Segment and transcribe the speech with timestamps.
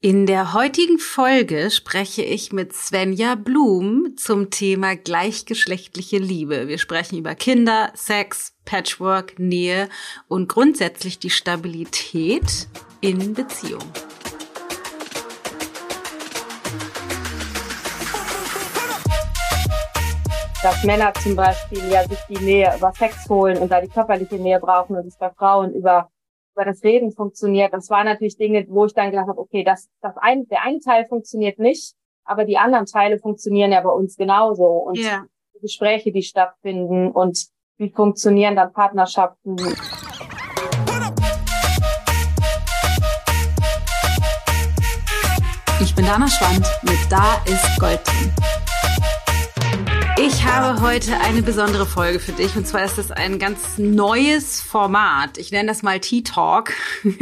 [0.00, 6.68] In der heutigen Folge spreche ich mit Svenja Blum zum Thema gleichgeschlechtliche Liebe.
[6.68, 9.88] Wir sprechen über Kinder, Sex, Patchwork, Nähe
[10.28, 12.68] und grundsätzlich die Stabilität
[13.00, 13.82] in Beziehung.
[20.62, 24.36] Dass Männer zum Beispiel ja sich die Nähe über Sex holen und da die körperliche
[24.36, 26.08] Nähe brauchen und es bei Frauen über
[26.58, 27.72] über das Reden funktioniert.
[27.72, 30.80] Das waren natürlich Dinge, wo ich dann gedacht habe, okay, das, das ein, der eine
[30.80, 34.64] Teil funktioniert nicht, aber die anderen Teile funktionieren ja bei uns genauso.
[34.64, 35.24] Und yeah.
[35.54, 39.56] die Gespräche, die stattfinden und wie funktionieren dann Partnerschaften.
[45.80, 48.57] Ich bin Dana Schwand mit Da ist Gold drin.
[50.48, 54.62] Ich habe heute eine besondere Folge für dich und zwar ist es ein ganz neues
[54.62, 55.36] Format.
[55.36, 56.72] Ich nenne das mal Tea Talk,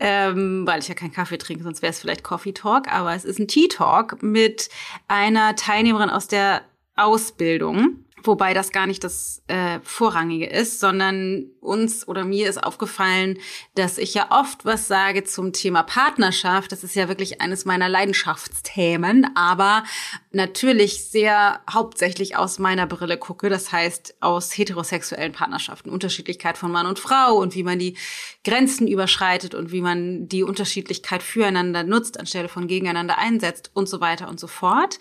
[0.00, 3.24] ähm, weil ich ja keinen Kaffee trinke, sonst wäre es vielleicht Coffee Talk, aber es
[3.24, 4.68] ist ein Tea Talk mit
[5.06, 6.62] einer Teilnehmerin aus der
[6.96, 8.04] Ausbildung.
[8.22, 13.38] Wobei das gar nicht das äh, Vorrangige ist, sondern uns oder mir ist aufgefallen,
[13.74, 16.72] dass ich ja oft was sage zum Thema Partnerschaft.
[16.72, 19.84] Das ist ja wirklich eines meiner Leidenschaftsthemen, aber
[20.32, 23.48] natürlich sehr hauptsächlich aus meiner Brille gucke.
[23.48, 27.96] Das heißt aus heterosexuellen Partnerschaften, Unterschiedlichkeit von Mann und Frau und wie man die
[28.44, 34.00] Grenzen überschreitet und wie man die Unterschiedlichkeit füreinander nutzt anstelle von gegeneinander einsetzt und so
[34.00, 34.98] weiter und so fort.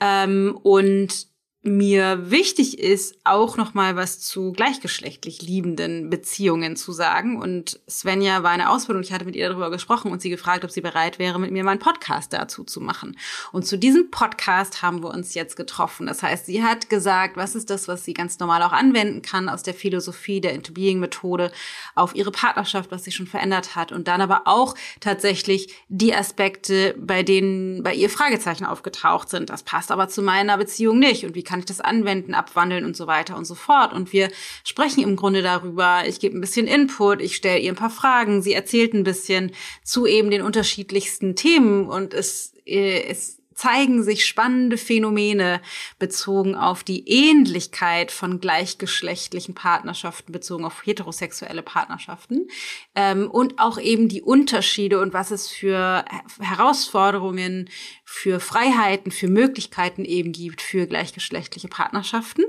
[0.00, 1.29] Ähm, und
[1.62, 7.38] mir wichtig ist, auch noch mal was zu gleichgeschlechtlich liebenden Beziehungen zu sagen.
[7.38, 10.70] Und Svenja war eine Ausbildung, ich hatte mit ihr darüber gesprochen und sie gefragt, ob
[10.70, 13.18] sie bereit wäre, mit mir mal einen Podcast dazu zu machen.
[13.52, 16.06] Und zu diesem Podcast haben wir uns jetzt getroffen.
[16.06, 19.50] Das heißt, sie hat gesagt, was ist das, was sie ganz normal auch anwenden kann
[19.50, 21.52] aus der Philosophie der Into-Being-Methode
[21.94, 23.92] auf ihre Partnerschaft, was sie schon verändert hat.
[23.92, 29.50] Und dann aber auch tatsächlich die Aspekte, bei denen bei ihr Fragezeichen aufgetaucht sind.
[29.50, 31.26] Das passt aber zu meiner Beziehung nicht.
[31.26, 33.92] Und wie kann ich das anwenden, abwandeln und so weiter und so fort.
[33.92, 34.28] Und wir
[34.64, 36.04] sprechen im Grunde darüber.
[36.06, 39.52] Ich gebe ein bisschen Input, ich stelle ihr ein paar Fragen, sie erzählt ein bisschen
[39.82, 45.60] zu eben den unterschiedlichsten Themen und es, äh, es zeigen sich spannende Phänomene
[45.98, 52.48] bezogen auf die Ähnlichkeit von gleichgeschlechtlichen Partnerschaften, bezogen auf heterosexuelle Partnerschaften
[52.94, 56.06] ähm, und auch eben die Unterschiede und was es für
[56.40, 57.68] Herausforderungen,
[58.06, 62.44] für Freiheiten, für Möglichkeiten eben gibt für gleichgeschlechtliche Partnerschaften.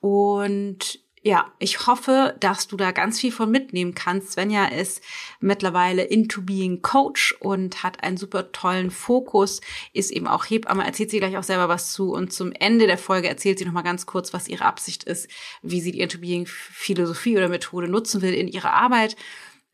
[0.00, 4.32] Und ja, ich hoffe, dass du da ganz viel von mitnehmen kannst.
[4.32, 5.02] Svenja ist
[5.38, 9.60] mittlerweile into being Coach und hat einen super tollen Fokus,
[9.92, 12.14] ist eben auch Hebamme, erzählt sie gleich auch selber was zu.
[12.14, 15.28] Und zum Ende der Folge erzählt sie nochmal ganz kurz, was ihre Absicht ist,
[15.60, 19.16] wie sie die into being Philosophie oder Methode nutzen will in ihrer Arbeit.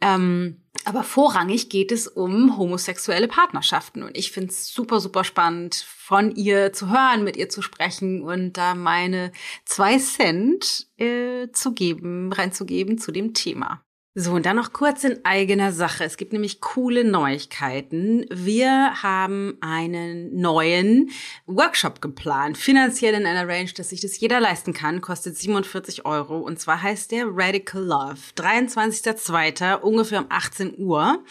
[0.01, 4.03] Ähm, aber vorrangig geht es um homosexuelle Partnerschaften.
[4.03, 8.23] Und ich finde es super, super spannend, von ihr zu hören, mit ihr zu sprechen
[8.23, 9.33] und da meine
[9.65, 13.86] zwei Cent äh, zu geben, reinzugeben zu dem Thema.
[14.19, 16.03] So, und dann noch kurz in eigener Sache.
[16.03, 18.25] Es gibt nämlich coole Neuigkeiten.
[18.31, 21.11] Wir haben einen neuen
[21.45, 26.39] Workshop geplant, finanziell in einer Range, dass sich das jeder leisten kann, kostet 47 Euro.
[26.39, 28.17] Und zwar heißt der Radical Love.
[28.39, 29.81] 23.02.
[29.81, 31.23] ungefähr um 18 Uhr.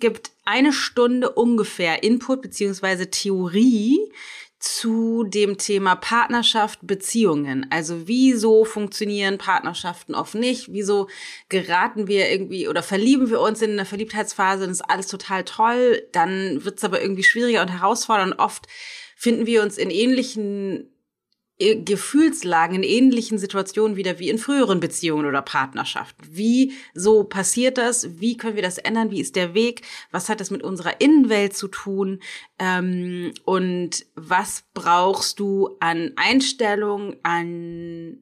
[0.00, 3.98] Gibt eine Stunde ungefähr Input beziehungsweise Theorie
[4.64, 7.66] zu dem Thema Partnerschaft, Beziehungen.
[7.68, 10.72] Also wieso funktionieren Partnerschaften oft nicht?
[10.72, 11.08] Wieso
[11.50, 16.02] geraten wir irgendwie oder verlieben wir uns in einer Verliebtheitsphase und ist alles total toll?
[16.12, 18.38] Dann wird es aber irgendwie schwieriger und herausfordernd.
[18.38, 18.66] Oft
[19.16, 20.93] finden wir uns in ähnlichen äh,
[21.58, 26.26] Gefühlslagen in ähnlichen Situationen wieder wie in früheren Beziehungen oder Partnerschaften.
[26.28, 28.20] Wie so passiert das?
[28.20, 29.12] Wie können wir das ändern?
[29.12, 29.82] Wie ist der Weg?
[30.10, 32.20] Was hat das mit unserer Innenwelt zu tun?
[32.58, 38.18] Ähm, und was brauchst du an Einstellung, an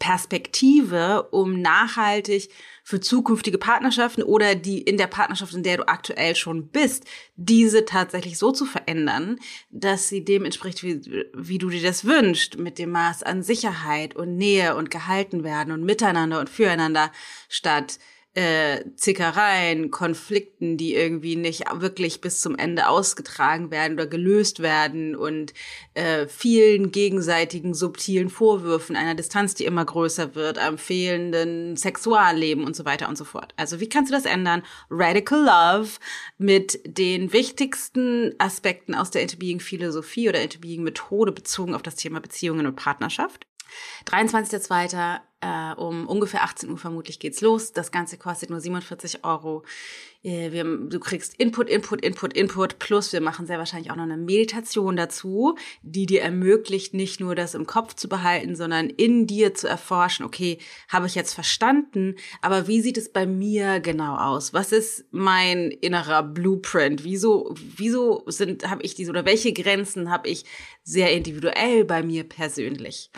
[0.00, 2.48] Perspektive, um nachhaltig
[2.82, 7.04] für zukünftige Partnerschaften oder die in der Partnerschaft, in der du aktuell schon bist,
[7.36, 9.38] diese tatsächlich so zu verändern,
[9.70, 11.00] dass sie dem entspricht, wie,
[11.34, 15.72] wie du dir das wünschst, mit dem Maß an Sicherheit und Nähe und gehalten werden
[15.72, 17.12] und miteinander und füreinander
[17.48, 17.98] statt
[18.34, 25.16] äh, Zickereien, Konflikten, die irgendwie nicht wirklich bis zum Ende ausgetragen werden oder gelöst werden
[25.16, 25.52] und
[25.94, 32.76] äh, vielen gegenseitigen subtilen Vorwürfen, einer Distanz, die immer größer wird, am fehlenden Sexualleben und
[32.76, 33.52] so weiter und so fort.
[33.56, 34.62] Also wie kannst du das ändern?
[34.90, 35.90] Radical Love
[36.38, 42.20] mit den wichtigsten Aspekten aus der Interbeing Philosophie oder Interbeing Methode bezogen auf das Thema
[42.20, 43.49] Beziehungen und Partnerschaft.
[44.06, 45.20] 23.02.
[45.42, 47.72] Äh, um ungefähr 18 Uhr vermutlich geht's los.
[47.72, 49.64] Das Ganze kostet nur 47 Euro.
[50.22, 54.02] äh, wir, du kriegst Input, Input, Input, Input, plus wir machen sehr wahrscheinlich auch noch
[54.02, 59.26] eine Meditation dazu, die dir ermöglicht, nicht nur das im Kopf zu behalten, sondern in
[59.26, 60.58] dir zu erforschen, okay,
[60.90, 64.52] habe ich jetzt verstanden, aber wie sieht es bei mir genau aus?
[64.52, 67.02] Was ist mein innerer Blueprint?
[67.02, 70.44] Wieso, wieso sind, habe ich diese oder welche Grenzen habe ich
[70.82, 73.10] sehr individuell bei mir persönlich?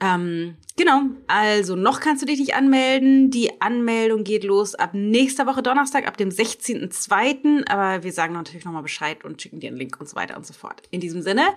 [0.00, 3.30] Ähm, genau, also noch kannst du dich nicht anmelden.
[3.30, 7.68] Die Anmeldung geht los ab nächster Woche Donnerstag, ab dem 16.02.
[7.68, 10.46] Aber wir sagen natürlich nochmal Bescheid und schicken dir einen Link und so weiter und
[10.46, 10.82] so fort.
[10.90, 11.48] In diesem Sinne,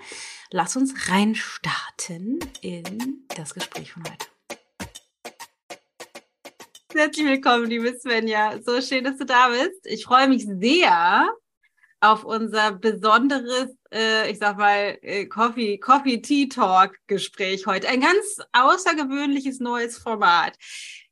[0.50, 4.26] lass uns reinstarten in das Gespräch von heute.
[6.94, 8.60] Herzlich willkommen, liebe Svenja.
[8.66, 9.86] So schön, dass du da bist.
[9.86, 11.30] Ich freue mich sehr
[12.01, 17.88] auf unser besonderes äh, ich sag mal, äh, Coffee, Coffee Tea Talk Gespräch heute.
[17.88, 20.57] Ein ganz außergewöhnliches neues Format.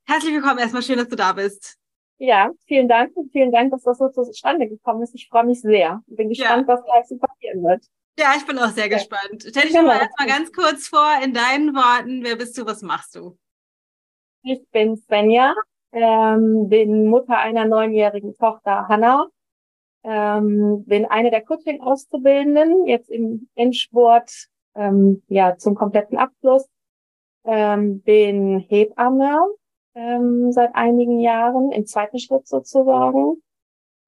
[0.06, 1.78] Herzlich willkommen erstmal, schön, dass du da bist.
[2.18, 5.16] Ja, vielen Dank vielen Dank, dass das so zustande gekommen ist.
[5.16, 6.02] Ich freue mich sehr.
[6.08, 6.74] Bin gespannt, ja.
[6.74, 7.86] was gleich so passieren wird.
[8.18, 8.98] Ja, ich bin auch sehr ja.
[8.98, 9.46] gespannt.
[9.48, 9.88] Stell dich genau.
[9.88, 12.24] mal erstmal ganz kurz vor in deinen Worten.
[12.24, 12.66] Wer bist du?
[12.66, 13.38] Was machst du?
[14.44, 15.54] Ich bin Svenja,
[15.94, 19.28] ähm, bin Mutter einer neunjährigen Tochter Hanna
[20.10, 26.68] ähm, bin eine der Coaching-Auszubildenden, jetzt im Endsport ähm, ja zum kompletten Abschluss.
[27.46, 29.40] Ähm, bin Hebamme
[29.94, 33.42] ähm, seit einigen Jahren, im zweiten Schritt sozusagen.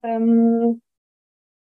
[0.01, 0.81] Ähm,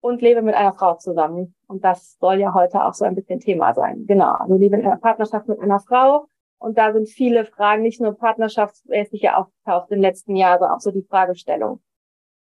[0.01, 1.55] und lebe mit einer Frau zusammen.
[1.67, 4.05] Und das soll ja heute auch so ein bisschen Thema sein.
[4.05, 4.33] Genau.
[4.33, 6.27] Also lebe in einer Partnerschaft mit einer Frau.
[6.59, 10.81] Und da sind viele Fragen, nicht nur partnerschaftsmäßig ja aufgetaucht im letzten Jahr, sondern auch
[10.81, 11.81] so die Fragestellung.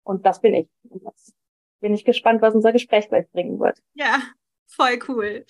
[0.05, 0.69] Und das bin ich.
[0.89, 1.35] Und das
[1.81, 3.79] bin ich gespannt, was unser Gespräch gleich bringen wird.
[3.95, 4.23] Ja,
[4.67, 5.45] voll cool.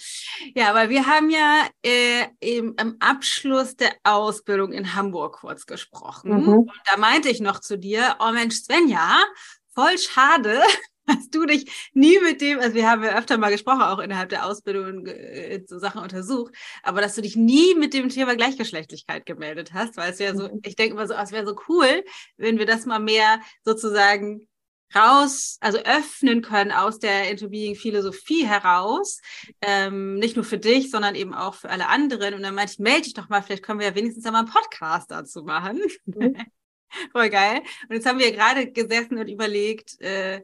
[0.55, 6.32] Ja, weil wir haben ja äh, im, am Abschluss der Ausbildung in Hamburg kurz gesprochen.
[6.32, 6.49] Mhm.
[6.49, 9.23] Und da meinte ich noch zu dir, oh Mensch, Svenja,
[9.75, 10.61] voll schade,
[11.06, 14.29] dass du dich nie mit dem, also wir haben ja öfter mal gesprochen, auch innerhalb
[14.29, 19.27] der Ausbildung äh, so Sachen untersucht, aber dass du dich nie mit dem Thema Gleichgeschlechtlichkeit
[19.27, 20.61] gemeldet hast, weil es ja so, mhm.
[20.65, 22.05] ich denke immer so, es wäre so cool,
[22.37, 24.49] wenn wir das mal mehr sozusagen
[24.95, 29.21] raus, also öffnen können aus der Into Being Philosophie heraus,
[29.61, 32.35] ähm, nicht nur für dich, sondern eben auch für alle anderen.
[32.35, 34.53] Und dann meinte ich, melde dich doch mal, vielleicht können wir ja wenigstens einmal einen
[34.53, 35.83] Podcast dazu machen.
[36.07, 36.37] Mhm.
[37.13, 37.63] Voll geil.
[37.89, 40.43] Und jetzt haben wir gerade gesessen und überlegt, äh,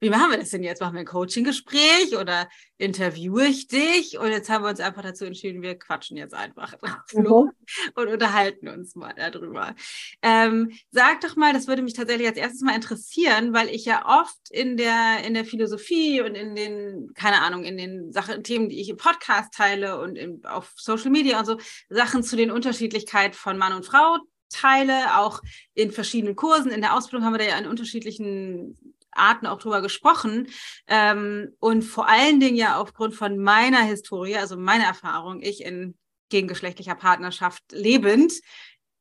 [0.00, 0.80] wie machen wir das denn jetzt?
[0.80, 4.18] Machen wir ein Coaching-Gespräch oder interviewe ich dich?
[4.18, 7.50] Und jetzt haben wir uns einfach dazu entschieden, wir quatschen jetzt einfach drauf mhm.
[7.94, 9.74] und unterhalten uns mal darüber.
[10.22, 14.22] Ähm, sag doch mal, das würde mich tatsächlich als erstes mal interessieren, weil ich ja
[14.22, 18.68] oft in der, in der Philosophie und in den, keine Ahnung, in den Sachen, Themen,
[18.68, 21.58] die ich im Podcast teile und in, auf Social Media und so,
[21.88, 24.18] Sachen zu den Unterschiedlichkeit von Mann und Frau
[24.50, 25.42] teile, auch
[25.74, 26.70] in verschiedenen Kursen.
[26.70, 28.76] In der Ausbildung haben wir da ja in unterschiedlichen
[29.18, 30.48] Arten auch drüber gesprochen.
[30.86, 35.96] Ähm, und vor allen Dingen ja aufgrund von meiner Historie, also meiner Erfahrung, ich in
[36.28, 38.32] gegengeschlechtlicher Partnerschaft lebend,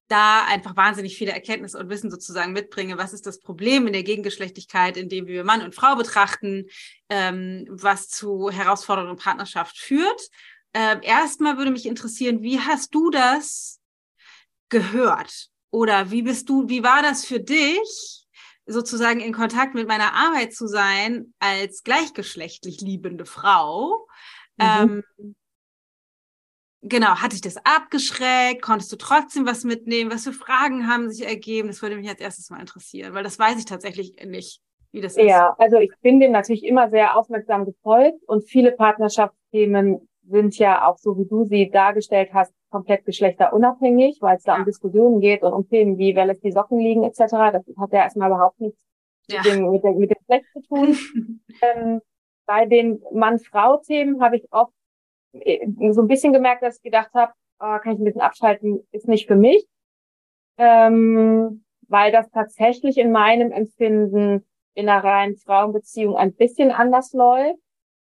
[0.08, 2.98] da einfach wahnsinnig viele Erkenntnisse und Wissen sozusagen mitbringe.
[2.98, 6.68] Was ist das Problem in der Gegengeschlechtlichkeit, indem wir Mann und Frau betrachten,
[7.10, 10.30] ähm, was zu Herausforderungen in Partnerschaft führt?
[10.74, 13.80] Ähm, erstmal würde mich interessieren, wie hast du das
[14.70, 15.50] gehört?
[15.72, 18.27] Oder wie bist du, wie war das für dich,
[18.68, 24.08] sozusagen in Kontakt mit meiner Arbeit zu sein als gleichgeschlechtlich liebende Frau.
[24.58, 25.04] Mhm.
[25.16, 25.36] Ähm,
[26.82, 28.62] genau, hatte ich das abgeschreckt?
[28.62, 30.12] Konntest du trotzdem was mitnehmen?
[30.12, 31.70] Was für Fragen haben sich ergeben?
[31.70, 35.18] Das würde mich als erstes mal interessieren, weil das weiß ich tatsächlich nicht, wie das
[35.18, 35.26] ist.
[35.26, 40.86] Ja, also ich bin dem natürlich immer sehr aufmerksam gefolgt und viele Partnerschaftsthemen sind ja
[40.86, 44.60] auch so, wie du sie dargestellt hast, komplett geschlechterunabhängig, weil es da ja.
[44.60, 47.18] um Diskussionen geht und um Themen wie, wer lässt die Socken liegen etc.
[47.18, 48.80] Das hat ja erstmal überhaupt nichts
[49.28, 49.42] ja.
[49.44, 50.98] mit, dem, mit, der, mit dem Geschlecht zu tun.
[51.62, 52.02] ähm,
[52.46, 54.74] bei den Mann-Frau-Themen habe ich oft
[55.34, 58.88] äh, so ein bisschen gemerkt, dass ich gedacht habe, oh, kann ich ein bisschen abschalten,
[58.92, 59.66] ist nicht für mich.
[60.58, 67.60] Ähm, weil das tatsächlich in meinem Empfinden in einer reinen Frauenbeziehung ein bisschen anders läuft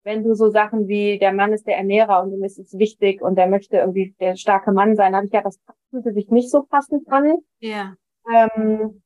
[0.04, 3.22] wenn du so Sachen wie der Mann ist der Ernährer und ihm ist es wichtig
[3.22, 6.50] und der möchte irgendwie der starke Mann sein, habe ich ja, das fühlte sich nicht
[6.50, 7.38] so passend an.
[7.60, 7.94] Ja.
[8.32, 9.02] Ähm,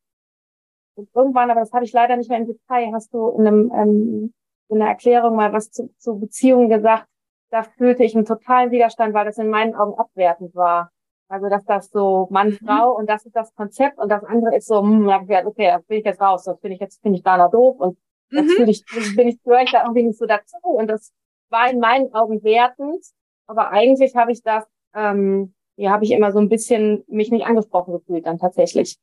[0.94, 3.72] und irgendwann, aber das habe ich leider nicht mehr im Detail, hast du in, einem,
[3.74, 4.34] ähm,
[4.68, 7.06] in einer Erklärung mal was zu, zu Beziehungen gesagt.
[7.50, 10.90] Da fühlte ich einen totalen Widerstand, weil das in meinen Augen abwertend war.
[11.28, 12.66] Also dass das so Mann, mhm.
[12.66, 15.98] Frau und das ist das Konzept und das andere ist so, hm, okay, da bin
[15.98, 17.98] ich jetzt raus, das finde ich jetzt, finde ich da noch doof und
[18.30, 18.46] Mhm.
[18.46, 21.12] Natürlich bin ich, gehöre ich da irgendwie nicht so dazu und das
[21.50, 23.04] war in meinen Augen wertend,
[23.46, 24.64] aber eigentlich habe ich das,
[24.94, 28.98] ähm, ja, habe ich immer so ein bisschen mich nicht angesprochen gefühlt dann tatsächlich.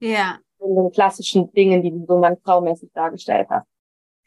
[0.00, 3.66] Ja, in den klassischen Dingen, die du so Mann-Frau-mäßig dargestellt hast.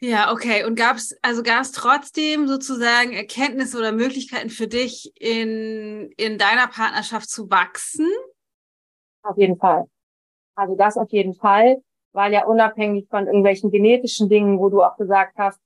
[0.00, 0.64] Ja, okay.
[0.64, 6.38] Und gab es, also gab es trotzdem sozusagen Erkenntnisse oder Möglichkeiten für dich, in, in
[6.38, 8.08] deiner Partnerschaft zu wachsen?
[9.22, 9.84] Auf jeden Fall.
[10.56, 14.96] Also das auf jeden Fall, weil ja unabhängig von irgendwelchen genetischen Dingen, wo du auch
[14.96, 15.60] gesagt hast,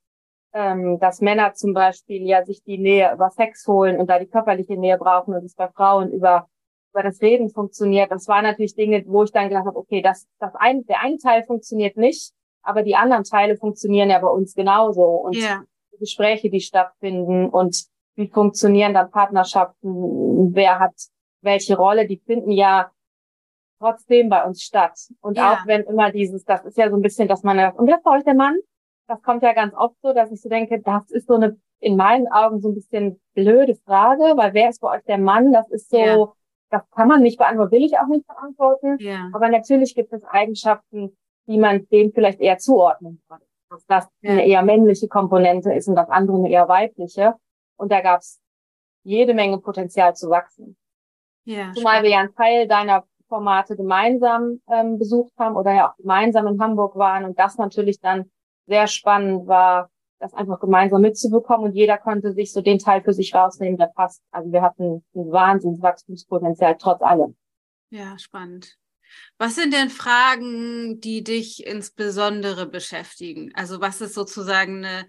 [0.53, 4.29] ähm, dass Männer zum Beispiel ja sich die Nähe über Sex holen und da die
[4.29, 6.49] körperliche Nähe brauchen und es bei Frauen über
[6.97, 8.11] über das Reden funktioniert.
[8.11, 11.19] Das waren natürlich Dinge, wo ich dann gedacht habe, okay, das, das ein, der eine
[11.19, 15.03] Teil funktioniert nicht, aber die anderen Teile funktionieren ja bei uns genauso.
[15.03, 15.63] Und yeah.
[15.93, 17.85] die Gespräche, die stattfinden und
[18.15, 20.95] wie funktionieren dann Partnerschaften, wer hat
[21.43, 22.91] welche Rolle, die finden ja
[23.79, 24.99] trotzdem bei uns statt.
[25.21, 25.53] Und yeah.
[25.53, 28.05] auch wenn immer dieses, das ist ja so ein bisschen, dass man, und wer ist
[28.05, 28.57] bei euch der Mann?
[29.09, 31.97] Das kommt ja ganz oft so, dass ich so denke, das ist so eine, in
[31.97, 35.53] meinen Augen so ein bisschen blöde Frage, weil wer ist bei euch der Mann?
[35.53, 36.33] Das ist so, yeah
[36.71, 38.97] das kann man nicht beantworten, will ich auch nicht beantworten.
[38.99, 39.31] Ja.
[39.33, 41.17] Aber natürlich gibt es Eigenschaften,
[41.47, 43.41] die man dem vielleicht eher zuordnen kann.
[43.71, 44.33] Dass das ja.
[44.33, 47.35] eine eher männliche Komponente ist und das andere eine eher weibliche.
[47.77, 48.41] Und da gab es
[49.05, 50.77] jede Menge Potenzial zu wachsen.
[51.45, 55.97] Ja, Zumal wir ja einen Teil deiner Formate gemeinsam ähm, besucht haben oder ja auch
[55.97, 58.31] gemeinsam in Hamburg waren und das natürlich dann
[58.67, 63.13] sehr spannend war, das einfach gemeinsam mitzubekommen und jeder konnte sich so den Teil für
[63.13, 64.23] sich rausnehmen, der passt.
[64.31, 67.37] Also wir hatten ein Wahnsinnswachstumspotenzial trotz allem.
[67.91, 68.77] Ja, spannend.
[69.39, 73.53] Was sind denn Fragen, die dich insbesondere beschäftigen?
[73.55, 75.07] Also was ist sozusagen eine,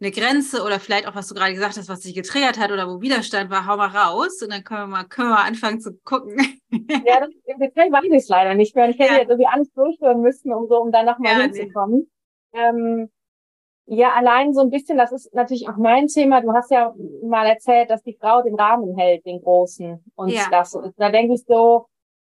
[0.00, 2.88] eine Grenze oder vielleicht auch, was du gerade gesagt hast, was dich getriggert hat oder
[2.88, 5.80] wo Widerstand war, hau mal raus und dann können wir mal, können wir mal anfangen
[5.80, 6.36] zu gucken.
[6.72, 8.88] Ja, das, im Detail weiß ich es leider nicht mehr.
[8.88, 9.18] Ich hätte ja.
[9.18, 12.08] jetzt irgendwie alles durchführen müssen, um so, um da nochmal ja, hinzukommen.
[12.52, 12.60] Nee.
[12.60, 13.10] Ähm,
[13.86, 16.40] ja, allein so ein bisschen, das ist natürlich auch mein Thema.
[16.40, 20.04] Du hast ja mal erzählt, dass die Frau den Rahmen hält, den großen.
[20.14, 20.46] Und ja.
[20.48, 21.86] das, da denke ich so,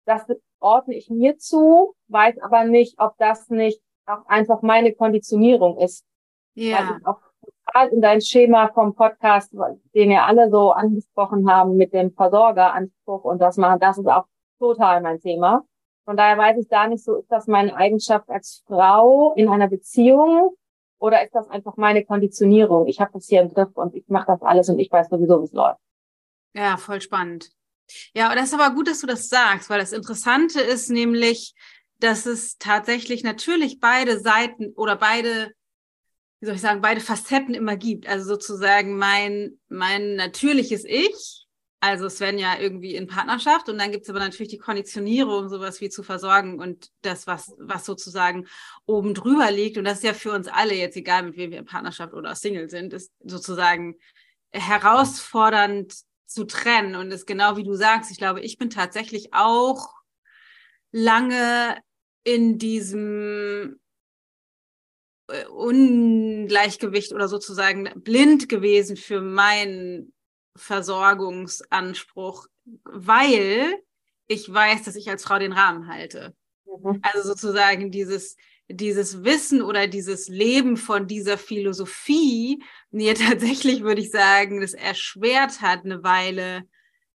[0.06, 0.24] das
[0.60, 6.06] ordne ich mir zu, weiß aber nicht, ob das nicht auch einfach meine Konditionierung ist.
[6.54, 6.78] Ja.
[6.78, 7.20] Weil ich auch
[7.72, 9.52] total in dein Schema vom Podcast,
[9.94, 14.26] den ja alle so angesprochen haben mit dem Versorgeranspruch und das machen, das ist auch
[14.58, 15.64] total mein Thema.
[16.04, 19.68] Von daher weiß ich da nicht so, ist das meine Eigenschaft als Frau in einer
[19.68, 20.56] Beziehung
[20.98, 22.86] oder ist das einfach meine Konditionierung?
[22.86, 25.40] Ich habe das hier im Griff und ich mache das alles und ich weiß sowieso,
[25.40, 25.80] wie es läuft.
[26.54, 27.50] Ja, voll spannend.
[28.14, 31.54] Ja, und das ist aber gut, dass du das sagst, weil das Interessante ist nämlich,
[31.98, 35.52] dass es tatsächlich natürlich beide Seiten oder beide,
[36.42, 38.06] wie soll ich sagen, beide Facetten immer gibt.
[38.06, 41.42] Also sozusagen mein, mein natürliches Ich
[41.84, 45.48] also es werden ja irgendwie in Partnerschaft und dann gibt es aber natürlich die Konditionierung,
[45.48, 48.46] sowas wie zu versorgen und das, was, was sozusagen
[48.86, 49.78] oben drüber liegt.
[49.78, 52.36] Und das ist ja für uns alle jetzt, egal mit wem wir in Partnerschaft oder
[52.36, 53.96] Single sind, ist sozusagen
[54.52, 55.92] herausfordernd
[56.24, 56.94] zu trennen.
[56.94, 59.88] Und ist genau wie du sagst, ich glaube, ich bin tatsächlich auch
[60.92, 61.76] lange
[62.22, 63.80] in diesem
[65.50, 70.12] Ungleichgewicht oder sozusagen blind gewesen für mein
[70.56, 72.46] Versorgungsanspruch,
[72.84, 73.74] weil
[74.26, 76.34] ich weiß, dass ich als Frau den Rahmen halte.
[76.66, 77.00] Mhm.
[77.02, 78.36] Also sozusagen dieses,
[78.68, 85.60] dieses Wissen oder dieses Leben von dieser Philosophie mir tatsächlich, würde ich sagen, das erschwert
[85.60, 86.64] hat, eine Weile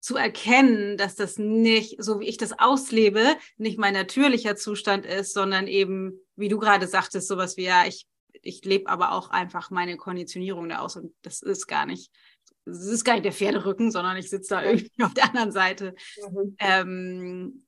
[0.00, 5.32] zu erkennen, dass das nicht, so wie ich das auslebe, nicht mein natürlicher Zustand ist,
[5.32, 8.06] sondern eben, wie du gerade sagtest, sowas wie, ja, ich,
[8.42, 12.10] ich lebe aber auch einfach meine Konditionierung da aus und das ist gar nicht
[12.66, 15.94] es ist gar nicht der Pferderücken, sondern ich sitze da irgendwie auf der anderen Seite
[16.30, 16.56] mhm.
[16.58, 17.66] ähm,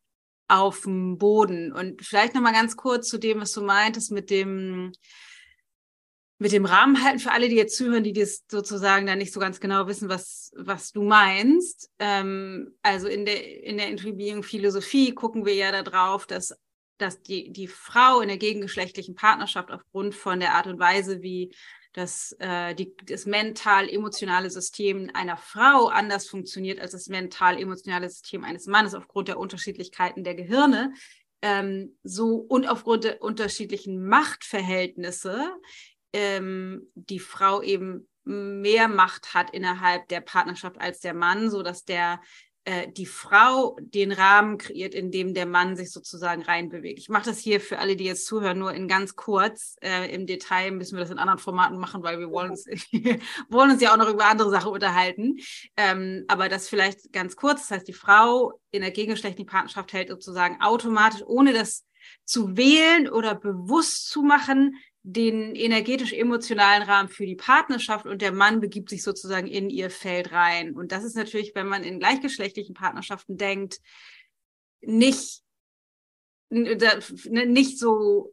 [0.48, 1.72] auf dem Boden.
[1.72, 4.92] Und vielleicht nochmal ganz kurz zu dem, was du meintest mit dem
[6.38, 9.40] mit dem Rahmen halten für alle, die jetzt zuhören, die das sozusagen da nicht so
[9.40, 11.90] ganz genau wissen, was, was du meinst.
[11.98, 16.54] Ähm, also in der, in der Intriguing-Philosophie gucken wir ja darauf, dass,
[16.98, 21.54] dass die, die Frau in der gegengeschlechtlichen Partnerschaft aufgrund von der Art und Weise, wie
[21.96, 28.66] dass äh, die, das mental-emotionale System einer Frau anders funktioniert als das mental-emotionale System eines
[28.66, 30.92] Mannes aufgrund der Unterschiedlichkeiten der Gehirne.
[31.40, 35.48] Ähm, so und aufgrund der unterschiedlichen Machtverhältnisse
[36.12, 41.84] ähm, die Frau eben mehr Macht hat innerhalb der Partnerschaft als der Mann, so dass
[41.84, 42.20] der
[42.66, 46.98] äh, die Frau den Rahmen kreiert, in dem der Mann sich sozusagen reinbewegt.
[46.98, 49.76] Ich mache das hier für alle, die jetzt zuhören, nur in ganz kurz.
[49.80, 52.66] Äh, Im Detail müssen wir das in anderen Formaten machen, weil wir wollen uns,
[53.48, 55.36] wollen uns ja auch noch über andere Sachen unterhalten.
[55.76, 57.68] Ähm, aber das vielleicht ganz kurz.
[57.68, 61.84] Das heißt, die Frau in der gegengeschlechtlichen Partnerschaft hält sozusagen automatisch, ohne das
[62.24, 64.74] zu wählen oder bewusst zu machen,
[65.08, 70.32] den energetisch-emotionalen Rahmen für die Partnerschaft und der Mann begibt sich sozusagen in ihr Feld
[70.32, 70.74] rein.
[70.74, 73.78] Und das ist natürlich, wenn man in gleichgeschlechtlichen Partnerschaften denkt,
[74.80, 75.42] nicht
[76.50, 78.32] nicht so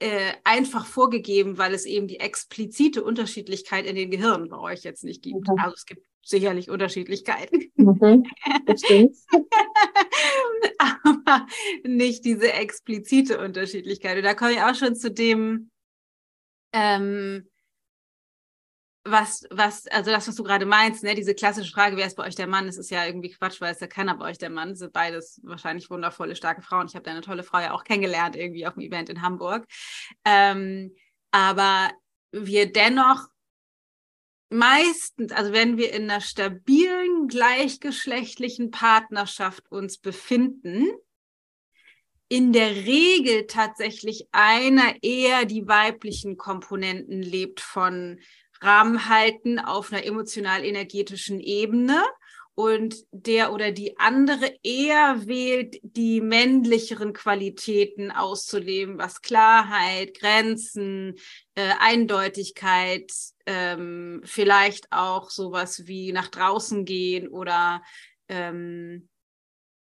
[0.00, 5.04] äh, einfach vorgegeben, weil es eben die explizite Unterschiedlichkeit in den Gehirnen bei euch jetzt
[5.04, 5.48] nicht gibt.
[5.48, 5.58] Mhm.
[5.58, 7.70] Also es gibt sicherlich Unterschiedlichkeiten.
[7.76, 8.24] Mhm,
[8.66, 9.16] das stimmt.
[10.78, 11.46] Aber
[11.84, 14.16] nicht diese explizite Unterschiedlichkeit.
[14.16, 15.70] Und da komme ich auch schon zu dem,
[16.72, 17.48] ähm,
[19.04, 22.26] was, was, also das, was du gerade meinst, ne, diese klassische Frage, wer ist bei
[22.26, 24.50] euch der Mann, das ist ja irgendwie Quatsch, weil es ja keiner bei euch der
[24.50, 26.86] Mann, sind beides wahrscheinlich wundervolle, starke Frauen.
[26.86, 29.66] Ich habe deine tolle Frau ja auch kennengelernt, irgendwie auf dem Event in Hamburg.
[30.24, 30.94] Ähm,
[31.30, 31.90] aber
[32.32, 33.28] wir dennoch
[34.50, 40.86] meistens, also wenn wir in einer stabilen, gleichgeschlechtlichen Partnerschaft uns befinden,
[42.28, 48.20] in der Regel tatsächlich einer eher die weiblichen Komponenten lebt von
[48.60, 52.02] Rahmen halten auf einer emotional-energetischen Ebene
[52.54, 61.14] und der oder die andere eher wählt, die männlicheren Qualitäten auszuleben, was Klarheit, Grenzen,
[61.54, 63.12] äh, Eindeutigkeit,
[63.46, 67.80] ähm, vielleicht auch sowas wie nach draußen gehen oder
[68.28, 69.08] ähm,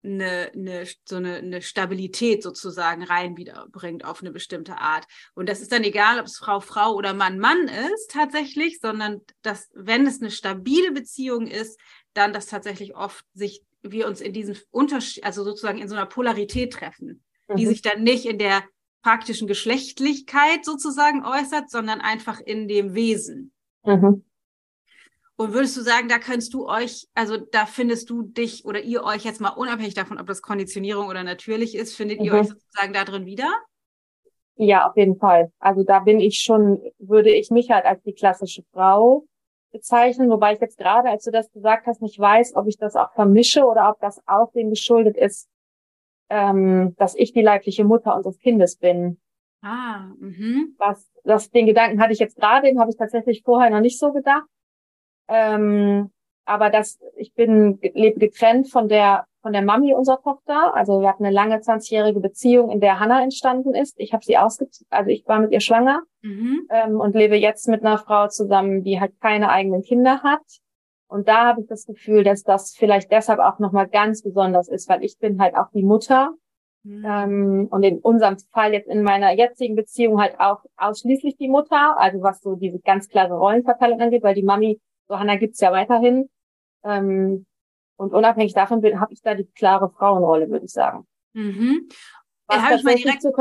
[0.05, 5.07] eine, eine, so eine, eine Stabilität sozusagen rein wiederbringt auf eine bestimmte Art.
[5.35, 9.23] Und das ist dann egal, ob es Frau, Frau oder Mann, Mann ist tatsächlich, sondern
[9.43, 11.81] dass, wenn es eine stabile Beziehung ist,
[12.13, 16.07] dann dass tatsächlich oft sich wir uns in diesem Unterschied, also sozusagen in so einer
[16.07, 17.57] Polarität treffen, mhm.
[17.57, 18.65] die sich dann nicht in der
[19.03, 23.53] praktischen Geschlechtlichkeit sozusagen äußert, sondern einfach in dem Wesen.
[23.85, 24.25] Mhm.
[25.37, 29.03] Und würdest du sagen, da kannst du euch, also da findest du dich oder ihr
[29.03, 32.27] euch jetzt mal unabhängig davon, ob das Konditionierung oder natürlich ist, findet mhm.
[32.27, 33.51] ihr euch sozusagen da drin wieder?
[34.57, 35.51] Ja, auf jeden Fall.
[35.59, 39.27] Also da bin ich schon, würde ich mich halt als die klassische Frau
[39.73, 42.95] bezeichnen, wobei ich jetzt gerade, als du das gesagt hast, nicht weiß, ob ich das
[42.95, 45.49] auch vermische oder ob das auch dem geschuldet ist,
[46.31, 49.21] ähm, dass ich die leibliche Mutter unseres Kindes bin.
[49.63, 50.77] Ah, mhm.
[50.79, 53.99] Was, das, den Gedanken hatte ich jetzt gerade, den habe ich tatsächlich vorher noch nicht
[53.99, 54.45] so gedacht.
[55.29, 56.11] Ähm,
[56.45, 60.75] aber das, ich bin lebe getrennt von der von der Mami unserer Tochter.
[60.75, 63.95] Also wir hatten eine lange 20-jährige Beziehung, in der Hannah entstanden ist.
[63.99, 66.67] Ich habe sie ausgezogen, also ich war mit ihr schwanger mhm.
[66.71, 70.41] ähm, und lebe jetzt mit einer Frau zusammen, die halt keine eigenen Kinder hat.
[71.09, 74.89] Und da habe ich das Gefühl, dass das vielleicht deshalb auch nochmal ganz besonders ist,
[74.89, 76.33] weil ich bin halt auch die Mutter.
[76.83, 77.05] Mhm.
[77.07, 81.99] Ähm, und in unserem Fall jetzt in meiner jetzigen Beziehung halt auch ausschließlich die Mutter,
[81.99, 85.73] also was so diese ganz klare Rollenverteilung angeht, weil die Mami so Hannah gibt's ja
[85.73, 86.29] weiterhin.
[86.85, 87.47] Ähm,
[87.97, 91.07] und unabhängig davon habe ich da die klare Frauenrolle, würde ich sagen.
[91.33, 91.89] Mhm.
[92.47, 93.23] Was habe ich mal direkt.
[93.23, 93.33] Zu,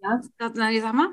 [0.00, 0.20] ja?
[0.54, 1.08] Nein, sag mal.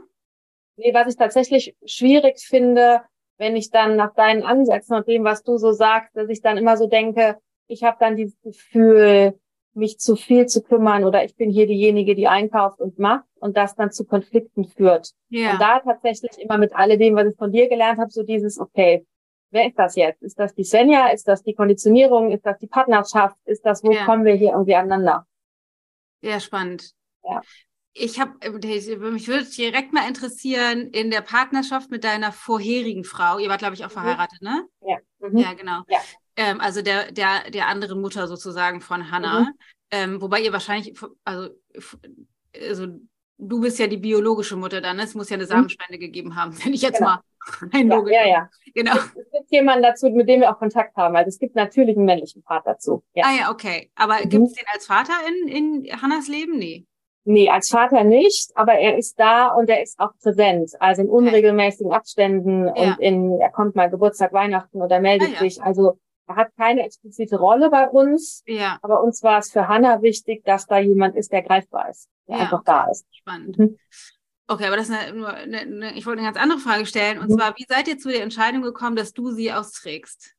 [0.78, 3.02] Nee, was ich tatsächlich schwierig finde,
[3.38, 6.58] wenn ich dann nach deinen Ansätzen und dem, was du so sagst, dass ich dann
[6.58, 9.40] immer so denke, ich habe dann dieses Gefühl,
[9.74, 13.58] mich zu viel zu kümmern oder ich bin hier diejenige, die einkauft und macht und
[13.58, 15.12] das dann zu Konflikten führt.
[15.30, 15.54] Ja.
[15.54, 19.06] Und da tatsächlich immer mit alledem, was ich von dir gelernt habe, so dieses, okay,
[19.52, 20.22] wer ist das jetzt?
[20.22, 21.08] Ist das die Svenja?
[21.08, 22.32] Ist das die Konditionierung?
[22.32, 23.38] Ist das die Partnerschaft?
[23.46, 24.06] Ist das, wo ja.
[24.06, 25.26] kommen wir hier irgendwie aneinander?
[26.22, 26.92] Ja, spannend.
[27.24, 27.42] Ja.
[27.94, 33.48] Ich habe, mich würde direkt mal interessieren, in der Partnerschaft mit deiner vorherigen Frau, ihr
[33.48, 33.94] wart, glaube ich, auch mhm.
[33.94, 34.68] verheiratet, ne?
[34.82, 34.98] Ja.
[35.20, 35.38] Mhm.
[35.38, 35.82] Ja, genau.
[35.88, 36.00] Ja.
[36.36, 39.42] Ähm, also der, der, der anderen Mutter sozusagen von Hannah.
[39.42, 39.54] Mhm.
[39.92, 41.50] Ähm, wobei ihr wahrscheinlich, also,
[42.70, 42.88] also
[43.38, 45.04] du bist ja die biologische Mutter dann, ne?
[45.04, 45.50] es muss ja eine mhm.
[45.50, 47.12] Samenspende gegeben haben, wenn ich jetzt genau.
[47.12, 47.22] mal
[47.72, 48.50] ein ja, ja, ja.
[48.74, 48.96] Genau.
[48.96, 51.16] Es, es gibt jemanden dazu, mit dem wir auch Kontakt haben.
[51.16, 53.04] Also es gibt natürlich einen männlichen Part dazu.
[53.14, 53.26] Ja.
[53.26, 53.92] Ah ja, okay.
[53.96, 54.30] Aber mhm.
[54.30, 56.58] gibt es den als Vater in, in Hannas Leben?
[56.58, 56.86] Nee.
[57.28, 60.74] Nee, als Vater nicht, aber er ist da und er ist auch präsent.
[60.80, 62.74] Also in unregelmäßigen Abständen ja.
[62.74, 65.62] und in, er kommt mal Geburtstag, Weihnachten oder meldet ah, sich.
[65.62, 68.44] Also er hat keine explizite Rolle bei uns.
[68.46, 68.78] Ja.
[68.84, 72.38] Aber uns war es für Hannah wichtig, dass da jemand ist, der greifbar ist, der
[72.38, 73.08] ja, einfach da ist.
[73.12, 73.58] Spannend.
[73.58, 73.78] Mhm.
[74.48, 77.18] Okay, aber das ist eine, nur eine, eine, ich wollte eine ganz andere Frage stellen.
[77.20, 77.38] Und mhm.
[77.38, 80.36] zwar, wie seid ihr zu der Entscheidung gekommen, dass du sie austrägst?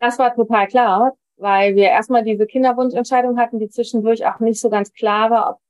[0.00, 4.68] Das war total klar, weil wir erstmal diese Kinderwunschentscheidung hatten, die zwischendurch auch nicht so
[4.68, 5.60] ganz klar war, ob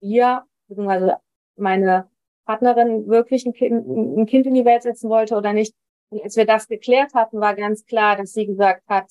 [0.00, 1.18] wir, beziehungsweise
[1.56, 2.08] meine
[2.44, 5.74] Partnerin wirklich ein Kind, ein kind in die Welt setzen wollte oder nicht.
[6.10, 9.06] Und als wir das geklärt hatten, war ganz klar, dass sie gesagt hat,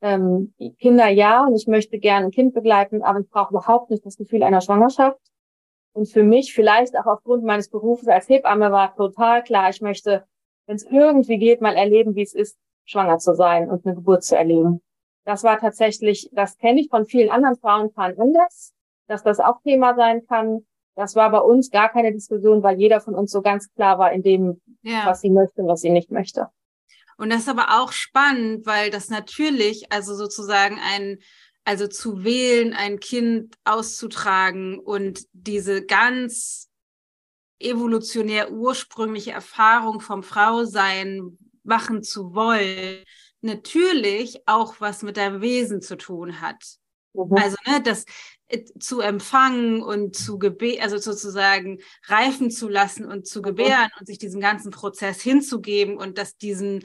[0.00, 4.06] ähm, Kinder ja, und ich möchte gerne ein Kind begleiten, aber ich brauche überhaupt nicht
[4.06, 5.20] das Gefühl einer Schwangerschaft.
[5.92, 10.24] Und für mich, vielleicht auch aufgrund meines Berufes als Hebamme, war total klar, ich möchte,
[10.66, 14.24] wenn es irgendwie geht, mal erleben, wie es ist, schwanger zu sein und eine Geburt
[14.24, 14.82] zu erleben.
[15.24, 18.74] Das war tatsächlich, das kenne ich von vielen anderen Frauenpaaren anders,
[19.06, 20.66] dass das auch Thema sein kann.
[20.96, 24.12] Das war bei uns gar keine Diskussion, weil jeder von uns so ganz klar war
[24.12, 25.06] in dem, ja.
[25.06, 26.48] was sie möchte und was sie nicht möchte.
[27.16, 31.18] Und das ist aber auch spannend, weil das natürlich, also sozusagen ein
[31.70, 36.68] also zu wählen, ein Kind auszutragen und diese ganz
[37.60, 43.04] evolutionär ursprüngliche Erfahrung vom Frausein machen zu wollen,
[43.40, 46.60] natürlich auch was mit deinem Wesen zu tun hat.
[47.12, 47.36] Mhm.
[47.36, 48.04] Also, ne, das
[48.48, 51.78] äh, zu empfangen und zu gebären, also sozusagen
[52.08, 53.44] reifen zu lassen und zu mhm.
[53.44, 54.00] gebären mhm.
[54.00, 56.82] und sich diesem ganzen Prozess hinzugeben und dass diesen,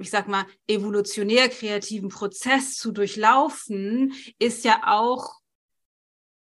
[0.00, 5.40] ich sag mal, evolutionär kreativen Prozess zu durchlaufen, ist ja auch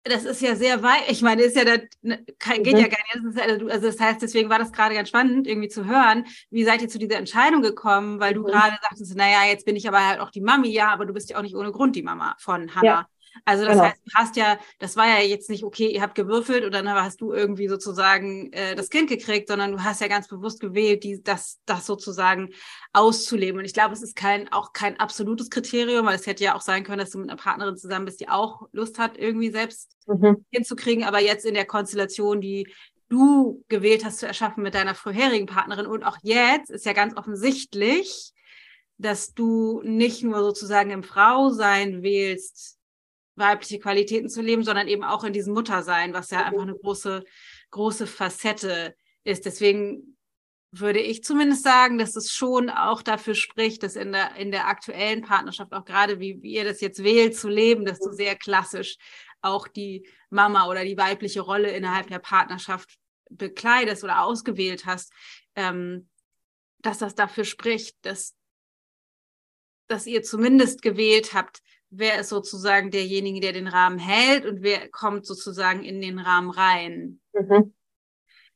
[0.04, 1.10] das ist ja sehr weit.
[1.10, 2.80] Ich meine, ist ja da, ne, geht mhm.
[2.80, 3.40] ja gar nicht.
[3.40, 6.26] Also, also, das heißt, deswegen war das gerade ganz spannend, irgendwie zu hören.
[6.50, 8.20] Wie seid ihr zu dieser Entscheidung gekommen?
[8.20, 8.48] Weil du mhm.
[8.48, 10.70] gerade sagtest, naja, jetzt bin ich aber halt auch die Mami.
[10.70, 12.84] Ja, aber du bist ja auch nicht ohne Grund die Mama von Hannah.
[12.84, 13.08] Ja.
[13.46, 13.86] Also das genau.
[13.86, 16.89] heißt, du hast ja, das war ja jetzt nicht, okay, ihr habt gewürfelt und dann
[16.89, 21.04] hast du irgendwie sozusagen äh, das Kind gekriegt, sondern du hast ja ganz bewusst gewählt,
[21.04, 22.50] die, das, das sozusagen
[22.94, 23.60] auszuleben.
[23.60, 26.62] Und ich glaube, es ist kein, auch kein absolutes Kriterium, weil es hätte ja auch
[26.62, 29.96] sein können, dass du mit einer Partnerin zusammen bist, die auch Lust hat, irgendwie selbst
[30.08, 30.46] mhm.
[30.52, 31.04] hinzukriegen.
[31.04, 32.67] Aber jetzt in der Konstellation, die
[33.10, 37.17] du gewählt hast zu erschaffen mit deiner vorherigen Partnerin und auch jetzt ist ja ganz
[37.17, 38.34] offensichtlich,
[38.98, 42.78] dass du nicht nur sozusagen im Frausein wählst,
[43.42, 47.26] weibliche Qualitäten zu leben, sondern eben auch in diesem Muttersein, was ja einfach eine große,
[47.72, 49.46] große Facette ist.
[49.46, 50.18] Deswegen
[50.72, 54.68] würde ich zumindest sagen, dass es schon auch dafür spricht, dass in der, in der
[54.68, 58.36] aktuellen Partnerschaft, auch gerade wie, wie ihr das jetzt wählt zu leben, dass du sehr
[58.36, 58.96] klassisch
[59.42, 62.98] auch die Mama oder die weibliche Rolle innerhalb der Partnerschaft
[63.30, 65.12] bekleidest oder ausgewählt hast,
[65.56, 66.10] ähm,
[66.80, 68.36] dass das dafür spricht, dass,
[69.88, 74.90] dass ihr zumindest gewählt habt, wer ist sozusagen derjenige, der den Rahmen hält und wer
[74.90, 77.20] kommt sozusagen in den Rahmen rein.
[77.34, 77.74] Mhm.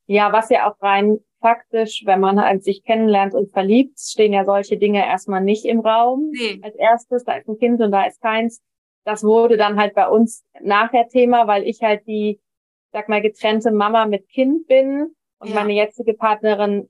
[0.07, 4.45] Ja, was ja auch rein faktisch, wenn man halt sich kennenlernt und verliebt, stehen ja
[4.45, 6.31] solche Dinge erstmal nicht im Raum.
[6.31, 6.59] Nee.
[6.63, 8.63] Als erstes, da ist ein Kind und da ist keins.
[9.03, 12.39] Das wurde dann halt bei uns nachher Thema, weil ich halt die,
[12.91, 15.55] sag mal, getrennte Mama mit Kind bin und ja.
[15.55, 16.87] meine jetzige Partnerin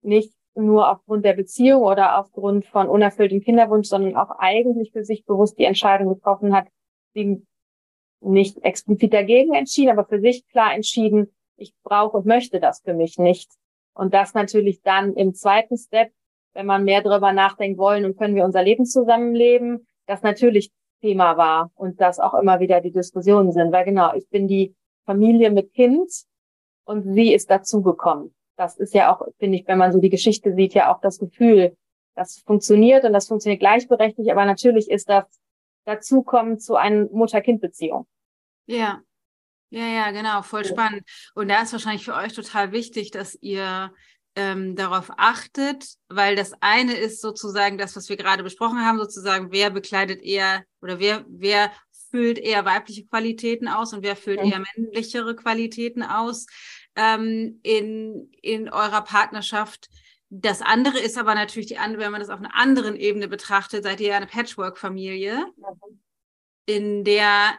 [0.00, 5.24] nicht nur aufgrund der Beziehung oder aufgrund von unerfülltem Kinderwunsch, sondern auch eigentlich für sich
[5.24, 6.68] bewusst die Entscheidung getroffen hat,
[7.14, 7.42] sie
[8.20, 12.94] nicht explizit dagegen entschieden, aber für sich klar entschieden, ich brauche und möchte das für
[12.94, 13.50] mich nicht.
[13.94, 16.12] Und das natürlich dann im zweiten Step,
[16.54, 21.36] wenn man mehr darüber nachdenkt, wollen und können wir unser Leben zusammenleben, das natürlich Thema
[21.36, 25.50] war und das auch immer wieder die Diskussionen sind, weil genau, ich bin die Familie
[25.50, 26.10] mit Kind
[26.84, 30.54] und sie ist dazugekommen das ist ja auch, finde ich, wenn man so die Geschichte
[30.54, 31.76] sieht, ja auch das Gefühl,
[32.14, 35.24] das funktioniert und das funktioniert gleichberechtigt, aber natürlich ist das
[35.84, 38.06] dazukommen zu einer Mutter-Kind-Beziehung.
[38.66, 39.00] Ja,
[39.70, 40.68] ja, ja, genau, voll ja.
[40.68, 41.02] spannend.
[41.34, 43.92] Und da ist wahrscheinlich für euch total wichtig, dass ihr
[44.34, 49.52] ähm, darauf achtet, weil das eine ist sozusagen das, was wir gerade besprochen haben, sozusagen,
[49.52, 51.70] wer bekleidet eher oder wer, wer
[52.10, 54.52] füllt eher weibliche Qualitäten aus und wer füllt mhm.
[54.52, 56.46] eher männlichere Qualitäten aus
[56.98, 59.88] ähm, in, in eurer Partnerschaft.
[60.30, 63.84] Das andere ist aber natürlich die andere, wenn man das auf einer anderen Ebene betrachtet,
[63.84, 65.46] seid ihr ja eine Patchwork-Familie,
[66.66, 67.56] in der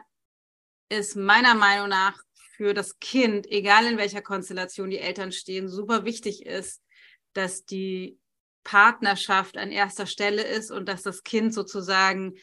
[0.90, 2.22] es meiner Meinung nach
[2.56, 6.82] für das Kind, egal in welcher Konstellation die Eltern stehen, super wichtig ist,
[7.32, 8.18] dass die
[8.62, 12.34] Partnerschaft an erster Stelle ist und dass das Kind sozusagen,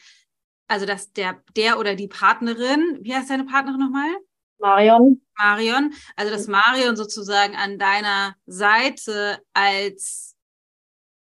[0.66, 4.16] also dass der, der oder die Partnerin, wie heißt deine Partnerin nochmal?
[4.58, 5.20] Marion.
[5.38, 10.34] Marion, also dass Marion sozusagen an deiner Seite als,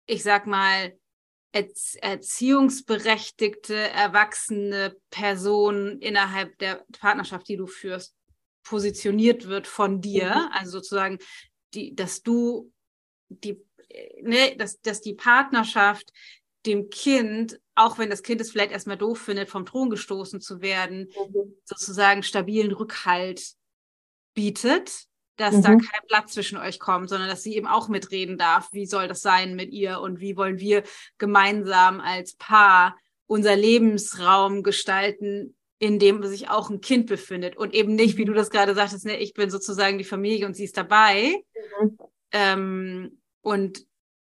[0.07, 0.97] ich sag mal,
[1.53, 8.15] erziehungsberechtigte, erwachsene Person innerhalb der Partnerschaft, die du führst,
[8.65, 10.35] positioniert wird von dir.
[10.35, 10.53] Mhm.
[10.53, 11.19] Also sozusagen,
[11.75, 12.73] die, dass du
[13.29, 13.61] die,
[14.23, 16.13] ne, dass, dass die Partnerschaft
[16.67, 20.61] dem Kind, auch wenn das Kind es vielleicht erstmal doof findet, vom Thron gestoßen zu
[20.61, 21.55] werden, mhm.
[21.65, 23.55] sozusagen stabilen Rückhalt
[24.35, 25.07] bietet,
[25.37, 25.63] dass mhm.
[25.63, 29.09] da kein Platz zwischen euch kommt, sondern dass sie eben auch mitreden darf, wie soll
[29.09, 30.85] das sein mit ihr und wie wollen wir
[31.19, 37.95] gemeinsam als Paar unser Lebensraum gestalten, in dem sich auch ein Kind befindet und eben
[37.95, 38.29] nicht, wie mhm.
[38.29, 41.43] du das gerade sagtest, ne, ich bin sozusagen die Familie und sie ist dabei.
[41.81, 41.99] Mhm.
[42.31, 43.87] Ähm, und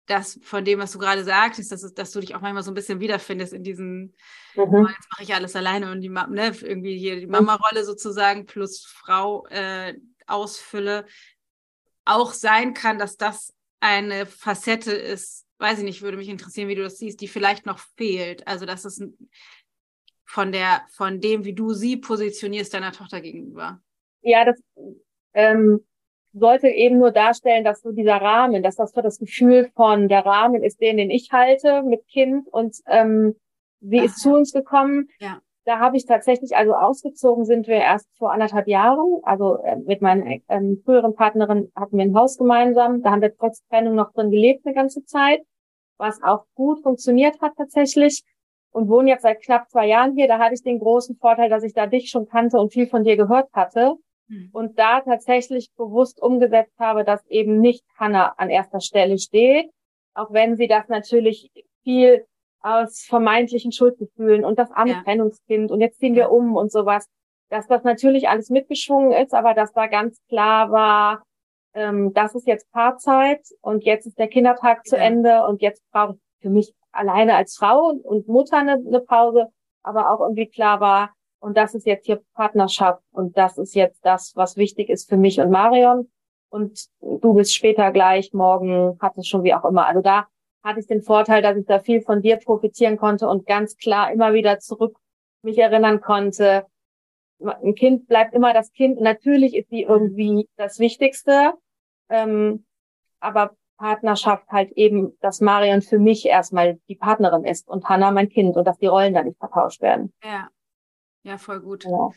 [0.06, 2.74] das von dem, was du gerade sagtest, dass, dass du dich auch manchmal so ein
[2.74, 4.14] bisschen wiederfindest in diesen,
[4.54, 4.62] mhm.
[4.62, 8.84] oh, jetzt mache ich alles alleine und die ne, irgendwie hier die Mama-Rolle sozusagen plus
[8.84, 9.94] Frau äh,
[10.26, 11.06] ausfülle,
[12.04, 16.74] auch sein kann, dass das eine Facette ist, weiß ich nicht, würde mich interessieren, wie
[16.74, 18.46] du das siehst, die vielleicht noch fehlt.
[18.48, 19.02] Also dass es
[20.24, 23.80] von der, von dem, wie du sie positionierst, deiner Tochter gegenüber.
[24.22, 24.60] Ja, das
[25.34, 25.84] ähm,
[26.32, 30.24] sollte eben nur darstellen, dass so dieser Rahmen, dass das für das Gefühl von der
[30.24, 33.36] Rahmen ist den, den ich halte mit Kind und ähm,
[33.80, 35.08] sie ist zu uns gekommen.
[35.18, 35.40] Ja.
[35.64, 39.20] da habe ich tatsächlich, also ausgezogen sind wir erst vor anderthalb Jahren.
[39.22, 43.02] Also äh, mit meiner ähm, früheren Partnerin hatten wir ein Haus gemeinsam.
[43.02, 45.42] Da haben wir trotz Trennung noch drin gelebt eine ganze Zeit,
[45.98, 48.22] was auch gut funktioniert hat tatsächlich.
[48.70, 50.28] Und wohne jetzt seit knapp zwei Jahren hier.
[50.28, 53.04] Da hatte ich den großen Vorteil, dass ich da dich schon kannte und viel von
[53.04, 53.96] dir gehört hatte.
[54.32, 54.48] Mhm.
[54.52, 59.70] Und da tatsächlich bewusst umgesetzt habe, dass eben nicht Hannah an erster Stelle steht.
[60.14, 61.50] Auch wenn sie das natürlich
[61.84, 62.24] viel
[62.60, 65.02] aus vermeintlichen Schuldgefühlen und das arme ja.
[65.02, 67.06] Trennungskind und jetzt ziehen wir um und sowas,
[67.50, 71.24] dass das natürlich alles mitgeschwungen ist, aber dass da ganz klar war,
[71.74, 74.82] ähm, das ist jetzt Paarzeit und jetzt ist der Kindertag ja.
[74.84, 79.00] zu Ende und jetzt brauche ich für mich alleine als Frau und Mutter eine, eine
[79.00, 79.48] Pause,
[79.82, 81.12] aber auch irgendwie klar war,
[81.42, 85.16] und das ist jetzt hier Partnerschaft und das ist jetzt das, was wichtig ist für
[85.16, 86.08] mich und Marion.
[86.50, 89.86] Und du bist später gleich, morgen hat es schon wie auch immer.
[89.86, 90.28] Also da
[90.62, 94.12] hatte ich den Vorteil, dass ich da viel von dir profitieren konnte und ganz klar
[94.12, 94.96] immer wieder zurück
[95.42, 96.64] mich erinnern konnte.
[97.40, 99.00] Ein Kind bleibt immer das Kind.
[99.00, 101.54] Natürlich ist sie irgendwie das Wichtigste.
[102.08, 102.64] Ähm,
[103.18, 108.28] aber Partnerschaft halt eben, dass Marion für mich erstmal die Partnerin ist und Hannah mein
[108.28, 110.12] Kind und dass die Rollen da nicht vertauscht werden.
[110.22, 110.48] Ja,
[111.22, 111.84] ja, voll gut.
[111.84, 112.10] Ja.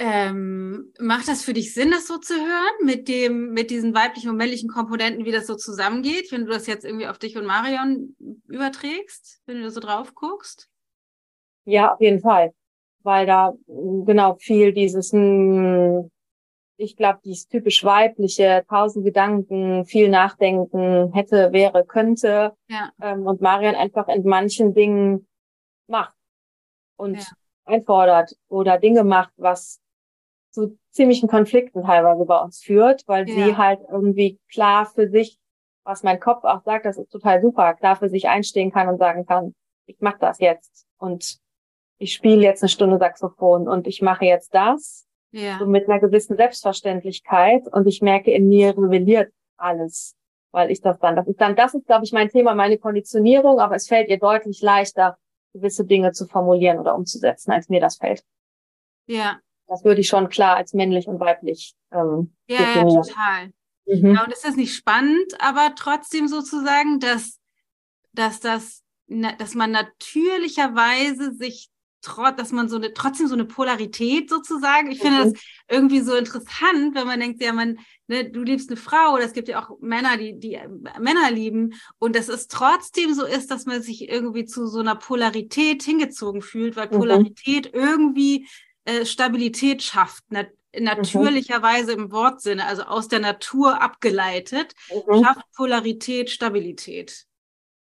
[0.00, 4.30] Ähm, macht das für dich Sinn, das so zu hören, mit dem, mit diesen weiblichen
[4.30, 7.46] und männlichen Komponenten, wie das so zusammengeht, wenn du das jetzt irgendwie auf dich und
[7.46, 8.14] Marion
[8.46, 10.68] überträgst, wenn du da so drauf guckst?
[11.64, 12.52] Ja, auf jeden Fall.
[13.02, 16.10] Weil da genau viel dieses, hm,
[16.76, 22.52] ich glaube, dieses typisch weibliche, tausend Gedanken, viel nachdenken, hätte, wäre, könnte.
[22.68, 22.92] Ja.
[23.02, 25.26] Ähm, und Marion einfach in manchen Dingen
[25.88, 26.14] macht
[26.96, 27.24] und ja.
[27.68, 29.80] Einfordert oder Dinge macht, was
[30.50, 33.34] zu ziemlichen Konflikten teilweise bei uns führt, weil ja.
[33.34, 35.38] sie halt irgendwie klar für sich,
[35.84, 38.98] was mein Kopf auch sagt, das ist total super, klar für sich einstehen kann und
[38.98, 39.54] sagen kann,
[39.86, 41.38] ich mache das jetzt und
[41.98, 45.58] ich spiele jetzt eine Stunde Saxophon und ich mache jetzt das ja.
[45.58, 50.16] so mit einer gewissen Selbstverständlichkeit und ich merke in mir rebelliert alles,
[50.52, 53.58] weil ich das dann, das ist dann, das ist glaube ich mein Thema, meine Konditionierung,
[53.60, 55.16] aber es fällt ihr deutlich leichter,
[55.52, 58.24] gewisse Dinge zu formulieren oder umzusetzen, als mir das fällt.
[59.06, 62.88] Ja, das würde ich schon klar als männlich und weiblich ähm, ja, definieren.
[62.88, 63.52] Ja, total.
[63.86, 64.14] Mhm.
[64.14, 67.38] Ja, und ist das nicht spannend, aber trotzdem sozusagen, dass,
[68.12, 71.68] dass das, dass man natürlicherweise sich
[72.02, 74.90] dass man so eine, trotzdem so eine Polarität sozusagen.
[74.90, 75.32] Ich finde mhm.
[75.32, 79.24] das irgendwie so interessant, wenn man denkt, ja, man, ne, du liebst eine Frau, oder
[79.24, 80.68] es gibt ja auch Männer, die, die äh,
[81.00, 84.96] Männer lieben, und dass es trotzdem so ist, dass man sich irgendwie zu so einer
[84.96, 86.98] Polarität hingezogen fühlt, weil mhm.
[86.98, 88.48] Polarität irgendwie
[88.84, 92.04] äh, Stabilität schafft, nat natürlicherweise mhm.
[92.04, 95.24] im Wortsinne, also aus der Natur abgeleitet, mhm.
[95.24, 97.24] schafft Polarität Stabilität.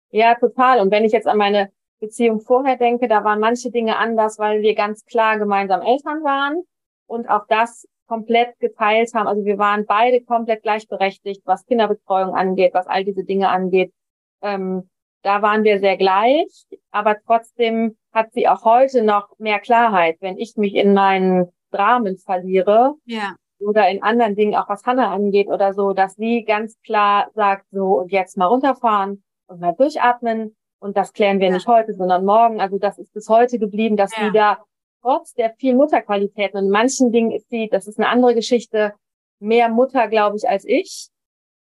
[0.10, 0.80] Ja, total.
[0.80, 1.72] Und wenn ich jetzt an meine
[2.04, 6.64] Beziehung vorher denke, da waren manche Dinge anders, weil wir ganz klar gemeinsam Eltern waren
[7.08, 9.28] und auch das komplett geteilt haben.
[9.28, 13.94] Also wir waren beide komplett gleichberechtigt, was Kinderbetreuung angeht, was all diese Dinge angeht.
[14.42, 14.90] Ähm,
[15.22, 20.38] da waren wir sehr gleich, aber trotzdem hat sie auch heute noch mehr Klarheit, wenn
[20.38, 23.36] ich mich in meinen Dramen verliere ja.
[23.60, 27.66] oder in anderen Dingen, auch was Hannah angeht oder so, dass sie ganz klar sagt,
[27.72, 31.54] so und jetzt mal runterfahren und mal durchatmen und das klären wir ja.
[31.54, 32.60] nicht heute, sondern morgen.
[32.60, 34.26] Also das ist bis heute geblieben, dass ja.
[34.26, 34.64] sie da
[35.02, 38.94] trotz der vielen Mutterqualitäten und manchen Dingen ist sie, das ist eine andere Geschichte,
[39.40, 41.10] mehr Mutter, glaube ich, als ich.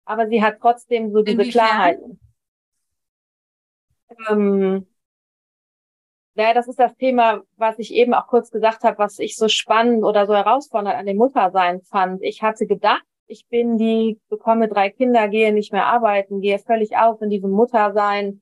[0.06, 1.68] Aber sie hat trotzdem so diese Inwiefern?
[1.68, 2.00] Klarheit.
[4.30, 4.88] Ähm,
[6.36, 9.48] ja, das ist das Thema, was ich eben auch kurz gesagt habe, was ich so
[9.48, 12.22] spannend oder so herausfordernd an dem Muttersein fand.
[12.22, 16.96] Ich hatte gedacht, ich bin die, bekomme drei Kinder, gehe nicht mehr arbeiten, gehe völlig
[16.98, 18.42] auf in diesem Muttersein,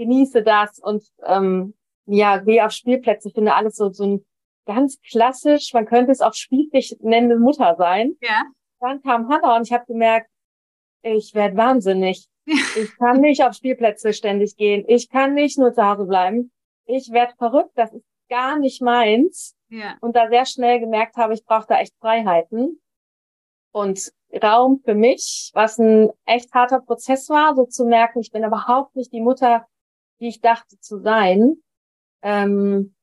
[0.00, 1.74] genieße das und ähm,
[2.06, 4.26] ja, gehe auf Spielplätze, finde alles so, so ein
[4.66, 8.16] ganz klassisch, man könnte es auch spiellich nennen, Mutter sein.
[8.20, 8.44] Ja.
[8.80, 10.28] Dann kam Hannah und ich habe gemerkt,
[11.02, 12.26] ich werde wahnsinnig.
[12.46, 14.84] Ich kann nicht auf Spielplätze ständig gehen.
[14.88, 16.50] Ich kann nicht nur zu Hause bleiben
[16.90, 19.56] ich werde verrückt, das ist gar nicht meins.
[19.68, 19.96] Ja.
[20.00, 22.80] Und da sehr schnell gemerkt habe, ich brauche da echt Freiheiten
[23.72, 28.44] und Raum für mich, was ein echt harter Prozess war, so zu merken, ich bin
[28.44, 29.66] überhaupt nicht die Mutter,
[30.20, 31.56] die ich dachte zu sein.
[32.22, 32.94] Ähm,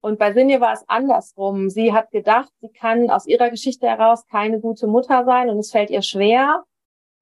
[0.00, 1.70] und bei Sinje war es andersrum.
[1.70, 5.70] Sie hat gedacht, sie kann aus ihrer Geschichte heraus keine gute Mutter sein und es
[5.70, 6.64] fällt ihr schwer.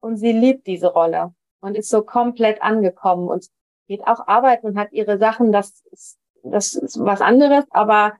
[0.01, 3.29] Und sie liebt diese Rolle und ist so komplett angekommen.
[3.29, 3.47] Und
[3.91, 8.15] geht auch arbeiten und hat ihre Sachen, das ist, das ist was anderes, aber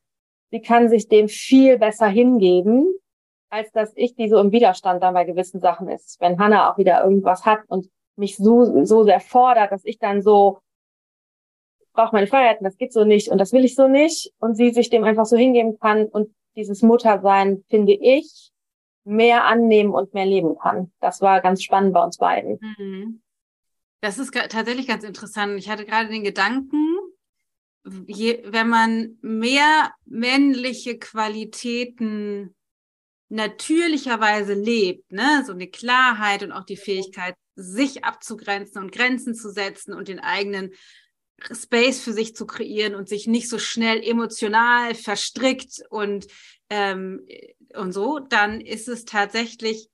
[0.51, 2.93] sie kann sich dem viel besser hingeben,
[3.51, 6.21] als dass ich die so im Widerstand dann bei gewissen Sachen ist.
[6.21, 10.23] Wenn Hannah auch wieder irgendwas hat und mich so, so sehr fordert, dass ich dann
[10.23, 10.59] so
[11.93, 14.71] brauche meine Freiheiten, das geht so nicht und das will ich so nicht und sie
[14.71, 18.51] sich dem einfach so hingeben kann und dieses Muttersein, finde ich,
[19.05, 20.93] mehr annehmen und mehr leben kann.
[21.01, 22.59] Das war ganz spannend bei uns beiden.
[22.79, 23.23] Mhm.
[24.01, 25.59] Das ist tatsächlich ganz interessant.
[25.59, 26.99] Ich hatte gerade den Gedanken,
[28.07, 32.55] je, wenn man mehr männliche Qualitäten
[33.29, 39.51] natürlicherweise lebt, ne, so eine Klarheit und auch die Fähigkeit, sich abzugrenzen und Grenzen zu
[39.51, 40.73] setzen und den eigenen
[41.53, 46.27] Space für sich zu kreieren und sich nicht so schnell emotional verstrickt und
[46.69, 47.27] ähm,
[47.75, 49.89] und so, dann ist es tatsächlich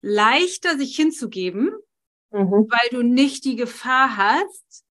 [0.00, 1.70] leichter, sich hinzugeben,
[2.30, 2.68] mhm.
[2.68, 4.84] weil du nicht die Gefahr hast,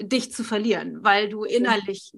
[0.00, 2.12] dich zu verlieren, weil du innerlich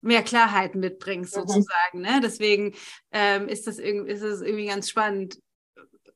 [0.00, 1.40] mehr Klarheit mitbringst, mhm.
[1.40, 2.00] sozusagen.
[2.00, 2.20] Ne?
[2.22, 2.74] Deswegen
[3.10, 5.40] ähm, ist, das irgendwie, ist das irgendwie ganz spannend,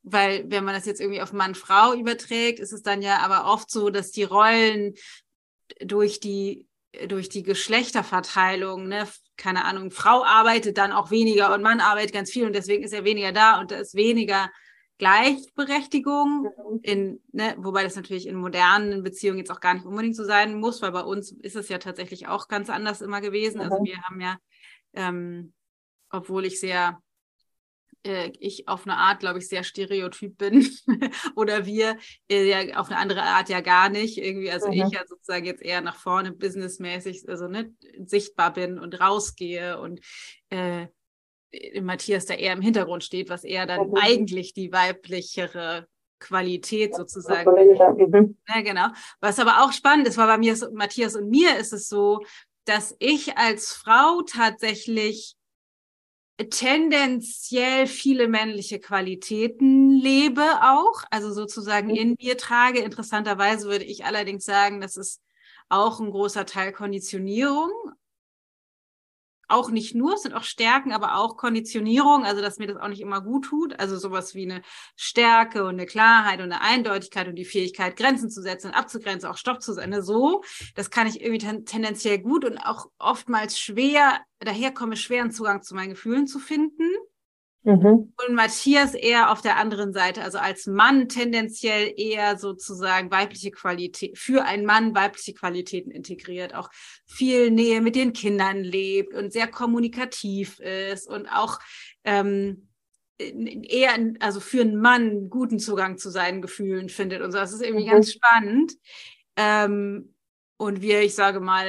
[0.02, 3.70] weil wenn man das jetzt irgendwie auf Mann-Frau überträgt, ist es dann ja aber oft
[3.70, 4.94] so, dass die Rollen
[5.80, 6.66] durch die
[7.06, 9.08] durch die Geschlechterverteilung, ne,
[9.38, 12.92] keine Ahnung, Frau arbeitet dann auch weniger und Mann arbeitet ganz viel und deswegen ist
[12.92, 14.50] er weniger da und da ist weniger
[14.98, 16.48] Gleichberechtigung,
[16.82, 20.54] in, ne, wobei das natürlich in modernen Beziehungen jetzt auch gar nicht unbedingt so sein
[20.60, 23.60] muss, weil bei uns ist es ja tatsächlich auch ganz anders immer gewesen.
[23.60, 24.36] Also wir haben ja,
[24.92, 25.54] ähm,
[26.10, 27.02] obwohl ich sehr
[28.04, 30.68] äh, ich auf eine Art, glaube ich, sehr stereotyp bin
[31.36, 31.96] oder wir
[32.28, 34.18] äh, ja auf eine andere Art ja gar nicht.
[34.18, 34.74] Irgendwie, also mhm.
[34.74, 37.72] ich ja sozusagen jetzt eher nach vorne businessmäßig, also ne,
[38.04, 40.00] sichtbar bin und rausgehe und
[40.50, 40.86] äh,
[41.80, 43.96] Matthias da eher im Hintergrund steht, was eher dann mhm.
[43.96, 45.86] eigentlich die weiblichere
[46.18, 47.50] Qualität sozusagen.
[47.50, 48.36] Mhm.
[48.48, 48.86] Ja, genau.
[49.20, 52.20] Was aber auch spannend ist, weil bei mir, Matthias und mir ist es so,
[52.64, 55.36] dass ich als Frau tatsächlich
[56.50, 61.94] tendenziell viele männliche Qualitäten lebe auch, also sozusagen mhm.
[61.94, 62.80] in mir trage.
[62.80, 65.20] Interessanterweise würde ich allerdings sagen, das ist
[65.68, 67.70] auch ein großer Teil Konditionierung
[69.52, 72.88] auch nicht nur, es sind auch Stärken, aber auch Konditionierung, also dass mir das auch
[72.88, 73.78] nicht immer gut tut.
[73.78, 74.62] Also sowas wie eine
[74.96, 79.28] Stärke und eine Klarheit und eine Eindeutigkeit und die Fähigkeit, Grenzen zu setzen und abzugrenzen,
[79.28, 79.90] auch Stopp zu sein.
[79.90, 80.42] Ne, so,
[80.74, 85.62] das kann ich irgendwie ten tendenziell gut und auch oftmals schwer, daher komme schweren Zugang
[85.62, 86.88] zu meinen Gefühlen zu finden.
[87.64, 88.12] Mhm.
[88.16, 94.18] Und Matthias eher auf der anderen Seite, also als Mann tendenziell eher sozusagen weibliche Qualität,
[94.18, 96.70] für einen Mann weibliche Qualitäten integriert, auch
[97.06, 101.60] viel Nähe mit den Kindern lebt und sehr kommunikativ ist und auch
[102.02, 102.68] ähm,
[103.18, 107.38] eher, also für einen Mann guten Zugang zu seinen Gefühlen findet und so.
[107.38, 107.90] Das ist irgendwie mhm.
[107.90, 108.72] ganz spannend.
[109.36, 110.14] Ähm,
[110.56, 111.66] und wir, ich sage mal,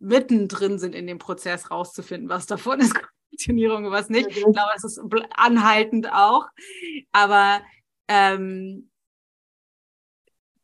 [0.00, 2.94] mittendrin sind in dem Prozess rauszufinden, was davon ist
[3.36, 4.28] Konditionierung, was nicht.
[4.28, 6.46] Ich glaube, es ist anhaltend auch.
[7.12, 7.62] Aber
[8.08, 8.90] ähm,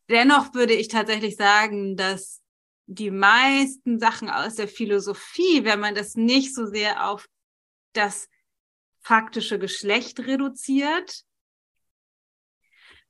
[0.09, 2.41] dennoch würde ich tatsächlich sagen, dass
[2.87, 7.29] die meisten Sachen aus der Philosophie, wenn man das nicht so sehr auf
[7.93, 8.29] das
[9.01, 11.25] faktische Geschlecht reduziert,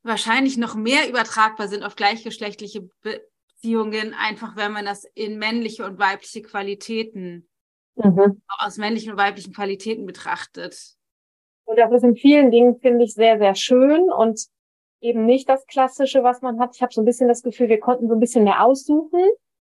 [0.02, 5.98] wahrscheinlich noch mehr übertragbar sind auf gleichgeschlechtliche Beziehungen, einfach wenn man das in männliche und
[5.98, 7.48] weibliche Qualitäten
[7.96, 8.42] mhm.
[8.58, 10.96] aus männlichen und weiblichen Qualitäten betrachtet.
[11.64, 14.40] Und das ist in vielen Dingen, finde ich, sehr, sehr schön und
[15.00, 16.74] eben nicht das Klassische, was man hat.
[16.74, 19.20] Ich habe so ein bisschen das Gefühl, wir konnten so ein bisschen mehr aussuchen,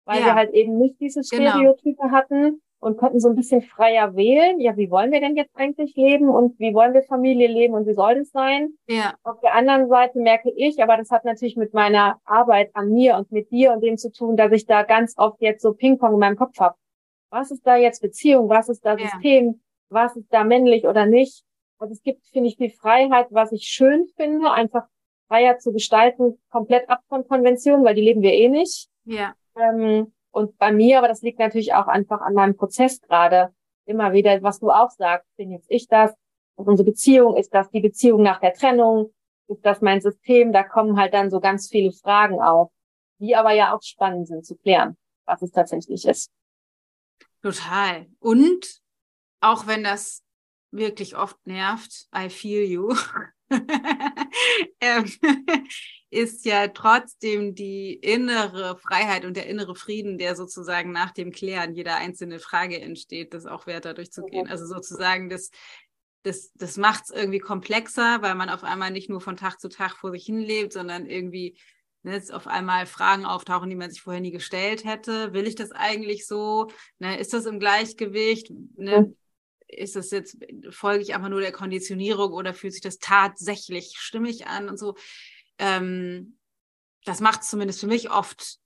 [0.05, 0.27] weil ja.
[0.27, 1.51] wir halt eben nicht diese genau.
[1.51, 2.11] Stereotype genau.
[2.11, 4.59] hatten und konnten so ein bisschen freier wählen.
[4.59, 7.87] Ja, wie wollen wir denn jetzt eigentlich leben und wie wollen wir Familie leben und
[7.87, 8.73] wie soll das sein?
[8.87, 9.15] Ja.
[9.23, 13.17] Auf der anderen Seite merke ich, aber das hat natürlich mit meiner Arbeit an mir
[13.17, 16.13] und mit dir und dem zu tun, dass ich da ganz oft jetzt so Ping-Pong
[16.13, 16.75] in meinem Kopf habe
[17.29, 19.53] was ist da jetzt Beziehung, was ist da System, ja.
[19.89, 21.43] was ist da männlich oder nicht.
[21.77, 24.87] Also es gibt, finde ich, die Freiheit, was ich schön finde, einfach
[25.27, 28.87] freier zu gestalten, komplett ab von Konventionen, weil die leben wir eh nicht.
[29.05, 29.33] Ja.
[29.57, 33.53] Ähm, und bei mir, aber das liegt natürlich auch einfach an meinem Prozess gerade,
[33.85, 36.13] immer wieder, was du auch sagst, bin jetzt ich das,
[36.55, 39.13] und unsere Beziehung, ist das die Beziehung nach der Trennung,
[39.47, 42.71] ist das mein System, da kommen halt dann so ganz viele Fragen auf,
[43.19, 46.31] die aber ja auch spannend sind zu klären, was es tatsächlich ist.
[47.45, 48.07] Total.
[48.17, 48.81] Und
[49.39, 50.23] auch wenn das
[50.71, 52.95] wirklich oft nervt, I feel you,
[54.81, 55.05] ähm,
[56.09, 61.75] ist ja trotzdem die innere Freiheit und der innere Frieden, der sozusagen nach dem Klären
[61.75, 64.47] jeder einzelne Frage entsteht, das auch wert dadurch zu gehen.
[64.47, 65.51] Also sozusagen das,
[66.23, 69.69] das, das macht es irgendwie komplexer, weil man auf einmal nicht nur von Tag zu
[69.69, 71.59] Tag vor sich hin lebt, sondern irgendwie
[72.05, 75.33] ne, jetzt auf einmal Fragen auftauchen, die man sich vorher nie gestellt hätte.
[75.33, 76.67] Will ich das eigentlich so?
[76.99, 78.51] Ne, ist das im Gleichgewicht?
[78.77, 79.13] Ne.
[79.67, 80.37] Ist das jetzt,
[80.69, 84.95] folge ich einfach nur der Konditionierung oder fühlt sich das tatsächlich stimmig an und so?
[85.57, 86.37] Ähm,
[87.03, 88.59] das macht es zumindest für mich oft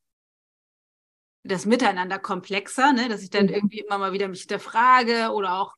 [1.43, 3.07] das Miteinander komplexer, ne?
[3.07, 3.53] dass ich dann mhm.
[3.53, 5.75] irgendwie immer mal wieder mich hinterfrage oder auch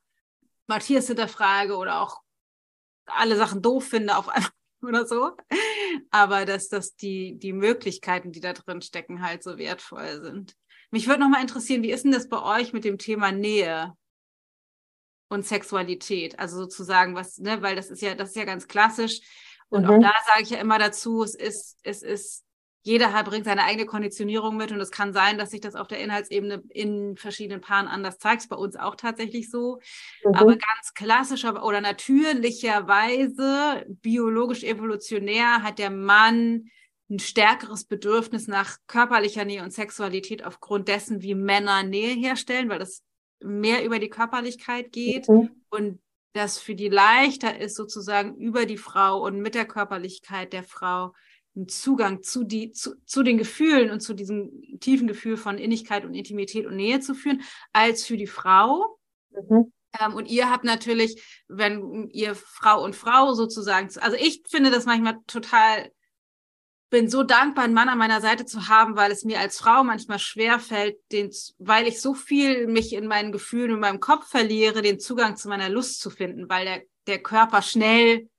[0.65, 2.21] Matthias hinterfrage oder auch
[3.05, 4.49] alle Sachen doof finde auf einmal
[4.83, 5.35] oder so.
[6.09, 10.55] Aber dass, dass die, die Möglichkeiten, die da drin stecken, halt so wertvoll sind.
[10.89, 13.93] Mich würde nochmal interessieren, wie ist denn das bei euch mit dem Thema Nähe
[15.29, 16.37] und Sexualität?
[16.39, 19.21] Also sozusagen, was, ne, weil das ist ja, das ist ja ganz klassisch.
[19.69, 19.89] Und mhm.
[19.89, 22.43] auch da sage ich ja immer dazu, es ist, es ist
[22.83, 25.87] jeder hat, bringt seine eigene Konditionierung mit und es kann sein, dass sich das auf
[25.87, 28.49] der Inhaltsebene in verschiedenen Paaren anders zeigt.
[28.49, 29.79] Bei uns auch tatsächlich so.
[30.25, 30.33] Mhm.
[30.33, 36.71] Aber ganz klassischer oder natürlicherweise, biologisch evolutionär, hat der Mann
[37.09, 42.79] ein stärkeres Bedürfnis nach körperlicher Nähe und Sexualität aufgrund dessen, wie Männer Nähe herstellen, weil
[42.79, 43.03] das
[43.41, 45.51] mehr über die Körperlichkeit geht mhm.
[45.69, 45.99] und
[46.33, 51.13] das für die leichter ist, sozusagen über die Frau und mit der Körperlichkeit der Frau
[51.55, 56.05] einen Zugang zu, die, zu, zu den Gefühlen und zu diesem tiefen Gefühl von Innigkeit
[56.05, 57.41] und Intimität und Nähe zu führen,
[57.73, 58.97] als für die Frau.
[59.31, 59.71] Mhm.
[59.99, 64.85] Ähm, und ihr habt natürlich, wenn ihr Frau und Frau sozusagen, also ich finde das
[64.85, 65.91] manchmal total,
[66.89, 69.83] bin so dankbar, einen Mann an meiner Seite zu haben, weil es mir als Frau
[69.83, 74.27] manchmal schwer fällt, den, weil ich so viel mich in meinen Gefühlen und meinem Kopf
[74.27, 78.29] verliere, den Zugang zu meiner Lust zu finden, weil der, der Körper schnell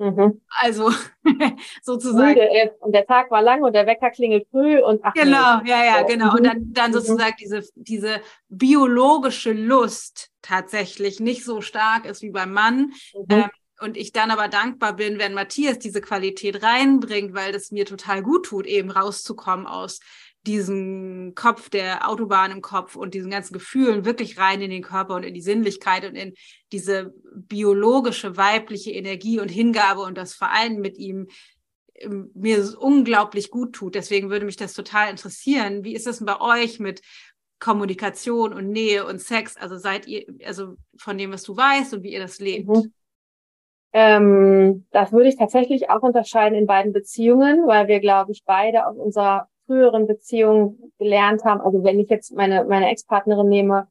[0.00, 0.40] Mhm.
[0.60, 0.90] Also
[1.82, 2.34] sozusagen.
[2.34, 5.68] Müde Und der Tag war lang und der Wecker klingelt früh und ach, Genau, nee.
[5.68, 6.34] ja, ja, genau.
[6.34, 6.94] Und dann, dann mhm.
[6.94, 7.42] sozusagen mhm.
[7.42, 12.92] diese, diese biologische Lust tatsächlich nicht so stark ist wie beim Mann.
[13.14, 13.26] Mhm.
[13.28, 13.50] Ähm,
[13.82, 18.22] und ich dann aber dankbar bin, wenn Matthias diese Qualität reinbringt, weil das mir total
[18.22, 20.00] gut tut, eben rauszukommen aus
[20.46, 25.14] diesen Kopf, der Autobahn im Kopf und diesen ganzen Gefühlen wirklich rein in den Körper
[25.14, 26.34] und in die Sinnlichkeit und in
[26.72, 31.28] diese biologische weibliche Energie und Hingabe und das Vereinen mit ihm
[31.96, 33.94] ähm, mir unglaublich gut tut.
[33.94, 35.84] Deswegen würde mich das total interessieren.
[35.84, 37.02] Wie ist es denn bei euch mit
[37.58, 39.58] Kommunikation und Nähe und Sex?
[39.58, 42.68] Also seid ihr, also von dem, was du weißt und wie ihr das lebt?
[42.68, 42.94] Mhm.
[43.92, 48.86] Ähm, das würde ich tatsächlich auch unterscheiden in beiden Beziehungen, weil wir, glaube ich, beide
[48.86, 51.60] aus unserer früheren Beziehungen gelernt haben.
[51.60, 53.86] Also wenn ich jetzt meine, meine Ex-Partnerin nehme,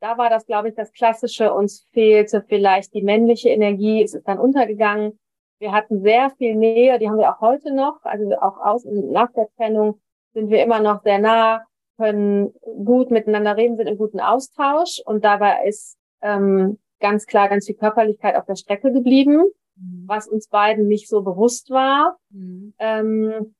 [0.00, 1.54] da war das, glaube ich, das Klassische.
[1.54, 4.02] Uns fehlte vielleicht die männliche Energie.
[4.02, 5.18] Es ist dann untergegangen.
[5.60, 6.98] Wir hatten sehr viel Nähe.
[6.98, 8.02] Die haben wir auch heute noch.
[8.02, 10.00] Also auch aus, nach der Trennung
[10.32, 11.64] sind wir immer noch sehr nah,
[11.96, 12.52] können
[12.84, 15.00] gut miteinander reden, sind im guten Austausch.
[15.04, 19.44] Und dabei ist ähm, ganz klar ganz viel Körperlichkeit auf der Strecke geblieben,
[19.76, 20.04] mhm.
[20.06, 22.16] was uns beiden nicht so bewusst war.
[22.30, 22.72] Mhm.
[22.78, 23.54] Ähm,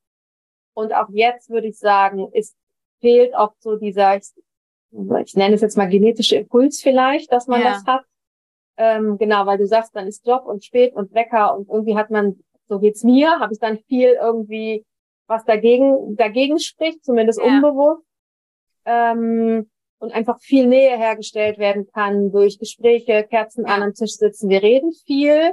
[0.81, 2.57] und auch jetzt würde ich sagen, es
[3.01, 4.31] fehlt auch so dieser, ich,
[5.25, 7.73] ich nenne es jetzt mal genetische Impuls vielleicht, dass man ja.
[7.73, 8.05] das hat.
[8.77, 12.11] Ähm, genau, weil du sagst, dann ist Job und spät und Wecker und irgendwie hat
[12.11, 14.87] man, so geht's mir, habe ich dann viel irgendwie,
[15.27, 17.47] was dagegen, dagegen spricht, zumindest ja.
[17.47, 18.05] unbewusst.
[18.87, 19.69] Ähm,
[19.99, 24.49] und einfach viel Nähe hergestellt werden kann durch Gespräche, Kerzen an am Tisch sitzen.
[24.49, 25.53] Wir reden viel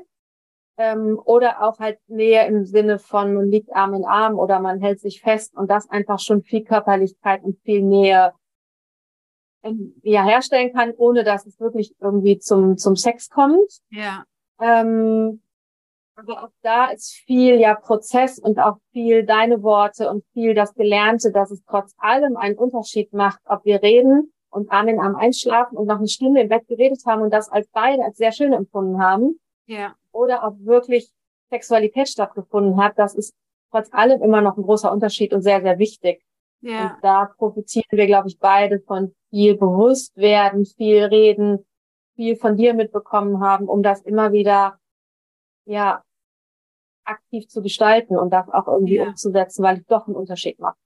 [0.78, 4.80] ähm, oder auch halt Nähe im Sinne von man liegt Arm in Arm oder man
[4.80, 8.32] hält sich fest und das einfach schon viel Körperlichkeit und viel Nähe
[9.64, 13.82] ähm, ja herstellen kann, ohne dass es wirklich irgendwie zum zum Sex kommt.
[13.90, 14.24] Ja.
[14.62, 15.42] Ähm,
[16.16, 20.74] aber auch da ist viel ja Prozess und auch viel deine Worte und viel das
[20.74, 25.16] Gelernte, dass es trotz allem einen Unterschied macht, ob wir reden und Arm in Arm
[25.16, 28.32] einschlafen und noch eine Stunde im Bett geredet haben und das als beide als sehr
[28.32, 29.40] schön empfunden haben.
[29.66, 31.10] Ja oder ob wirklich
[31.50, 33.34] Sexualität stattgefunden hat, das ist
[33.72, 36.24] trotz allem immer noch ein großer Unterschied und sehr, sehr wichtig.
[36.62, 36.96] Ja.
[36.96, 41.66] Und da profitieren wir, glaube ich, beide von viel Bewusstwerden, viel Reden,
[42.16, 44.80] viel von dir mitbekommen haben, um das immer wieder,
[45.66, 46.04] ja,
[47.04, 49.06] aktiv zu gestalten und das auch irgendwie ja.
[49.06, 50.78] umzusetzen, weil es doch einen Unterschied macht.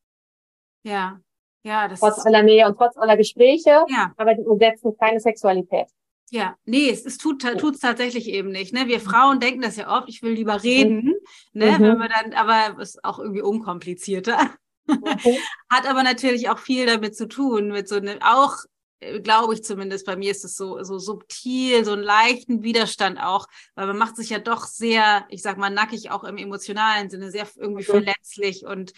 [0.84, 1.19] Ja,
[1.63, 4.13] ja, das trotz aller Nähe und trotz aller Gespräche, ja.
[4.17, 5.88] aber die umsetzen keine Sexualität.
[6.34, 8.73] Ja, nee, es, es tut es tatsächlich eben nicht.
[8.73, 8.88] Ne?
[8.88, 9.03] Wir mhm.
[9.03, 11.13] Frauen denken das ja oft, ich will lieber reden, mhm.
[11.51, 11.71] ne?
[11.71, 11.84] Mhm.
[11.84, 14.39] wenn wir dann, aber ist auch irgendwie unkomplizierter.
[14.88, 15.39] Okay.
[15.69, 18.55] Hat aber natürlich auch viel damit zu tun, mit so einem, auch
[19.01, 23.19] äh, glaube ich zumindest, bei mir ist es so, so subtil, so einen leichten Widerstand
[23.21, 27.09] auch, weil man macht sich ja doch sehr, ich sag mal, nackig auch im emotionalen
[27.09, 27.91] Sinne, sehr irgendwie okay.
[27.91, 28.93] verletzlich und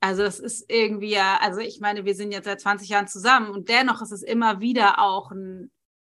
[0.00, 3.50] also es ist irgendwie ja, also ich meine, wir sind jetzt seit 20 Jahren zusammen
[3.50, 5.70] und dennoch ist es immer wieder auch ein,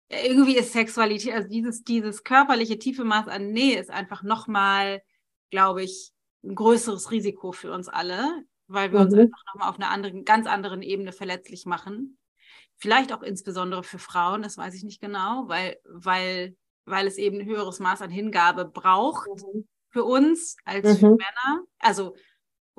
[0.10, 5.01] irgendwie ist Sexualität, also dieses, dieses körperliche tiefe Maß an Nähe ist einfach nochmal,
[5.51, 6.12] glaube ich,
[6.43, 9.05] ein größeres Risiko für uns alle, weil wir mhm.
[9.05, 12.18] uns einfach nochmal auf einer anderen, ganz anderen Ebene verletzlich machen.
[12.78, 16.55] Vielleicht auch insbesondere für Frauen, das weiß ich nicht genau, weil, weil,
[16.86, 19.68] weil es eben ein höheres Maß an Hingabe braucht mhm.
[19.89, 20.97] für uns als mhm.
[20.97, 21.64] für Männer.
[21.78, 22.16] Also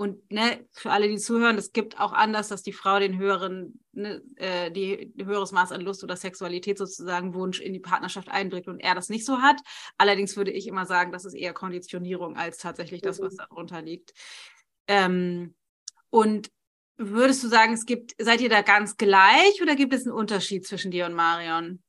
[0.01, 3.82] und ne, für alle, die zuhören, es gibt auch anders, dass die Frau den höheren,
[3.92, 8.30] ne, äh, die, die höheres Maß an Lust oder Sexualität sozusagen Wunsch in die Partnerschaft
[8.30, 9.61] einbringt und er das nicht so hat.
[9.98, 13.36] Allerdings würde ich immer sagen, das ist eher Konditionierung als tatsächlich das, was mhm.
[13.36, 14.14] darunter liegt.
[14.86, 15.55] Ähm,
[16.09, 16.51] und
[16.96, 20.66] würdest du sagen, es gibt, seid ihr da ganz gleich oder gibt es einen Unterschied
[20.66, 21.82] zwischen dir und Marion?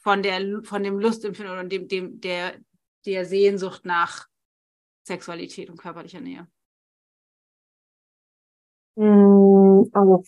[0.00, 2.56] Von der, von dem Lustempfinden und dem, dem, der,
[3.04, 4.28] der Sehnsucht nach
[5.02, 6.46] Sexualität und körperlicher Nähe?
[8.96, 10.22] Mm, also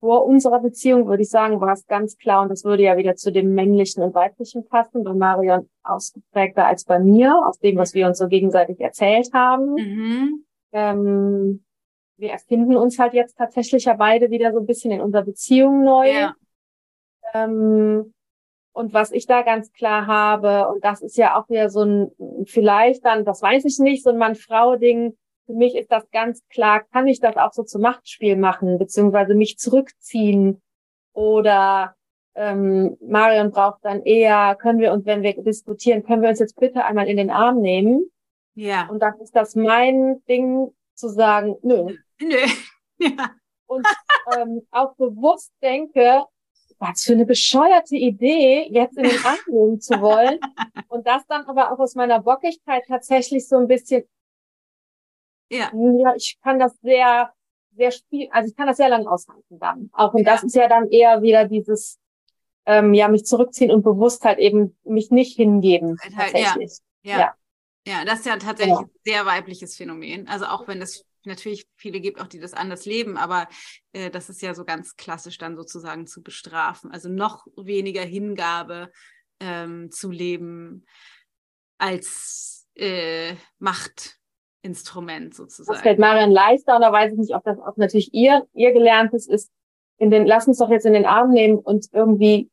[0.00, 3.16] vor unserer Beziehung würde ich sagen, war es ganz klar, und das würde ja wieder
[3.16, 7.94] zu dem männlichen und weiblichen passen, bei Marion ausgeprägter als bei mir, aus dem, was
[7.94, 9.74] wir uns so gegenseitig erzählt haben.
[9.74, 10.44] Mhm.
[10.72, 11.64] Ähm,
[12.18, 15.82] wir erfinden uns halt jetzt tatsächlich ja beide wieder so ein bisschen in unserer Beziehung
[15.82, 16.10] neu.
[16.10, 16.34] Ja.
[17.34, 18.12] Ähm,
[18.72, 22.10] und was ich da ganz klar habe, und das ist ja auch wieder so ein,
[22.44, 25.16] vielleicht dann, das weiß ich nicht, so ein Mann-Frau-Ding,
[25.46, 29.34] für mich ist das ganz klar, kann ich das auch so zum Machtspiel machen, beziehungsweise
[29.34, 30.60] mich zurückziehen
[31.12, 31.94] oder
[32.34, 36.58] ähm, Marion braucht dann eher, können wir uns, wenn wir diskutieren, können wir uns jetzt
[36.60, 38.10] bitte einmal in den Arm nehmen?
[38.54, 38.88] Ja.
[38.88, 41.96] Und dann ist das mein Ding zu sagen, nö.
[42.20, 42.36] Nö.
[42.98, 43.30] Ja.
[43.66, 43.86] Und
[44.34, 46.24] ähm, auch bewusst denke,
[46.78, 50.38] was für eine bescheuerte Idee, jetzt in den Arm nehmen zu wollen.
[50.88, 54.04] Und das dann aber auch aus meiner Bockigkeit tatsächlich so ein bisschen
[55.50, 55.70] ja.
[55.72, 57.32] Ja, ich kann das sehr,
[57.76, 59.90] sehr spiel, also ich kann das sehr lange aushalten dann.
[59.92, 60.32] Auch und ja.
[60.32, 61.98] das ist ja dann eher wieder dieses,
[62.66, 65.96] ähm, ja, mich zurückziehen und bewusst halt eben mich nicht hingeben.
[66.02, 66.78] Halt, tatsächlich.
[67.02, 67.18] Ja.
[67.18, 67.34] ja.
[67.86, 68.04] Ja.
[68.04, 68.88] das ist ja tatsächlich genau.
[68.88, 70.26] ein sehr weibliches Phänomen.
[70.26, 73.48] Also auch wenn es natürlich viele gibt, auch die das anders leben, aber
[73.92, 76.90] äh, das ist ja so ganz klassisch dann sozusagen zu bestrafen.
[76.90, 78.90] Also noch weniger Hingabe
[79.40, 80.86] ähm, zu leben
[81.78, 84.18] als äh, Macht
[84.66, 85.74] Instrument sozusagen.
[85.74, 88.72] Das fällt Marian leichter und da weiß ich nicht, ob das auch natürlich ihr, ihr
[88.72, 89.50] gelerntes ist.
[89.98, 92.50] In den, lass uns doch jetzt in den Arm nehmen und irgendwie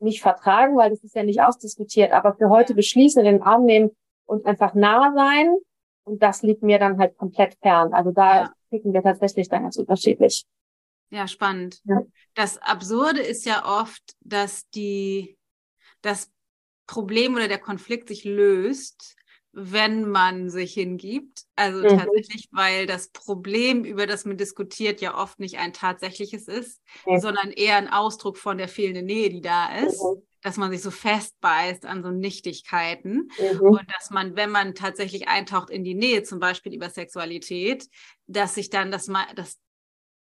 [0.00, 3.64] nicht vertragen, weil das ist ja nicht ausdiskutiert, aber für heute beschließen, in den Arm
[3.64, 3.90] nehmen
[4.26, 5.56] und einfach nah sein.
[6.04, 7.92] Und das liegt mir dann halt komplett fern.
[7.92, 8.52] Also da ja.
[8.70, 10.44] ticken wir tatsächlich dann ganz unterschiedlich.
[11.10, 11.80] Ja, spannend.
[11.84, 12.02] Ja.
[12.34, 15.38] Das Absurde ist ja oft, dass die,
[16.02, 16.30] das
[16.86, 19.16] Problem oder der Konflikt sich löst,
[19.60, 21.42] wenn man sich hingibt.
[21.56, 21.98] Also mhm.
[21.98, 27.18] tatsächlich, weil das Problem, über das man diskutiert, ja oft nicht ein tatsächliches ist, mhm.
[27.18, 30.02] sondern eher ein Ausdruck von der fehlenden Nähe, die da ist.
[30.02, 30.22] Mhm.
[30.40, 33.60] Dass man sich so festbeißt an so Nichtigkeiten mhm.
[33.60, 37.88] und dass man, wenn man tatsächlich eintaucht in die Nähe, zum Beispiel über Sexualität,
[38.28, 39.58] dass sich dann das das,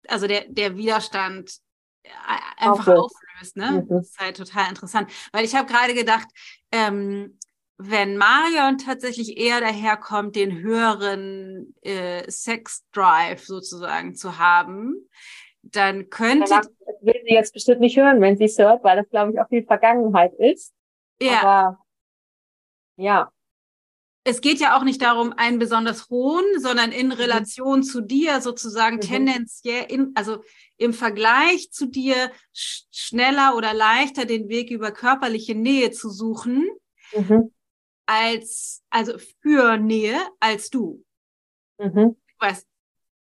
[0.07, 1.57] also der, der Widerstand
[2.03, 2.11] äh,
[2.59, 2.99] einfach okay.
[2.99, 3.57] auflöst.
[3.57, 3.71] Ne?
[3.71, 3.89] Mhm.
[3.89, 5.11] Das ist halt total interessant.
[5.33, 6.29] Weil ich habe gerade gedacht,
[6.71, 7.39] ähm,
[7.77, 15.09] wenn Marion tatsächlich eher daherkommt, den höheren äh, Sex-Drive sozusagen zu haben,
[15.63, 16.51] dann könnte.
[16.51, 16.69] Das
[17.01, 19.49] will sie jetzt bestimmt nicht hören, wenn sie es hört, weil das, glaube ich, auch
[19.49, 20.73] viel Vergangenheit ist.
[21.21, 21.41] Ja.
[21.43, 21.79] Aber
[22.97, 23.31] ja.
[24.27, 27.13] Es geht ja auch nicht darum, einen besonders hohen, sondern in mhm.
[27.13, 27.83] Relation mhm.
[27.83, 29.01] zu dir sozusagen mhm.
[29.01, 30.43] tendenziell, in, also
[30.79, 36.67] im Vergleich zu dir sch schneller oder leichter den Weg über körperliche Nähe zu suchen,
[37.15, 37.51] mhm
[38.07, 41.05] als, also für Nähe als du.
[41.79, 42.17] Mhm.
[42.39, 42.67] Weißt,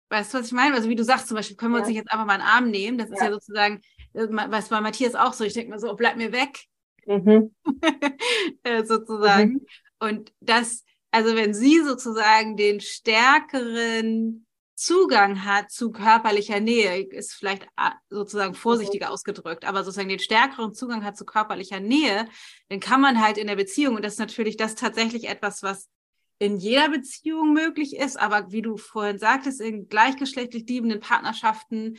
[0.08, 0.74] weißt du, was ich meine?
[0.74, 1.82] Also wie du sagst zum Beispiel, können wir ja.
[1.82, 2.98] uns nicht jetzt einfach mal einen Arm nehmen.
[2.98, 3.14] Das ja.
[3.14, 3.80] ist ja sozusagen,
[4.14, 5.44] äh, was bei Matthias auch so.
[5.44, 6.64] Ich denke mir so, oh, bleib mir weg.
[7.06, 7.54] Mhm.
[8.62, 9.52] äh, sozusagen.
[9.52, 9.66] Mhm.
[10.00, 14.46] Und das, also wenn sie sozusagen den stärkeren
[14.80, 19.12] Zugang hat zu körperlicher Nähe, ist vielleicht ah, sozusagen vorsichtiger mhm.
[19.12, 22.26] ausgedrückt, aber sozusagen den stärkeren Zugang hat zu körperlicher Nähe,
[22.70, 25.90] dann kann man halt in der Beziehung, und das ist natürlich das tatsächlich etwas, was
[26.38, 31.98] in jeder Beziehung möglich ist, aber wie du vorhin sagtest, in gleichgeschlechtlich liebenden Partnerschaften,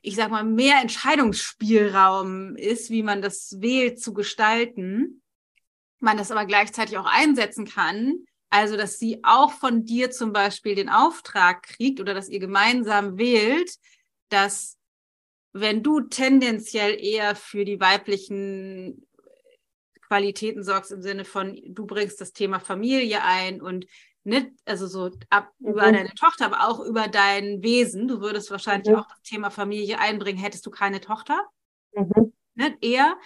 [0.00, 5.20] ich sag mal, mehr Entscheidungsspielraum ist, wie man das wählt zu gestalten,
[5.98, 10.74] man das aber gleichzeitig auch einsetzen kann, also, dass sie auch von dir zum Beispiel
[10.74, 13.76] den Auftrag kriegt oder dass ihr gemeinsam wählt,
[14.28, 14.78] dass
[15.52, 19.06] wenn du tendenziell eher für die weiblichen
[20.02, 23.86] Qualitäten sorgst im Sinne von, du bringst das Thema Familie ein und
[24.22, 25.70] nicht, also so ab mhm.
[25.70, 28.08] über deine Tochter, aber auch über dein Wesen.
[28.08, 29.00] Du würdest wahrscheinlich mhm.
[29.00, 31.40] auch das Thema Familie einbringen, hättest du keine Tochter.
[31.94, 33.16] Mhm ne, eher,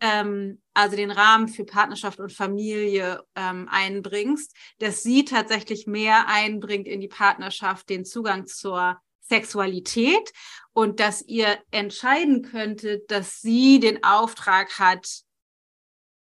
[0.00, 6.88] ähm, also den Rahmen für Partnerschaft und Familie ähm, einbringst, dass sie tatsächlich mehr einbringt
[6.88, 10.32] in die Partnerschaft, den Zugang zur Sexualität
[10.72, 15.06] und dass ihr entscheiden könntet, dass sie den Auftrag hat,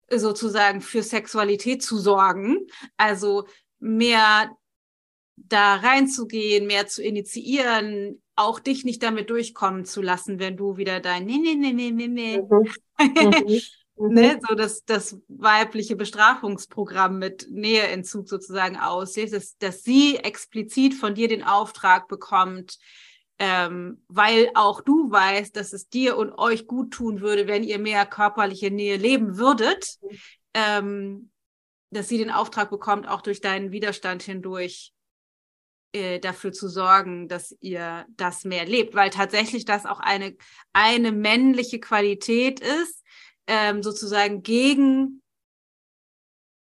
[0.09, 3.47] sozusagen für Sexualität zu sorgen, also
[3.79, 4.55] mehr
[5.35, 10.99] da reinzugehen, mehr zu initiieren, auch dich nicht damit durchkommen zu lassen, wenn du wieder
[10.99, 12.41] dein nee, nee, nee, nee, nee, nee.
[12.41, 13.53] Mhm.
[13.97, 14.13] Mhm.
[14.13, 21.15] ne, so das, das weibliche Bestrafungsprogramm mit Näheentzug sozusagen auslöst, dass, dass sie explizit von
[21.15, 22.79] dir den Auftrag bekommt,
[23.39, 27.79] ähm, weil auch du weißt, dass es dir und euch gut tun würde, wenn ihr
[27.79, 30.17] mehr körperliche Nähe leben würdet, mhm.
[30.53, 31.29] ähm,
[31.91, 34.93] dass sie den Auftrag bekommt, auch durch deinen Widerstand hindurch
[35.93, 40.35] äh, dafür zu sorgen, dass ihr das mehr lebt, weil tatsächlich das auch eine,
[40.73, 43.03] eine männliche Qualität ist,
[43.47, 45.21] ähm, sozusagen gegen,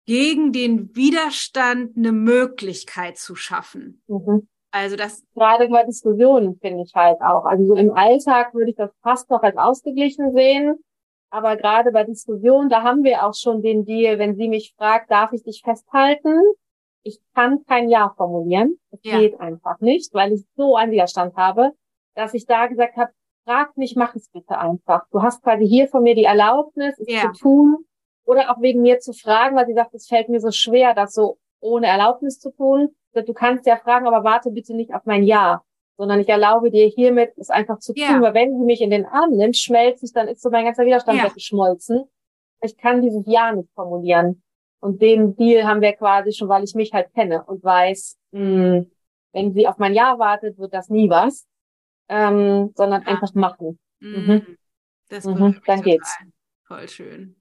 [0.07, 4.03] gegen den Widerstand eine Möglichkeit zu schaffen.
[4.09, 4.49] Mhm.
[4.73, 7.45] Also das gerade bei Diskussionen finde ich halt auch.
[7.45, 10.83] Also so im Alltag würde ich das fast noch als ausgeglichen sehen.
[11.31, 15.11] Aber gerade bei Diskussionen, da haben wir auch schon den Deal, wenn sie mich fragt,
[15.11, 16.41] darf ich dich festhalten?
[17.03, 18.79] Ich kann kein Ja formulieren.
[18.91, 19.19] Es ja.
[19.19, 21.73] geht einfach nicht, weil ich so einen Widerstand habe,
[22.15, 23.11] dass ich da gesagt habe,
[23.45, 25.07] frag mich, mach es bitte einfach.
[25.11, 27.33] Du hast quasi hier von mir die Erlaubnis, es ja.
[27.33, 27.85] zu tun
[28.25, 31.13] oder auch wegen mir zu fragen, weil sie sagt, es fällt mir so schwer, das
[31.13, 32.95] so ohne Erlaubnis zu tun.
[33.15, 35.63] Du kannst ja fragen, aber warte bitte nicht auf mein Ja,
[35.97, 38.03] sondern ich erlaube dir hiermit, es einfach zu tun.
[38.03, 38.21] Ja.
[38.21, 40.87] Weil wenn du mich in den Arm nimmst, schmelzt es, dann ist so mein ganzer
[40.87, 41.25] Widerstand ja.
[41.25, 42.05] weggeschmolzen.
[42.63, 44.43] Ich kann dieses Ja nicht formulieren.
[44.83, 48.41] Und den Deal haben wir quasi schon, weil ich mich halt kenne und weiß, mh,
[48.41, 48.91] hm,
[49.33, 51.47] wenn sie auf mein Ja wartet, wird das nie was,
[52.09, 53.09] ähm, sondern ja.
[53.09, 53.79] einfach machen.
[54.01, 54.27] Mhm.
[54.27, 54.59] mhm.
[55.09, 55.61] Das mhm.
[55.67, 56.17] Dann geht's.
[56.67, 57.37] Voll schön.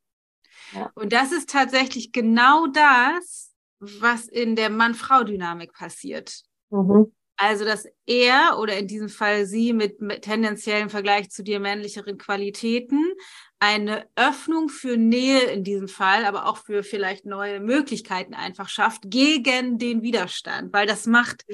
[0.74, 0.92] Ja.
[0.94, 6.44] Und das ist tatsächlich genau das, was in der Mann-Frau-Dynamik passiert.
[6.70, 7.12] Mhm.
[7.38, 12.20] Also, dass er oder in diesem Fall sie mit, mit tendenziellen Vergleich zu dir männlicheren
[12.20, 13.14] Qualitäten
[13.62, 19.03] eine Öffnung für Nähe in diesem Fall, aber auch für vielleicht neue Möglichkeiten einfach schafft
[19.05, 21.45] gegen den Widerstand, weil das macht,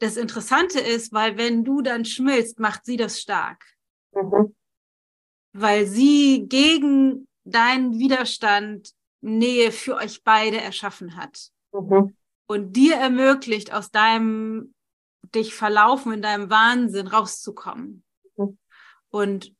[0.00, 3.64] das Interessante ist, weil wenn du dann schmilzt, macht sie das stark.
[4.12, 4.52] Mhm.
[5.52, 8.90] Weil sie gegen deinen Widerstand
[9.20, 11.50] Nähe für euch beide erschaffen hat.
[11.72, 12.16] Mhm.
[12.46, 14.74] Und dir ermöglicht, aus deinem
[15.32, 18.02] dich verlaufen, in deinem Wahnsinn rauszukommen.
[18.36, 18.58] Mhm.
[19.10, 19.54] Und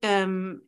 [0.00, 0.66] ähm,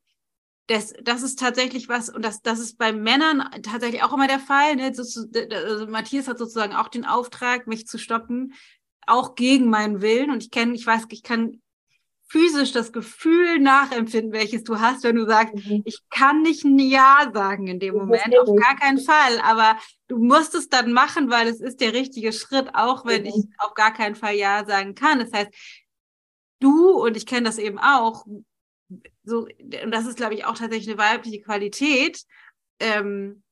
[0.68, 4.40] das, das ist tatsächlich was, und das, das ist bei Männern tatsächlich auch immer der
[4.40, 4.76] Fall.
[4.76, 4.86] Ne?
[4.86, 8.54] Also Matthias hat sozusagen auch den Auftrag, mich zu stoppen,
[9.06, 10.30] auch gegen meinen Willen.
[10.30, 11.62] Und ich kenne, ich weiß, ich kann
[12.28, 15.82] physisch das Gefühl nachempfinden, welches du hast, wenn du sagst, mhm.
[15.84, 19.38] ich kann nicht ein Ja sagen in dem Moment, auf gar keinen Fall.
[19.44, 23.28] Aber du musst es dann machen, weil es ist der richtige Schritt, auch wenn mhm.
[23.28, 25.20] ich auf gar keinen Fall Ja sagen kann.
[25.20, 25.50] Das heißt,
[26.58, 28.26] du, und ich kenne das eben auch,
[29.24, 32.22] so, und das ist, glaube ich, auch tatsächlich eine weibliche Qualität,
[32.80, 33.42] ähm,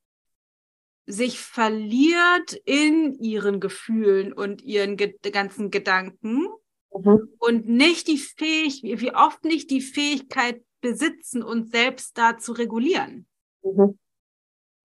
[1.06, 6.46] sich verliert in ihren Gefühlen und ihren ge ganzen Gedanken
[6.94, 7.28] mhm.
[7.38, 13.26] und nicht die Fähigkeit, wie oft nicht die Fähigkeit besitzen, uns selbst da zu regulieren.
[13.62, 13.98] Mhm.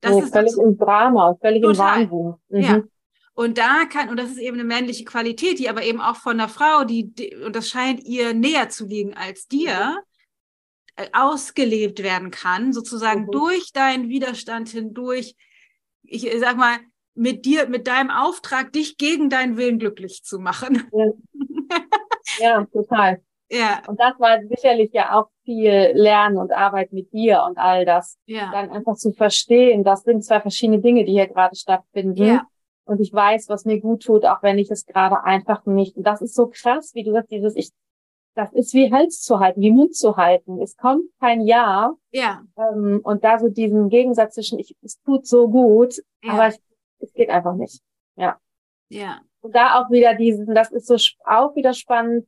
[0.02, 2.04] Das nee, ist völlig im Drama, völlig total.
[2.04, 2.34] im Wahnsinn.
[2.50, 2.62] Mhm.
[2.62, 2.84] Ja.
[3.34, 6.34] Und da kann, und das ist eben eine männliche Qualität, die aber eben auch von
[6.34, 10.09] einer Frau, die, die und das scheint ihr näher zu liegen als dir, mhm.
[11.14, 13.32] Ausgelebt werden kann, sozusagen mhm.
[13.32, 15.36] durch deinen Widerstand hindurch.
[16.04, 16.78] Ich sag mal,
[17.16, 20.90] mit dir, mit deinem Auftrag, dich gegen deinen Willen glücklich zu machen.
[20.94, 21.06] Ja.
[22.40, 23.22] Ja, total.
[23.52, 23.82] Ja.
[23.88, 28.18] Und das war sicherlich ja auch viel Lernen und Arbeit mit dir und all das.
[28.26, 28.52] Ja.
[28.52, 32.24] Dann einfach zu verstehen, das sind zwei verschiedene Dinge, die hier gerade stattfinden.
[32.24, 32.48] Ja.
[32.86, 35.98] Und ich weiß, was mir gut tut, auch wenn ich es gerade einfach nicht.
[35.98, 37.72] Und das ist so krass, wie du sagst, dieses, ich,
[38.40, 40.62] das ist wie Hals zu halten, wie Mund zu halten.
[40.62, 41.94] Es kommt kein Ja.
[42.12, 42.42] Ja.
[42.58, 46.34] Ähm, und da so diesen Gegensatz zwischen, ich, es tut so gut, ja.
[46.34, 46.56] aber ich,
[47.00, 47.82] es geht einfach nicht.
[48.16, 48.38] Ja.
[48.88, 49.20] Ja.
[49.42, 52.28] Und da auch wieder diesen, das ist so auch wieder spannend.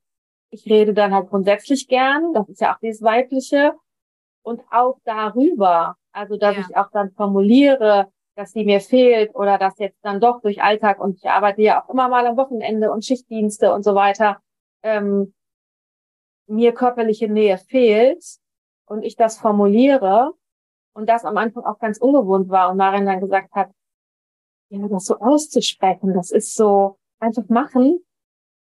[0.49, 3.73] Ich rede dann halt grundsätzlich gern, das ist ja auch dieses Weibliche.
[4.43, 6.65] Und auch darüber, also dass ja.
[6.67, 10.99] ich auch dann formuliere, dass sie mir fehlt oder dass jetzt dann doch durch Alltag
[10.99, 14.41] und ich arbeite ja auch immer mal am Wochenende und Schichtdienste und so weiter,
[14.83, 15.33] ähm,
[16.51, 18.23] mir körperliche Nähe fehlt
[18.85, 20.33] und ich das formuliere
[20.93, 23.71] und das am Anfang auch ganz ungewohnt war und Marin dann gesagt hat,
[24.69, 27.99] ja, das so auszusprechen, das ist so, einfach machen.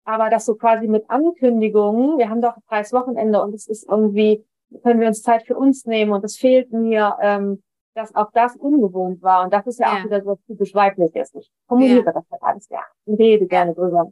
[0.06, 3.88] Aber das so quasi mit Ankündigungen, wir haben doch ein freies Wochenende und es ist
[3.88, 4.44] irgendwie,
[4.84, 7.62] können wir uns Zeit für uns nehmen und es fehlt mir, ähm,
[7.94, 9.44] dass auch das ungewohnt war.
[9.44, 10.00] Und das ist ja, ja.
[10.00, 11.34] auch wieder so typisch weibliches.
[11.36, 12.12] Ich formuliere ja.
[12.12, 14.12] das halt alles gerne und rede gerne drüber.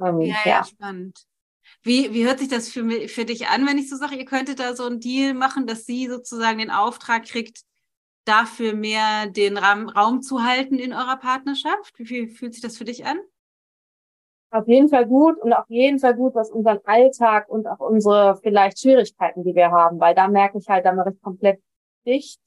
[0.00, 1.27] Ähm, ja, ja, ja, spannend.
[1.82, 4.60] Wie, wie hört sich das für, für dich an, wenn ich so sage, ihr könntet
[4.60, 7.62] da so einen Deal machen, dass sie sozusagen den Auftrag kriegt,
[8.24, 11.94] dafür mehr den Raum, Raum zu halten in eurer Partnerschaft?
[11.98, 13.18] Wie, fühlt sich das für dich an?
[14.50, 18.36] auf jeden Fall gut und auf jeden Fall gut, was unseren Alltag und auch unsere
[18.42, 21.60] vielleicht Schwierigkeiten, die wir haben, weil da merke ich halt, da mache ich komplett
[22.06, 22.40] dicht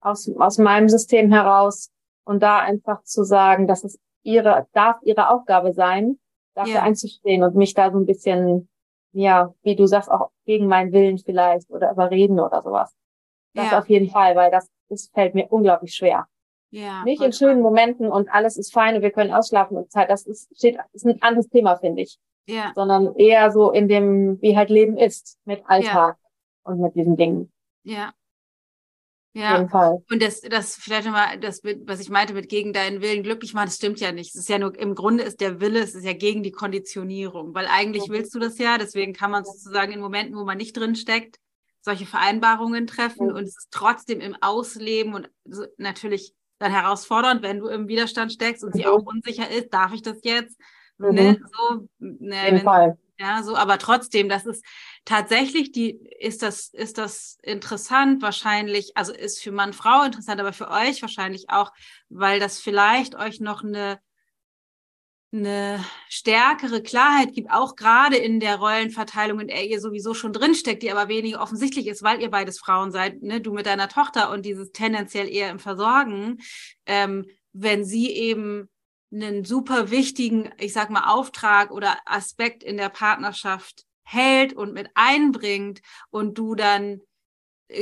[0.00, 1.90] aus, aus meinem System heraus
[2.24, 6.18] und da einfach zu sagen, dass es ihre, darf ihre Aufgabe sein,
[6.54, 6.82] dafür yeah.
[6.82, 8.68] einzustehen und mich da so ein bisschen,
[9.12, 12.94] ja, wie du sagst, auch gegen meinen Willen vielleicht oder überreden oder sowas.
[13.54, 13.78] Das yeah.
[13.78, 16.26] auf jeden Fall, weil das, das fällt mir unglaublich schwer.
[16.70, 20.08] Ja, Nicht in schönen Momenten und alles ist fein und wir können ausschlafen und Zeit.
[20.08, 22.18] Das ist, steht, ist ein anderes Thema, finde ich.
[22.46, 22.72] Ja.
[22.74, 26.30] Sondern eher so in dem, wie halt Leben ist, mit Alltag ja.
[26.64, 27.52] und mit diesen Dingen.
[27.84, 28.12] Ja.
[29.34, 29.60] Ja.
[30.10, 33.66] Und das, das vielleicht nochmal, das, was ich meinte mit gegen deinen Willen glücklich machen,
[33.66, 34.34] das stimmt ja nicht.
[34.34, 37.54] Es ist ja nur, im Grunde ist der Wille, es ist ja gegen die Konditionierung,
[37.54, 38.12] weil eigentlich mhm.
[38.12, 41.38] willst du das ja, deswegen kann man sozusagen in Momenten, wo man nicht drin steckt,
[41.80, 43.36] solche Vereinbarungen treffen mhm.
[43.36, 48.32] und es ist trotzdem im Ausleben und so, natürlich dann herausfordernd, wenn du im Widerstand
[48.32, 48.78] steckst und mhm.
[48.78, 50.60] sie auch unsicher ist, darf ich das jetzt?
[50.98, 51.14] Mhm.
[51.14, 52.98] Ne, so, ne, wenn, Fall.
[53.18, 54.64] Ja, so, aber trotzdem, das ist
[55.04, 60.52] tatsächlich die, ist das, ist das interessant wahrscheinlich, also ist für Mann, Frau interessant, aber
[60.52, 61.72] für euch wahrscheinlich auch,
[62.08, 64.00] weil das vielleicht euch noch eine
[65.32, 70.82] eine stärkere Klarheit gibt, auch gerade in der Rollenverteilung, in der ihr sowieso schon drinsteckt,
[70.82, 73.40] die aber weniger offensichtlich ist, weil ihr beides Frauen seid, ne?
[73.40, 76.38] du mit deiner Tochter und dieses tendenziell eher im Versorgen,
[76.84, 78.68] ähm, wenn sie eben
[79.12, 84.88] einen super wichtigen, ich sag mal, Auftrag oder Aspekt in der Partnerschaft hält und mit
[84.94, 87.00] einbringt und du dann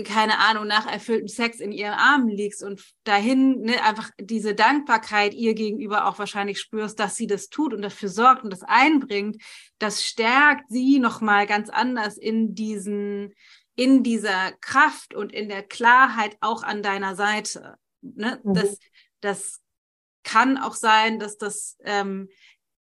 [0.04, 5.34] keine Ahnung, nach erfülltem Sex in ihren Armen liegst und dahin ne, einfach diese Dankbarkeit
[5.34, 9.42] ihr gegenüber auch wahrscheinlich spürst, dass sie das tut und dafür sorgt und das einbringt,
[9.78, 13.34] das stärkt sie nochmal ganz anders in diesen,
[13.74, 17.76] in dieser Kraft und in der Klarheit auch an deiner Seite.
[18.00, 18.40] Ne?
[18.44, 18.54] Mhm.
[18.54, 18.78] Das,
[19.20, 19.60] das
[20.22, 22.28] kann auch sein, dass das ähm,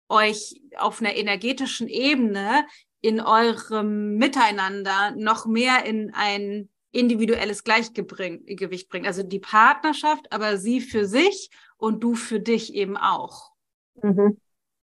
[0.09, 2.67] euch auf einer energetischen Ebene
[3.01, 9.07] in eurem Miteinander noch mehr in ein individuelles Gleichgewicht bringt.
[9.07, 13.53] Also die Partnerschaft, aber sie für sich und du für dich eben auch.
[14.03, 14.39] Mhm.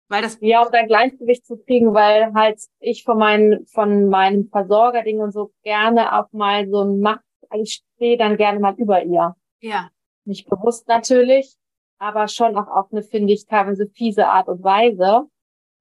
[0.07, 4.49] Weil das ja, um ein Gleichgewicht zu kriegen, weil halt ich von meinen, von meinem
[4.49, 8.75] Versorgerding und so gerne auch mal so ein Macht, also ich stehe dann gerne mal
[8.75, 9.35] über ihr.
[9.61, 9.89] Ja.
[10.25, 11.55] Nicht bewusst natürlich,
[11.97, 15.27] aber schon auch auf eine, finde ich, teilweise fiese Art und Weise,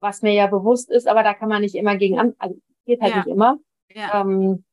[0.00, 3.00] was mir ja bewusst ist, aber da kann man nicht immer gegen an, also geht
[3.00, 3.16] halt ja.
[3.18, 3.58] nicht immer.
[3.90, 4.20] Ja.
[4.20, 4.64] Ähm,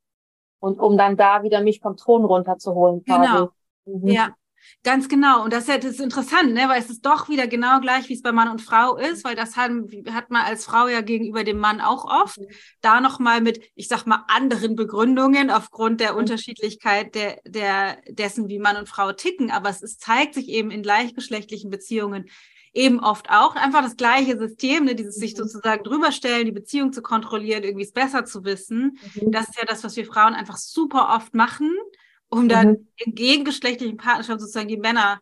[0.59, 3.03] und um dann da wieder mich vom Thron runterzuholen.
[3.03, 3.49] Genau.
[3.85, 4.07] Mhm.
[4.07, 4.35] Ja.
[4.83, 5.43] Ganz genau.
[5.43, 6.67] Und das ist, das ist interessant, ne?
[6.67, 9.35] weil es ist doch wieder genau gleich, wie es bei Mann und Frau ist, weil
[9.35, 9.71] das hat,
[10.11, 12.39] hat man als Frau ja gegenüber dem Mann auch oft.
[12.39, 12.47] Mhm.
[12.81, 16.19] Da nochmal mit, ich sag mal, anderen Begründungen aufgrund der mhm.
[16.19, 19.51] Unterschiedlichkeit der, der, dessen, wie Mann und Frau ticken.
[19.51, 22.25] Aber es ist, zeigt sich eben in gleichgeschlechtlichen Beziehungen
[22.73, 25.37] eben oft auch einfach das gleiche System, ne, dieses sich mhm.
[25.39, 28.97] sozusagen drüberstellen, die Beziehung zu kontrollieren, irgendwie es besser zu wissen.
[29.15, 29.31] Mhm.
[29.31, 31.69] Das ist ja das, was wir Frauen einfach super oft machen,
[32.31, 32.87] um dann mhm.
[32.97, 35.19] in gegengeschlechtlichen Partnerschaften sozusagen die Männer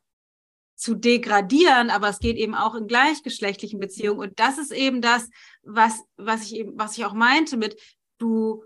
[0.75, 4.21] zu degradieren, aber es geht eben auch in gleichgeschlechtlichen Beziehungen.
[4.21, 5.29] Und das ist eben das,
[5.61, 7.77] was, was ich eben, was ich auch meinte mit,
[8.17, 8.63] du,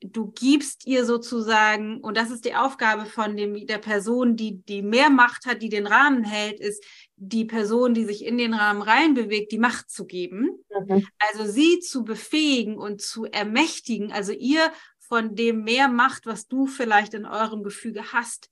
[0.00, 4.82] du gibst ihr sozusagen, und das ist die Aufgabe von dem, der Person, die, die
[4.82, 6.84] mehr Macht hat, die den Rahmen hält, ist,
[7.16, 10.50] die Person, die sich in den Rahmen reinbewegt, die Macht zu geben.
[10.86, 11.06] Mhm.
[11.18, 14.70] Also sie zu befähigen und zu ermächtigen, also ihr
[15.08, 18.50] von dem mehr Macht, was du vielleicht in eurem Gefüge hast,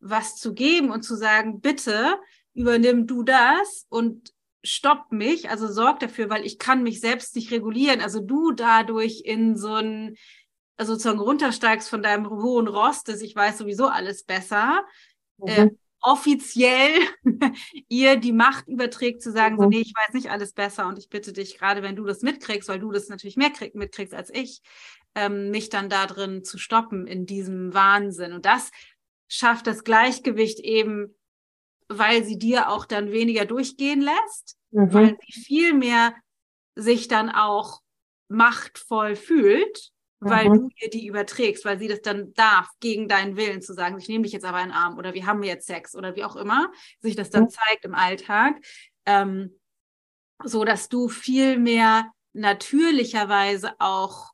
[0.00, 2.18] was zu geben und zu sagen, bitte
[2.54, 4.32] übernimm du das und
[4.62, 8.00] stopp mich, also sorg dafür, weil ich kann mich selbst nicht regulieren.
[8.00, 10.16] Also du dadurch in so ein
[10.80, 14.82] also sozusagen runtersteigst von deinem hohen Rost, dass ich weiß sowieso alles besser.
[15.36, 15.48] Mhm.
[15.48, 15.70] Äh,
[16.00, 16.92] offiziell
[17.88, 19.60] ihr die Macht überträgt, zu sagen, mhm.
[19.60, 22.22] so, nee, ich weiß nicht alles besser und ich bitte dich, gerade wenn du das
[22.22, 24.62] mitkriegst, weil du das natürlich mehr krieg, mitkriegst als ich,
[25.14, 28.32] ähm, mich dann da drin zu stoppen in diesem Wahnsinn.
[28.32, 28.70] Und das
[29.28, 31.16] schafft das Gleichgewicht eben,
[31.88, 34.92] weil sie dir auch dann weniger durchgehen lässt, mhm.
[34.92, 36.14] weil sie viel mehr
[36.76, 37.80] sich dann auch
[38.28, 40.54] machtvoll fühlt weil mhm.
[40.54, 44.08] du ihr die überträgst, weil sie das dann darf, gegen deinen Willen zu sagen, ich
[44.08, 46.36] nehme dich jetzt aber in den Arm oder wir haben jetzt Sex oder wie auch
[46.36, 47.50] immer, sich das dann mhm.
[47.50, 48.56] zeigt im Alltag,
[49.06, 49.58] ähm,
[50.44, 54.32] so dass du viel mehr natürlicherweise auch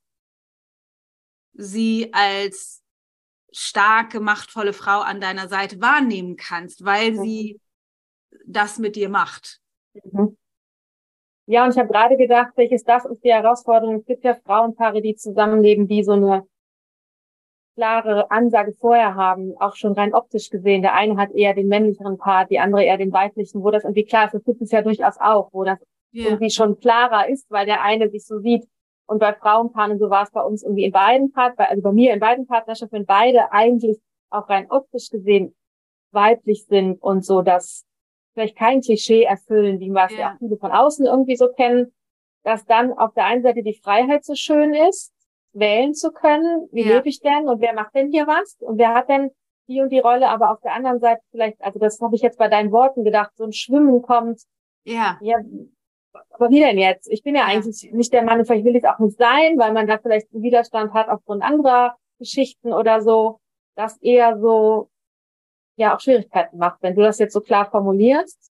[1.56, 2.82] sie als
[3.52, 7.22] starke, machtvolle Frau an deiner Seite wahrnehmen kannst, weil mhm.
[7.22, 7.60] sie
[8.46, 9.60] das mit dir macht.
[10.04, 10.36] Mhm.
[11.46, 14.00] Ja, und ich habe gerade gedacht, welches das ist die Herausforderung.
[14.00, 16.46] Es gibt ja Frauenpaare, die zusammenleben, die so eine
[17.76, 20.82] klare Ansage vorher haben, auch schon rein optisch gesehen.
[20.82, 24.04] Der eine hat eher den männlicheren Part, die andere eher den weiblichen, wo das irgendwie
[24.04, 24.34] klar ist.
[24.34, 25.78] Das gibt es ja durchaus auch, wo das
[26.12, 26.26] yeah.
[26.26, 28.66] irgendwie schon klarer ist, weil der eine sich so sieht.
[29.06, 32.12] Und bei Frauenpaaren, so war es bei uns irgendwie in beiden Part, also bei mir
[32.12, 33.98] in beiden Partnerschaften, wenn beide eigentlich
[34.30, 35.54] auch rein optisch gesehen
[36.10, 37.84] weiblich sind und so, dass
[38.34, 40.20] vielleicht kein Klischee erfüllen, wie was yeah.
[40.20, 41.92] ja auch viele von außen irgendwie so kennen,
[42.42, 45.12] dass dann auf der einen Seite die Freiheit so schön ist,
[45.52, 46.96] wählen zu können, wie ja.
[46.96, 49.30] lebe ich denn und wer macht denn hier was und wer hat denn
[49.68, 52.38] die und die Rolle, aber auf der anderen Seite vielleicht, also das habe ich jetzt
[52.38, 54.42] bei deinen Worten gedacht, so ein Schwimmen kommt.
[54.84, 55.18] Ja.
[55.20, 55.38] Ja,
[56.30, 57.10] aber wie denn jetzt?
[57.10, 59.72] Ich bin ja, eigentlich nicht der Mann, vielleicht will ich es auch nicht sein, weil
[59.72, 63.40] man da vielleicht einen Widerstand hat aufgrund anderer Geschichten oder so,
[63.74, 64.90] das eher so,
[65.76, 66.82] ja, auch Schwierigkeiten macht.
[66.82, 68.50] Wenn du das jetzt so klar formulierst,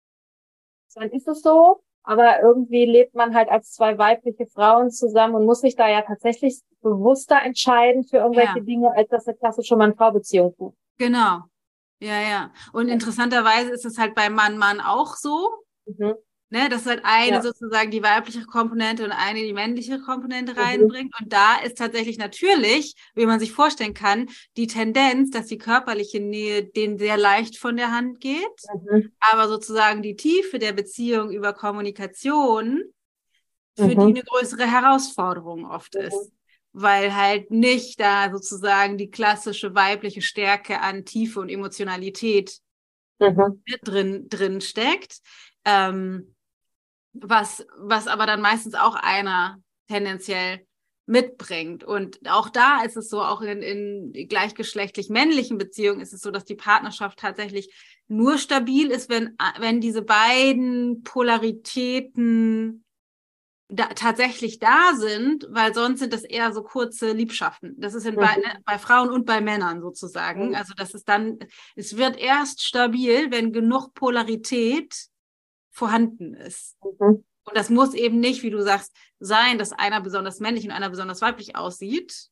[0.95, 5.45] dann ist es so, aber irgendwie lebt man halt als zwei weibliche Frauen zusammen und
[5.45, 8.63] muss sich da ja tatsächlich bewusster entscheiden für irgendwelche ja.
[8.63, 10.75] Dinge, als das eine klassische Mann-Frau-Beziehung tut.
[10.97, 11.43] Genau.
[11.99, 12.51] Ja, ja.
[12.73, 15.49] Und interessanterweise ist es halt bei Mann-Mann auch so.
[15.85, 16.15] Mhm.
[16.53, 17.41] Ne, dass halt eine ja.
[17.41, 20.59] sozusagen die weibliche Komponente und eine die männliche Komponente mhm.
[20.59, 21.15] reinbringt.
[21.19, 26.19] Und da ist tatsächlich natürlich, wie man sich vorstellen kann, die Tendenz, dass die körperliche
[26.19, 28.37] Nähe denen sehr leicht von der Hand geht,
[28.71, 29.11] mhm.
[29.19, 32.83] aber sozusagen die Tiefe der Beziehung über Kommunikation
[33.75, 34.01] für die mhm.
[34.01, 36.01] eine größere Herausforderung oft mhm.
[36.01, 36.31] ist.
[36.71, 42.59] Weil halt nicht da sozusagen die klassische weibliche Stärke an Tiefe und Emotionalität
[43.17, 43.63] mhm.
[43.83, 45.17] drin, drin steckt.
[45.65, 46.32] Ähm,
[47.13, 49.57] was, was aber dann meistens auch einer
[49.87, 50.65] tendenziell
[51.05, 51.83] mitbringt.
[51.83, 56.31] Und auch da ist es so, auch in, in gleichgeschlechtlich männlichen Beziehungen ist es so,
[56.31, 57.73] dass die Partnerschaft tatsächlich
[58.07, 62.85] nur stabil ist, wenn, wenn diese beiden Polaritäten
[63.69, 67.75] da, tatsächlich da sind, weil sonst sind das eher so kurze Liebschaften.
[67.77, 68.19] Das ist in mhm.
[68.19, 70.49] bei, ne, bei Frauen und bei Männern sozusagen.
[70.49, 70.55] Mhm.
[70.55, 71.39] Also das ist dann,
[71.75, 75.07] es wird erst stabil, wenn genug Polarität
[75.73, 76.77] vorhanden ist.
[76.83, 77.25] Mhm.
[77.45, 80.89] Und das muss eben nicht, wie du sagst, sein, dass einer besonders männlich und einer
[80.89, 82.29] besonders weiblich aussieht.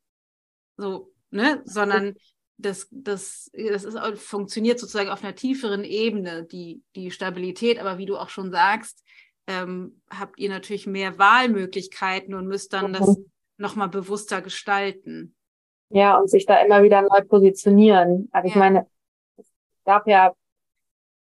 [0.78, 1.62] So, ne?
[1.66, 2.16] Sondern
[2.58, 7.80] das, das, das ist, funktioniert sozusagen auf einer tieferen Ebene, die, die Stabilität.
[7.80, 9.04] Aber wie du auch schon sagst,
[9.48, 12.94] ähm, habt ihr natürlich mehr Wahlmöglichkeiten und müsst dann mhm.
[12.94, 13.18] das
[13.58, 15.36] nochmal bewusster gestalten.
[15.90, 18.30] Ja, und sich da immer wieder neu positionieren.
[18.32, 18.52] Also ja.
[18.52, 18.88] ich meine,
[19.36, 19.46] es
[19.84, 20.34] gab ja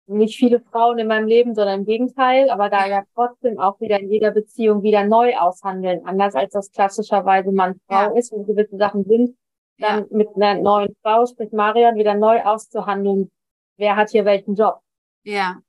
[0.08, 4.00] nicht viele Frauen in meinem Leben, sondern im Gegenteil, aber da ja trotzdem auch wieder
[4.00, 8.18] in jeder Beziehung wieder neu aushandeln, anders als das klassischerweise Mann-Frau ja.
[8.18, 9.36] ist, wenn gewisse Sachen sind,
[9.78, 10.06] dann ja.
[10.10, 13.32] mit einer neuen Frau, sprich Marion, wieder neu auszuhandeln,
[13.78, 14.80] wer hat hier welchen Job.
[15.24, 15.60] Ja.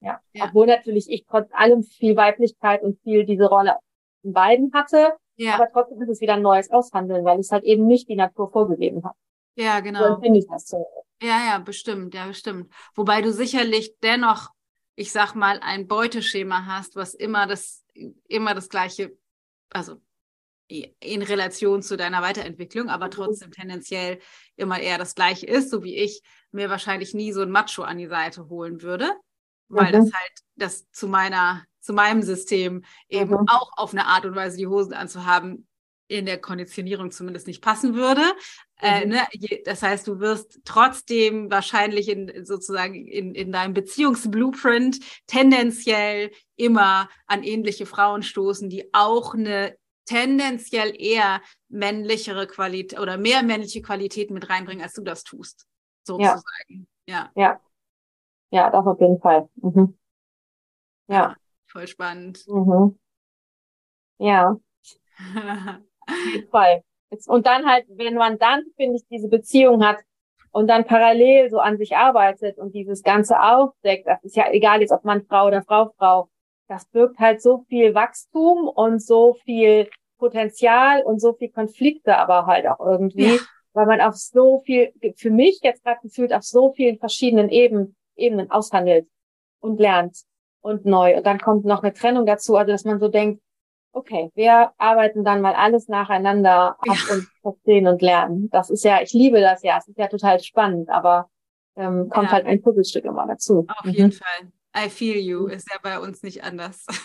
[0.00, 0.20] Ja.
[0.32, 0.44] ja.
[0.44, 3.76] Obwohl natürlich ich trotz allem viel Weiblichkeit und viel diese Rolle
[4.22, 5.54] in beiden hatte, ja.
[5.54, 8.50] aber trotzdem ist es wieder ein neues Aushandeln, weil es halt eben nicht die Natur
[8.50, 9.14] vorgegeben hat.
[9.56, 10.16] Ja, genau.
[10.16, 10.84] So finde ich das so.
[11.22, 12.72] Ja, ja, bestimmt, ja, bestimmt.
[12.94, 14.50] Wobei du sicherlich dennoch,
[14.94, 17.84] ich sag mal, ein Beuteschema hast, was immer das,
[18.28, 19.16] immer das gleiche,
[19.70, 20.00] also
[20.68, 23.10] in Relation zu deiner Weiterentwicklung, aber mhm.
[23.12, 24.18] trotzdem tendenziell
[24.56, 27.98] immer eher das gleiche ist, so wie ich mir wahrscheinlich nie so ein Macho an
[27.98, 29.12] die Seite holen würde,
[29.68, 29.92] weil mhm.
[29.92, 33.48] das halt das zu meiner, zu meinem System eben mhm.
[33.48, 35.68] auch auf eine Art und Weise die Hosen anzuhaben
[36.08, 38.22] in der Konditionierung zumindest nicht passen würde.
[38.80, 39.12] Äh, mhm.
[39.12, 39.60] Äh, ne?
[39.64, 47.42] Das heißt, du wirst trotzdem wahrscheinlich in sozusagen in, in deinem Beziehungsblueprint tendenziell immer an
[47.42, 54.48] ähnliche Frauen stoßen, die auch eine tendenziell eher männlichere Qualität oder mehr männliche Qualitäten mit
[54.48, 55.66] reinbringen, als du das tust.
[56.04, 56.86] Sozusagen.
[57.08, 57.30] Ja.
[57.34, 57.60] Ja,
[58.50, 59.48] ja das auf jeden Fall.
[59.56, 59.98] Mhm.
[61.08, 61.36] Ja.
[61.66, 62.44] Voll spannend.
[62.46, 62.98] Mhm.
[64.18, 64.56] Ja.
[66.08, 66.82] Auf jeden Fall.
[67.26, 69.98] Und dann halt, wenn man dann, finde ich, diese Beziehung hat
[70.50, 74.80] und dann parallel so an sich arbeitet und dieses Ganze aufdeckt, das ist ja egal
[74.80, 76.28] jetzt ob Mann, Frau oder Frau, Frau,
[76.68, 79.88] das birgt halt so viel Wachstum und so viel
[80.18, 83.40] Potenzial und so viel Konflikte aber halt auch irgendwie, ja.
[83.74, 87.94] weil man auf so viel, für mich jetzt gerade gefühlt, auf so vielen verschiedenen Ebenen,
[88.16, 89.06] Ebenen aushandelt
[89.60, 90.16] und lernt
[90.62, 91.16] und neu.
[91.16, 93.42] Und dann kommt noch eine Trennung dazu, also dass man so denkt,
[93.96, 97.14] okay, wir arbeiten dann mal alles nacheinander ab ja.
[97.14, 98.50] und verstehen und lernen.
[98.50, 101.30] Das ist ja, ich liebe das ja, es ist ja total spannend, aber
[101.76, 102.32] ähm, kommt ja.
[102.32, 103.66] halt ein Puzzlestück immer dazu.
[103.68, 103.92] Auf mhm.
[103.92, 104.52] jeden Fall.
[104.76, 105.50] I feel you, mhm.
[105.50, 106.86] ist ja bei uns nicht anders.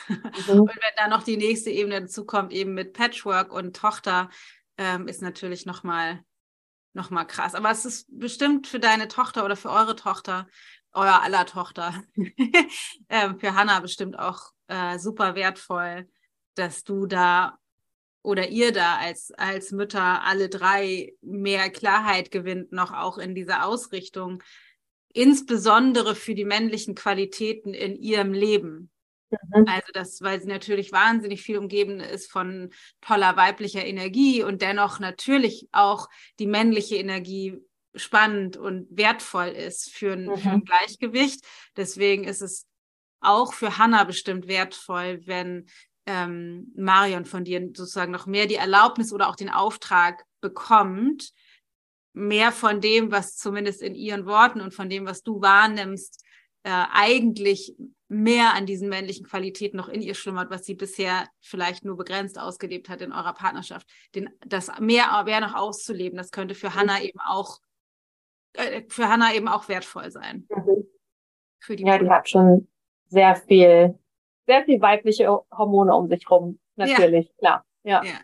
[0.47, 0.61] Mhm.
[0.61, 4.29] Und wenn da noch die nächste Ebene dazu kommt, eben mit Patchwork und Tochter,
[4.77, 6.23] ähm, ist natürlich nochmal
[6.93, 7.53] noch mal krass.
[7.53, 10.47] Aber es ist bestimmt für deine Tochter oder für eure Tochter,
[10.93, 11.93] euer aller Tochter,
[13.09, 16.07] ähm, für Hannah bestimmt auch äh, super wertvoll,
[16.55, 17.57] dass du da
[18.23, 23.65] oder ihr da als, als Mütter alle drei mehr Klarheit gewinnt, noch auch in dieser
[23.65, 24.43] Ausrichtung,
[25.13, 28.91] insbesondere für die männlichen Qualitäten in ihrem Leben.
[29.31, 29.65] Mhm.
[29.67, 32.69] Also das, weil sie natürlich wahnsinnig viel umgeben ist von
[33.01, 36.07] toller weiblicher Energie und dennoch natürlich auch
[36.39, 37.57] die männliche Energie
[37.95, 40.37] spannend und wertvoll ist für ein, mhm.
[40.37, 41.45] für ein Gleichgewicht.
[41.75, 42.67] Deswegen ist es
[43.19, 45.67] auch für Hannah bestimmt wertvoll, wenn
[46.05, 51.31] ähm, Marion von dir sozusagen noch mehr die Erlaubnis oder auch den Auftrag bekommt,
[52.13, 56.23] mehr von dem, was zumindest in ihren Worten und von dem, was du wahrnimmst,
[56.63, 57.75] äh, eigentlich
[58.07, 62.37] mehr an diesen männlichen Qualitäten noch in ihr schlummert, was sie bisher vielleicht nur begrenzt
[62.37, 63.87] ausgelebt hat in eurer Partnerschaft.
[64.13, 66.75] Den, das mehr, mehr noch auszuleben, das könnte für mhm.
[66.75, 67.59] Hannah eben auch
[68.53, 70.47] äh, für Hannah eben auch wertvoll sein.
[70.49, 70.87] Mhm.
[71.59, 72.67] Für die ja, die hat schon
[73.07, 73.97] sehr viel,
[74.51, 77.33] sehr viel weibliche Hormone um sich rum, natürlich, ja.
[77.37, 77.65] klar.
[77.83, 78.03] Ja.
[78.03, 78.19] ja.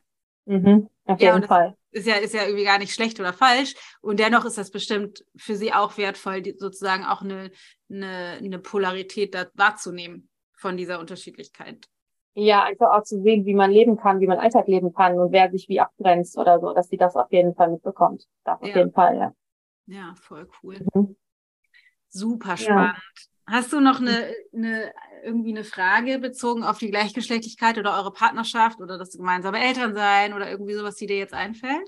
[0.45, 1.75] Mhm, auf jeden Fall.
[1.91, 3.73] Ist ja, ist ja irgendwie gar nicht schlecht oder falsch.
[4.01, 7.49] Und dennoch ist das bestimmt für sie auch wertvoll, die, sozusagen auch eine,
[7.89, 11.87] eine, eine Polarität da wahrzunehmen von dieser Unterschiedlichkeit.
[12.33, 15.31] Ja, einfach auch zu sehen, wie man leben kann, wie man Alltag leben kann und
[15.31, 18.25] wer sich wie abgrenzt oder so, dass sie das auf jeden Fall mitbekommt.
[18.43, 19.33] Das auf jeden Fall, ja.
[19.87, 20.77] Ja, voll cool.
[20.93, 21.15] Mhm.
[22.09, 22.95] Super spannend.
[22.95, 23.36] Ja.
[23.49, 24.93] Hast du noch eine, eine,
[25.23, 30.49] irgendwie eine Frage bezogen auf die Gleichgeschlechtlichkeit oder eure Partnerschaft oder das gemeinsame Elternsein oder
[30.49, 31.87] irgendwie sowas, die dir jetzt einfällt?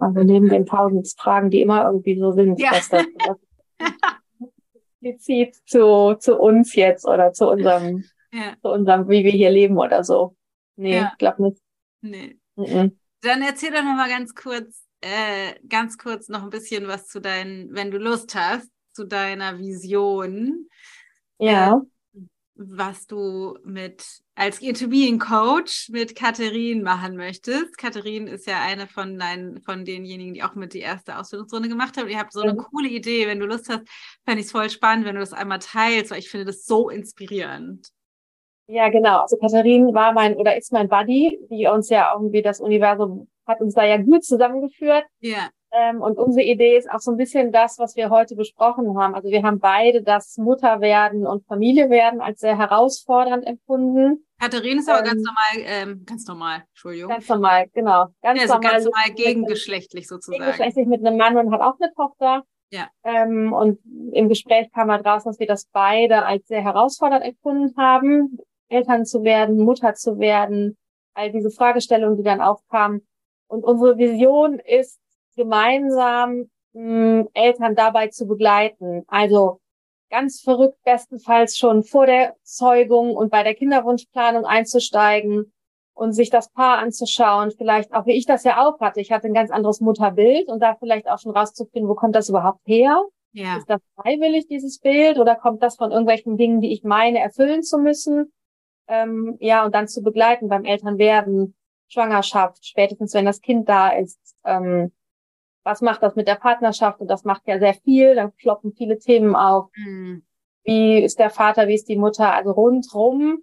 [0.00, 2.72] Also neben den tausend Fragen, die immer irgendwie so sind, ja.
[2.72, 3.06] dass das,
[5.04, 8.54] explizit zu, zu uns jetzt oder zu unserem, ja.
[8.60, 10.36] zu unserem, wie wir hier leben oder so.
[10.76, 11.10] Nee, ja.
[11.12, 11.58] ich glaube nicht.
[12.00, 12.38] Nee.
[12.56, 12.98] Mhm.
[13.20, 17.20] Dann erzähl doch noch mal ganz kurz, äh, ganz kurz noch ein bisschen was zu
[17.20, 20.68] deinen, wenn du Lust hast, zu deiner Vision.
[21.38, 21.74] Ja.
[21.74, 21.80] Äh,
[22.56, 27.76] was du mit als Interviewing Coach mit Katharin machen möchtest.
[27.76, 31.96] Katharin ist ja eine von deinen, von denjenigen, die auch mit die erste Ausbildungsrunde gemacht
[31.96, 32.08] haben.
[32.08, 32.58] Ihr habt so eine mhm.
[32.58, 33.26] coole Idee.
[33.26, 33.82] Wenn du Lust hast,
[34.24, 36.90] fände ich es voll spannend, wenn du das einmal teilst, weil ich finde das so
[36.90, 37.88] inspirierend.
[38.66, 39.22] Ja, genau.
[39.22, 43.60] Also Katharin war mein oder ist mein Buddy, die uns ja irgendwie das Universum hat
[43.60, 45.04] uns da ja gut zusammengeführt.
[45.20, 45.50] Ja.
[45.76, 49.14] Ähm, und unsere Idee ist auch so ein bisschen das, was wir heute besprochen haben.
[49.14, 54.24] Also wir haben beide das Mutterwerden und Familiewerden als sehr herausfordernd empfunden.
[54.40, 57.08] Katharin ist aber ähm, ganz normal, ähm, ganz normal, Entschuldigung.
[57.08, 58.06] Ganz normal, genau.
[58.22, 60.38] Ganz ja, also normal, ganz normal gegengeschlechtlich sozusagen.
[60.38, 62.44] Gegengeschlechtlich mit einem Mann und hat auch eine Tochter.
[62.70, 62.88] Ja.
[63.04, 63.80] Ähm, und
[64.12, 68.38] im Gespräch kam halt raus, dass wir das beide als sehr herausfordernd empfunden haben.
[68.68, 70.76] Eltern zu werden, Mutter zu werden,
[71.14, 73.06] all diese Fragestellungen, die dann aufkamen.
[73.46, 74.98] Und unsere Vision ist,
[75.36, 79.04] gemeinsam mh, hm, Eltern dabei zu begleiten.
[79.06, 79.60] Also
[80.10, 85.52] ganz verrückt, bestenfalls schon vor der Zeugung und bei der Kinderwunschplanung einzusteigen
[85.92, 89.00] und sich das Paar anzuschauen, vielleicht auch wie ich das ja auch hatte.
[89.00, 92.28] Ich hatte ein ganz anderes Mutterbild und da vielleicht auch schon rauszufinden, wo kommt das
[92.28, 93.04] überhaupt her?
[93.32, 93.56] Ja.
[93.58, 97.62] Ist das freiwillig, dieses Bild, oder kommt das von irgendwelchen Dingen, die ich meine, erfüllen
[97.64, 98.32] zu müssen?
[98.88, 101.54] ähm, ja, und dann zu begleiten beim Elternwerden,
[101.94, 104.18] Schwangerschaft, spätestens wenn das Kind da ist.
[104.44, 104.92] Ähm,
[105.62, 107.00] was macht das mit der Partnerschaft?
[107.00, 109.70] Und das macht ja sehr viel, dann kloppen viele Themen auf.
[109.76, 110.24] Mhm.
[110.64, 112.34] Wie ist der Vater, wie ist die Mutter?
[112.34, 113.42] Also rundrum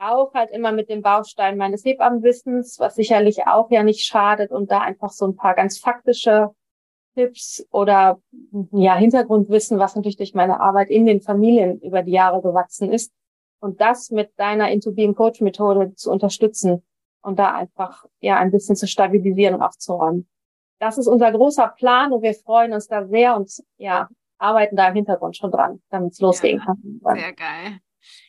[0.00, 4.70] auch halt immer mit dem Baustein meines Hebammenwissens, was sicherlich auch ja nicht schadet und
[4.70, 6.50] da einfach so ein paar ganz faktische
[7.16, 8.20] Tipps oder
[8.70, 13.12] ja Hintergrundwissen, was natürlich durch meine Arbeit in den Familien über die Jahre gewachsen ist,
[13.60, 16.84] und das mit deiner Into Being Coach Methode zu unterstützen
[17.22, 20.28] und da einfach ja ein bisschen zu stabilisieren und aufzuräumen.
[20.78, 24.08] Das ist unser großer Plan und wir freuen uns da sehr und ja,
[24.38, 27.00] arbeiten da im Hintergrund schon dran, damit es losgehen ja, kann.
[27.16, 27.80] Sehr geil.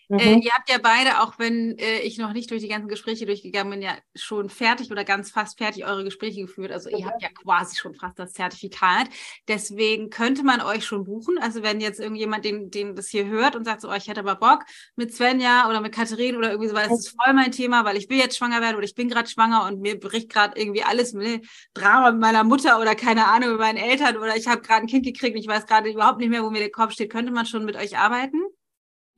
[0.10, 0.20] Äh, mhm.
[0.20, 3.26] Äh, ihr habt ja beide, auch wenn äh, ich noch nicht durch die ganzen Gespräche
[3.26, 6.72] durchgegangen bin, ja schon fertig oder ganz fast fertig eure Gespräche geführt.
[6.72, 9.08] Also ihr habt ja quasi schon fast das Zertifikat.
[9.48, 11.38] Deswegen könnte man euch schon buchen.
[11.40, 14.22] Also wenn jetzt irgendjemand den, den das hier hört und sagt so, oh, ich hätte
[14.22, 17.52] aber Bock mit Svenja oder mit Katharin oder irgendwie so, weil das ist voll mein
[17.52, 20.30] Thema, weil ich will jetzt schwanger werden oder ich bin gerade schwanger und mir bricht
[20.32, 24.36] gerade irgendwie alles mit Drama mit meiner Mutter oder keine Ahnung mit meinen Eltern oder
[24.36, 26.60] ich habe gerade ein Kind gekriegt und ich weiß gerade überhaupt nicht mehr, wo mir
[26.60, 27.12] der Kopf steht.
[27.12, 28.42] Könnte man schon mit euch arbeiten?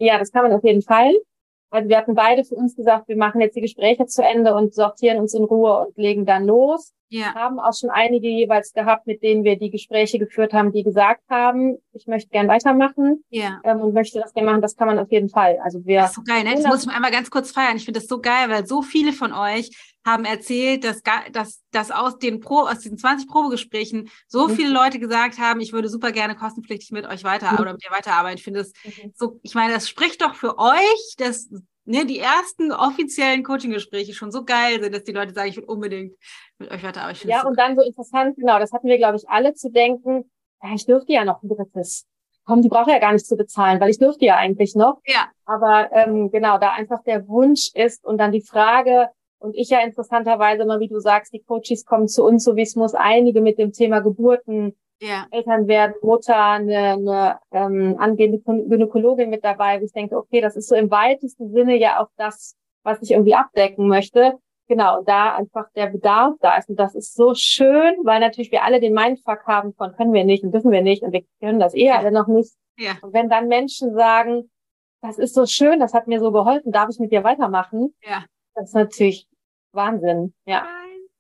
[0.03, 1.13] Ja, das kann man auf jeden Fall.
[1.69, 4.73] Also wir hatten beide für uns gesagt, wir machen jetzt die Gespräche zu Ende und
[4.73, 6.91] sortieren uns in Ruhe und legen dann los.
[7.11, 7.35] Ja.
[7.35, 11.21] Haben auch schon einige jeweils gehabt, mit denen wir die Gespräche geführt haben, die gesagt
[11.29, 13.59] haben, ich möchte gern weitermachen ja.
[13.65, 14.61] ähm, und möchte das gerne machen.
[14.61, 15.59] Das kann man auf jeden Fall.
[15.61, 15.99] Also wir.
[15.99, 16.55] Das ist so geil, ne?
[16.55, 17.75] Das muss ich mal einmal ganz kurz feiern.
[17.75, 19.71] Ich finde das so geil, weil so viele von euch
[20.05, 21.01] haben erzählt, dass,
[21.33, 24.55] dass, dass aus den Pro, aus diesen 20 Probegesprächen so mhm.
[24.55, 27.59] viele Leute gesagt haben, ich würde super gerne kostenpflichtig mit euch weiter mhm.
[27.59, 28.37] oder mit dir weiterarbeiten.
[28.37, 29.11] Ich finde das mhm.
[29.15, 31.49] so, ich meine, das spricht doch für euch, dass
[31.91, 35.65] ne, die ersten offiziellen Coaching-Gespräche schon so geil sind, dass die Leute sagen, ich will
[35.65, 36.17] unbedingt
[36.57, 37.11] mit euch weiter.
[37.25, 40.31] ja, und dann so interessant, genau, das hatten wir, glaube ich, alle zu denken.
[40.63, 42.07] ja, ich dürfte ja noch ein drittes.
[42.45, 44.99] Komm, die braucht ja gar nicht zu bezahlen, weil ich dürfte ja eigentlich noch.
[45.05, 45.27] Ja.
[45.45, 49.79] Aber ähm, genau, da einfach der Wunsch ist und dann die Frage, und ich ja
[49.79, 53.41] interessanterweise immer, wie du sagst, die Coaches kommen zu uns, so wie es muss, einige
[53.41, 55.27] mit dem Thema Geburten, ja.
[55.31, 60.55] Eltern werden, Mutter, eine, eine ähm, angehende Gynäkologin mit dabei, wo ich denke, okay, das
[60.55, 64.37] ist so im weitesten Sinne ja auch das, was ich irgendwie abdecken möchte.
[64.67, 66.69] Genau, da einfach der Bedarf da ist.
[66.69, 70.23] Und das ist so schön, weil natürlich wir alle den Mindfuck haben von können wir
[70.23, 72.53] nicht und dürfen wir nicht und wir können das eh alle noch nicht.
[72.77, 72.93] Ja.
[73.01, 74.49] Und wenn dann Menschen sagen,
[75.01, 77.93] das ist so schön, das hat mir so geholfen, darf ich mit dir weitermachen?
[78.01, 78.23] Ja.
[78.53, 79.27] Das ist natürlich
[79.73, 80.67] Wahnsinn, ja.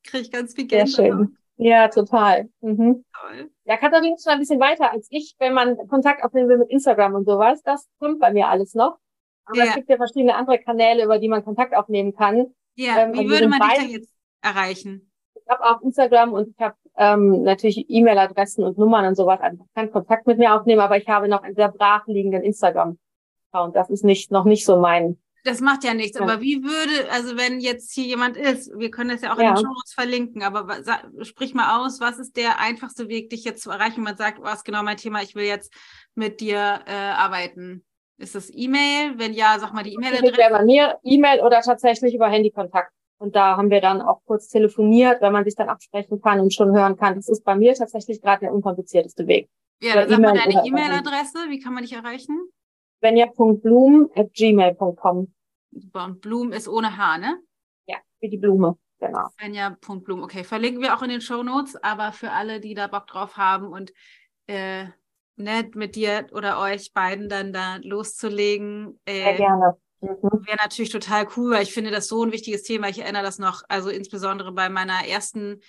[0.03, 1.11] Kriege ich ganz viel Sehr Gänsehaut.
[1.11, 1.37] schön.
[1.63, 2.49] Ja, total.
[2.61, 3.05] Mhm.
[3.19, 3.51] Toll.
[3.65, 6.71] Ja, Katharina ist schon ein bisschen weiter als ich, wenn man Kontakt aufnehmen will mit
[6.71, 7.61] Instagram und sowas.
[7.61, 8.97] Das kommt bei mir alles noch.
[9.45, 9.65] Aber Ja.
[9.65, 12.55] es gibt ja verschiedene andere Kanäle, über die man Kontakt aufnehmen kann.
[12.75, 15.11] Ja, Ähm, wie würde man dich denn jetzt erreichen?
[15.35, 19.39] Ich habe auch Instagram und ich habe ähm, natürlich E-Mail-Adressen und Nummern und sowas.
[19.39, 22.41] Also ich kann Kontakt mit mir aufnehmen, aber ich habe noch einen sehr brach liegenden
[22.41, 23.75] Instagram-Account.
[23.75, 25.19] Das ist nicht noch nicht so mein.
[25.43, 26.23] Das macht ja nichts, Ja.
[26.23, 29.45] aber wie würde, also wenn jetzt hier jemand ist, wir können das ja auch in
[29.45, 29.53] Ja.
[29.53, 33.29] den Show Notes verlinken, aber wa- sa- sprich mal aus, was ist der einfachste Weg,
[33.31, 34.03] dich jetzt zu erreichen?
[34.03, 35.73] Man sagt, was ist genau mein Thema, ich will jetzt
[36.15, 37.83] mit dir äh, arbeiten.
[38.17, 39.17] Ist das E-Mail?
[39.17, 40.49] Wenn ja, sag mal die E-Mail-Adresse.
[40.51, 42.93] bei mir E-Mail oder tatsächlich über Handykontakt.
[43.17, 46.53] Und da haben wir dann auch kurz telefoniert, wenn man sich dann absprechen kann und
[46.53, 47.15] schon hören kann.
[47.15, 49.49] Das ist bei mir tatsächlich gerade der unkomplizierteste Weg.
[49.81, 51.49] Ja, dann sag mal deine E-Mail-Adresse.
[51.49, 52.39] Wie kann man dich erreichen?
[53.01, 55.33] Svenja.blum at gmail.com.
[55.71, 56.05] Super.
[56.05, 57.41] Und Blum ist ohne H, ne?
[57.87, 58.77] Ja, wie die Blume.
[58.99, 59.27] Genau.
[59.39, 60.21] Svenja.blum.
[60.23, 63.37] Okay, verlinken wir auch in den Show Notes, aber für alle, die da Bock drauf
[63.37, 63.91] haben und
[64.45, 64.85] äh,
[65.35, 69.77] nett mit dir oder euch beiden dann da loszulegen, Sehr äh, gerne.
[70.01, 70.45] Mhm.
[70.45, 72.89] wäre natürlich total cool, weil ich finde das so ein wichtiges Thema.
[72.89, 75.61] Ich erinnere das noch, also insbesondere bei meiner ersten,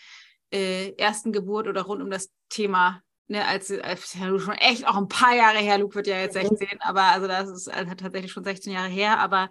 [0.51, 4.97] äh, ersten Geburt oder rund um das Thema, ne, als, als ja, schon echt auch
[4.97, 6.49] ein paar Jahre her, Luke wird ja jetzt Mhm.
[6.57, 9.49] 16, aber also das ist also tatsächlich schon 16 Jahre her, aber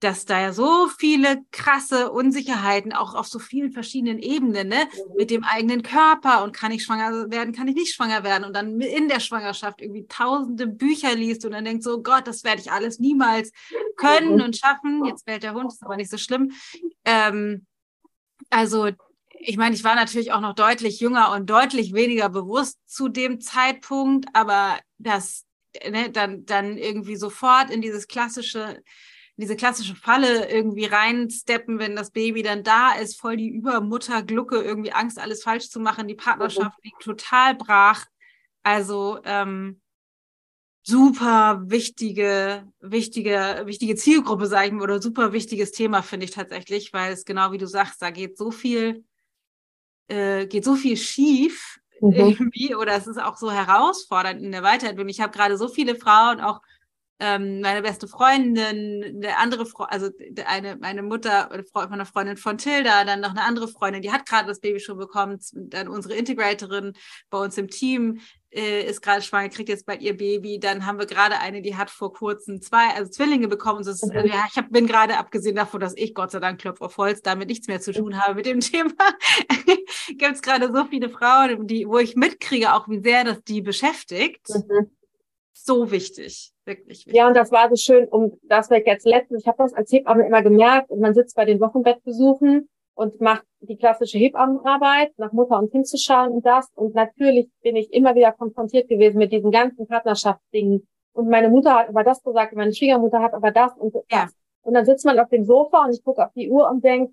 [0.00, 5.30] dass da ja so viele krasse Unsicherheiten auch auf so vielen verschiedenen Ebenen, ne, mit
[5.30, 8.80] dem eigenen Körper und kann ich schwanger werden, kann ich nicht schwanger werden und dann
[8.80, 12.72] in der Schwangerschaft irgendwie tausende Bücher liest und dann denkt so, Gott, das werde ich
[12.72, 13.52] alles niemals
[13.96, 14.42] können Mhm.
[14.42, 15.04] und schaffen.
[15.04, 16.50] Jetzt bellt der Hund, ist aber nicht so schlimm.
[17.04, 17.66] Ähm,
[18.50, 18.90] also
[19.44, 23.40] ich meine, ich war natürlich auch noch deutlich jünger und deutlich weniger bewusst zu dem
[23.40, 25.44] Zeitpunkt, aber das
[25.88, 28.82] ne, dann dann irgendwie sofort in dieses klassische
[29.36, 34.60] in diese klassische Falle irgendwie reinsteppen, wenn das Baby dann da ist, voll die Übermutterglucke,
[34.60, 38.04] irgendwie Angst, alles falsch zu machen, die Partnerschaft liegt total brach.
[38.62, 39.80] Also ähm,
[40.82, 46.92] super wichtige, wichtige, wichtige Zielgruppe, sage ich mal, oder super wichtiges Thema, finde ich tatsächlich,
[46.92, 49.02] weil es genau wie du sagst, da geht so viel,
[50.08, 52.14] äh, geht so viel schief Mhm.
[52.14, 55.08] irgendwie, oder es ist auch so herausfordernd in der Weiterentwicklung.
[55.08, 56.60] Ich habe gerade so viele Frauen, auch
[57.20, 60.10] ähm, meine beste Freundin, eine andere Frau, also
[60.44, 64.10] eine, meine Mutter, eine Frau- meine Freundin von Tilda, dann noch eine andere Freundin, die
[64.10, 66.94] hat gerade das Baby schon bekommen, dann unsere Integratorin
[67.30, 68.20] bei uns im Team
[68.52, 71.76] äh, ist gerade schwanger, kriegt jetzt bald ihr Baby, dann haben wir gerade eine, die
[71.76, 73.80] hat vor kurzem zwei, also Zwillinge bekommen.
[73.80, 74.26] Ist, Mhm.
[74.26, 77.22] ja, ich hab, bin gerade abgesehen davon, dass ich Gott sei Dank Klopf auf Holz
[77.22, 78.92] damit nichts mehr zu tun habe mit dem Thema,
[80.08, 83.62] gibt es gerade so viele Frauen, die, wo ich mitkriege, auch wie sehr das die
[83.62, 84.48] beschäftigt.
[84.48, 84.90] Mhm.
[85.54, 87.14] So wichtig, wirklich wichtig.
[87.14, 89.92] Ja, und das war so schön, um das wir jetzt letztens, ich habe das als
[89.92, 95.32] Hebamme immer gemerkt, und man sitzt bei den Wochenbettbesuchen und macht die klassische Hebammenarbeit, nach
[95.32, 96.68] Mutter und Kind zu schauen und das.
[96.74, 100.86] Und natürlich bin ich immer wieder konfrontiert gewesen mit diesen ganzen Partnerschaftsdingen.
[101.14, 104.02] Und meine Mutter hat aber das gesagt, meine Schwiegermutter hat aber das und das.
[104.10, 104.28] Ja.
[104.62, 107.12] Und dann sitzt man auf dem Sofa und ich gucke auf die Uhr und denke,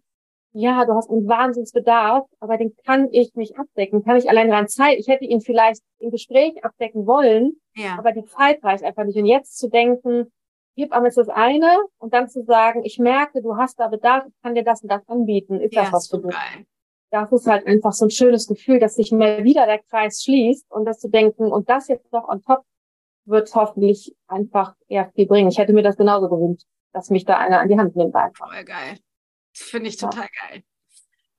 [0.52, 4.68] ja, du hast einen Wahnsinnsbedarf, aber den kann ich nicht abdecken, kann ich allein rein
[4.68, 4.98] Zeit.
[4.98, 9.18] Ich hätte ihn vielleicht im Gespräch abdecken wollen, Ja, aber die Zeit reicht einfach nicht.
[9.18, 10.32] Und jetzt zu denken,
[10.76, 14.34] Hebamme ist das eine und dann zu sagen, ich merke, du hast da Bedarf, ich
[14.42, 16.32] kann dir das und das anbieten, ist ja, das was für dich?
[16.32, 16.66] geil.
[17.12, 20.72] Das ist halt einfach so ein schönes Gefühl, dass sich mal wieder der Kreis schließt
[20.72, 22.64] und das zu denken und das jetzt noch on top
[23.26, 25.50] wird hoffentlich einfach eher viel bringen.
[25.50, 28.48] Ich hätte mir das genauso gewünscht, dass mich da einer an die Hand nimmt einfach.
[28.52, 28.98] Voll geil.
[29.54, 30.08] Finde ich Ja.
[30.10, 30.64] total geil.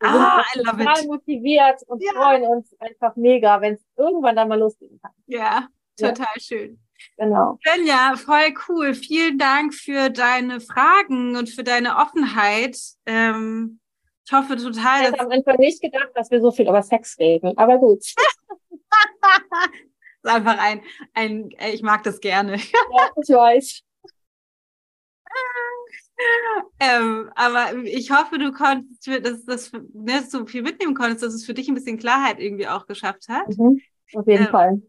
[0.00, 1.06] Wir sind Ah, I love total it.
[1.08, 2.12] motiviert und Ja.
[2.14, 5.12] freuen uns einfach mega, wenn es irgendwann dann mal losgehen kann.
[5.26, 6.08] Ja, Ja.
[6.12, 6.80] total schön.
[7.16, 7.58] Genau.
[7.66, 8.94] Svenja, voll cool.
[8.94, 12.76] Vielen Dank für deine Fragen und für deine Offenheit.
[13.06, 13.80] Ähm,
[14.24, 16.82] ich hoffe Ich total, hätte dass am Anfang nicht gedacht, dass wir so viel über
[16.82, 18.00] Sex reden, aber gut.
[20.22, 20.82] es einfach ein,
[21.14, 22.56] ein, äh, ich mag das gerne.
[22.92, 23.82] Ja, ich weiß.
[26.78, 31.46] Ähm, aber ich hoffe, du konntest, dass das ne, so viel mitnehmen konntest, dass es
[31.46, 33.48] für dich ein bisschen Klarheit irgendwie auch geschafft hat.
[33.56, 33.80] Mhm.
[34.14, 34.82] Auf jeden Ähm, Fall.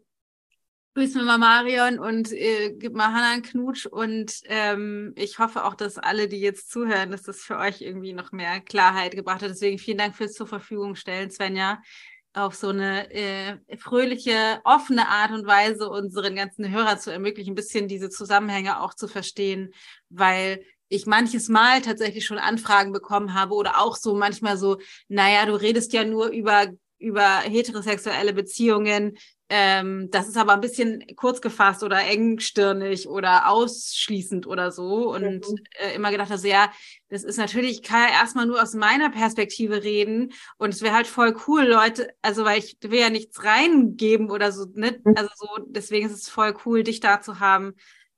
[0.94, 3.86] Grüß mir mal Marion und äh, gib mal Hannah einen Knutsch.
[3.86, 8.12] Und ähm, ich hoffe auch, dass alle, die jetzt zuhören, dass das für euch irgendwie
[8.12, 9.52] noch mehr Klarheit gebracht hat.
[9.52, 11.82] Deswegen vielen Dank fürs zur Verfügung stellen, Svenja,
[12.34, 17.56] auf so eine äh, fröhliche, offene Art und Weise unseren ganzen Hörer zu ermöglichen, ein
[17.56, 19.74] bisschen diese Zusammenhänge auch zu verstehen,
[20.10, 24.78] weil ich manches Mal tatsächlich schon Anfragen bekommen habe oder auch so manchmal so,
[25.08, 26.68] naja, du redest ja nur über
[27.02, 29.18] über heterosexuelle Beziehungen,
[29.54, 35.14] ähm, das ist aber ein bisschen kurz gefasst oder engstirnig oder ausschließend oder so.
[35.14, 35.56] Und mhm.
[35.72, 36.72] äh, immer gedacht, also ja,
[37.10, 40.32] das ist natürlich, ich kann ja erstmal nur aus meiner Perspektive reden.
[40.58, 44.54] Und es wäre halt voll cool, Leute, also weil ich will ja nichts reingeben oder
[44.54, 45.02] so, ne?
[45.04, 45.16] Mhm.
[45.18, 47.74] Also so, deswegen ist es voll cool, dich da zu haben.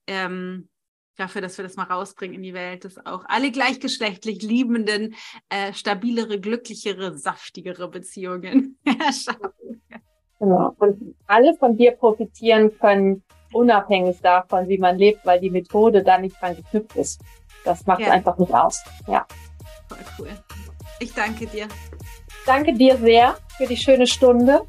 [0.06, 0.70] Ähm,
[1.16, 5.16] dafür, dass wir das mal rausbringen in die Welt, dass auch alle gleichgeschlechtlich liebenden,
[5.50, 9.82] äh, stabilere, glücklichere, saftigere Beziehungen erschaffen.
[10.44, 10.76] Genau.
[10.78, 16.18] Und alle von dir profitieren können, unabhängig davon, wie man lebt, weil die Methode da
[16.18, 17.22] nicht dran geknüpft ist.
[17.64, 18.12] Das macht ja.
[18.12, 18.84] einfach nicht aus.
[19.08, 19.26] Ja.
[19.88, 20.30] Voll cool.
[21.00, 21.70] Ich danke dir.
[22.46, 24.64] Danke dir sehr für die schöne Stunde.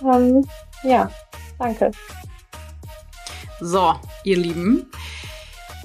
[0.00, 0.46] Ähm,
[0.84, 1.10] ja,
[1.58, 1.90] danke.
[3.58, 4.88] So, ihr Lieben.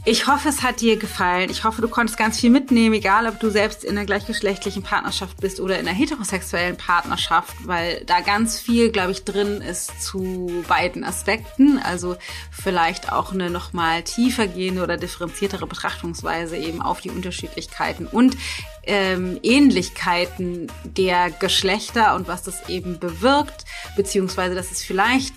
[0.04, 1.52] Ich hoffe, es hat dir gefallen.
[1.52, 5.38] Ich hoffe, du konntest ganz viel mitnehmen, egal ob du selbst in einer gleichgeschlechtlichen Partnerschaft
[5.40, 10.64] bist oder in einer heterosexuellen Partnerschaft, weil da ganz viel, glaube ich, drin ist zu
[10.68, 11.78] beiden Aspekten.
[11.78, 12.16] Also
[12.50, 18.36] vielleicht auch eine nochmal tiefer gehende oder differenziertere Betrachtungsweise eben auf die Unterschiedlichkeiten und
[18.84, 23.66] ähm, Ähnlichkeiten der Geschlechter und was das eben bewirkt,
[23.96, 25.36] beziehungsweise dass es vielleicht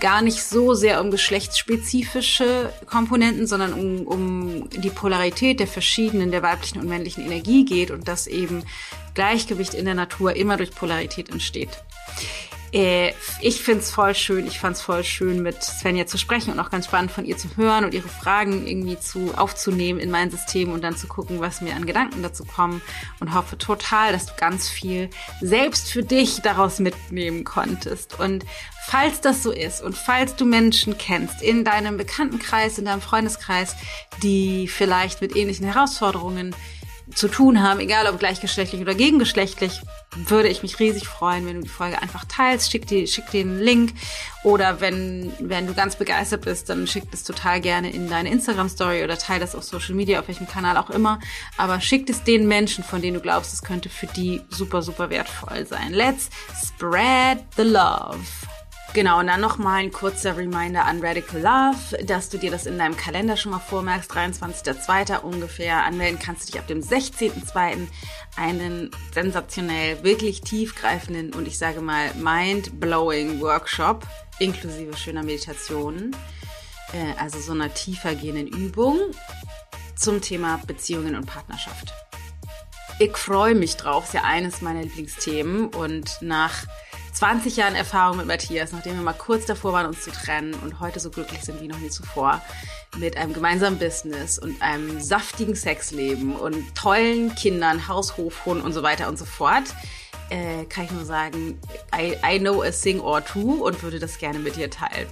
[0.00, 6.42] gar nicht so sehr um geschlechtsspezifische Komponenten, sondern um, um die Polarität der verschiedenen, der
[6.42, 8.64] weiblichen und männlichen Energie geht und dass eben
[9.14, 11.70] Gleichgewicht in der Natur immer durch Polarität entsteht.
[12.74, 16.70] Äh, ich find's voll schön, ich fand's voll schön, mit Svenja zu sprechen und auch
[16.70, 20.72] ganz spannend von ihr zu hören und ihre Fragen irgendwie zu aufzunehmen in mein System
[20.72, 22.82] und dann zu gucken, was mir an Gedanken dazu kommen
[23.20, 25.08] und hoffe total, dass du ganz viel
[25.40, 28.18] selbst für dich daraus mitnehmen konntest.
[28.18, 28.44] Und
[28.86, 33.76] falls das so ist und falls du Menschen kennst in deinem Bekanntenkreis, in deinem Freundeskreis,
[34.24, 36.56] die vielleicht mit ähnlichen Herausforderungen
[37.12, 39.80] zu tun haben, egal ob gleichgeschlechtlich oder gegengeschlechtlich,
[40.16, 42.70] würde ich mich riesig freuen, wenn du die Folge einfach teilst.
[42.70, 43.92] Schick dir, schick dir einen Link.
[44.42, 49.02] Oder wenn, wenn du ganz begeistert bist, dann schick das total gerne in deine Instagram-Story
[49.02, 51.20] oder teile das auf Social Media, auf welchem Kanal auch immer.
[51.56, 55.10] Aber schick es den Menschen, von denen du glaubst, es könnte für die super, super
[55.10, 55.92] wertvoll sein.
[55.92, 56.30] Let's
[56.62, 58.20] spread the love.
[58.94, 62.78] Genau, und dann nochmal ein kurzer Reminder an Radical Love, dass du dir das in
[62.78, 64.08] deinem Kalender schon mal vormerkst.
[64.12, 65.18] 23.02.
[65.18, 65.82] ungefähr.
[65.82, 67.88] Anmelden kannst du dich ab dem 16.02.
[68.36, 74.06] einen sensationell, wirklich tiefgreifenden und ich sage mal mind-blowing Workshop
[74.38, 76.14] inklusive schöner Meditationen.
[76.92, 79.00] Äh, also so einer tiefer gehenden Übung
[79.96, 81.92] zum Thema Beziehungen und Partnerschaft.
[83.00, 86.64] Ich freue mich drauf, ist ja eines meiner Lieblingsthemen und nach
[87.14, 90.80] 20 Jahren Erfahrung mit Matthias, nachdem wir mal kurz davor waren, uns zu trennen und
[90.80, 92.42] heute so glücklich sind wie noch nie zuvor,
[92.98, 98.72] mit einem gemeinsamen Business und einem saftigen Sexleben und tollen Kindern, Haus, Hof, Hund und
[98.72, 99.64] so weiter und so fort,
[100.30, 101.60] äh, kann ich nur sagen,
[101.96, 105.06] I, I know a thing or two und würde das gerne mit dir teilen.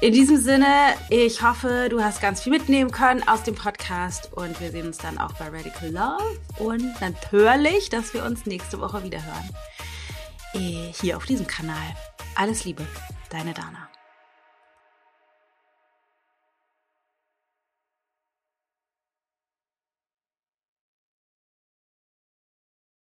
[0.00, 0.66] In diesem Sinne,
[1.10, 4.96] ich hoffe, du hast ganz viel mitnehmen können aus dem Podcast und wir sehen uns
[4.96, 9.50] dann auch bei Radical Love und natürlich, dass wir uns nächste Woche wieder hören.
[10.52, 11.94] Hier auf diesem Kanal.
[12.34, 12.86] Alles Liebe,
[13.30, 13.89] deine Dana.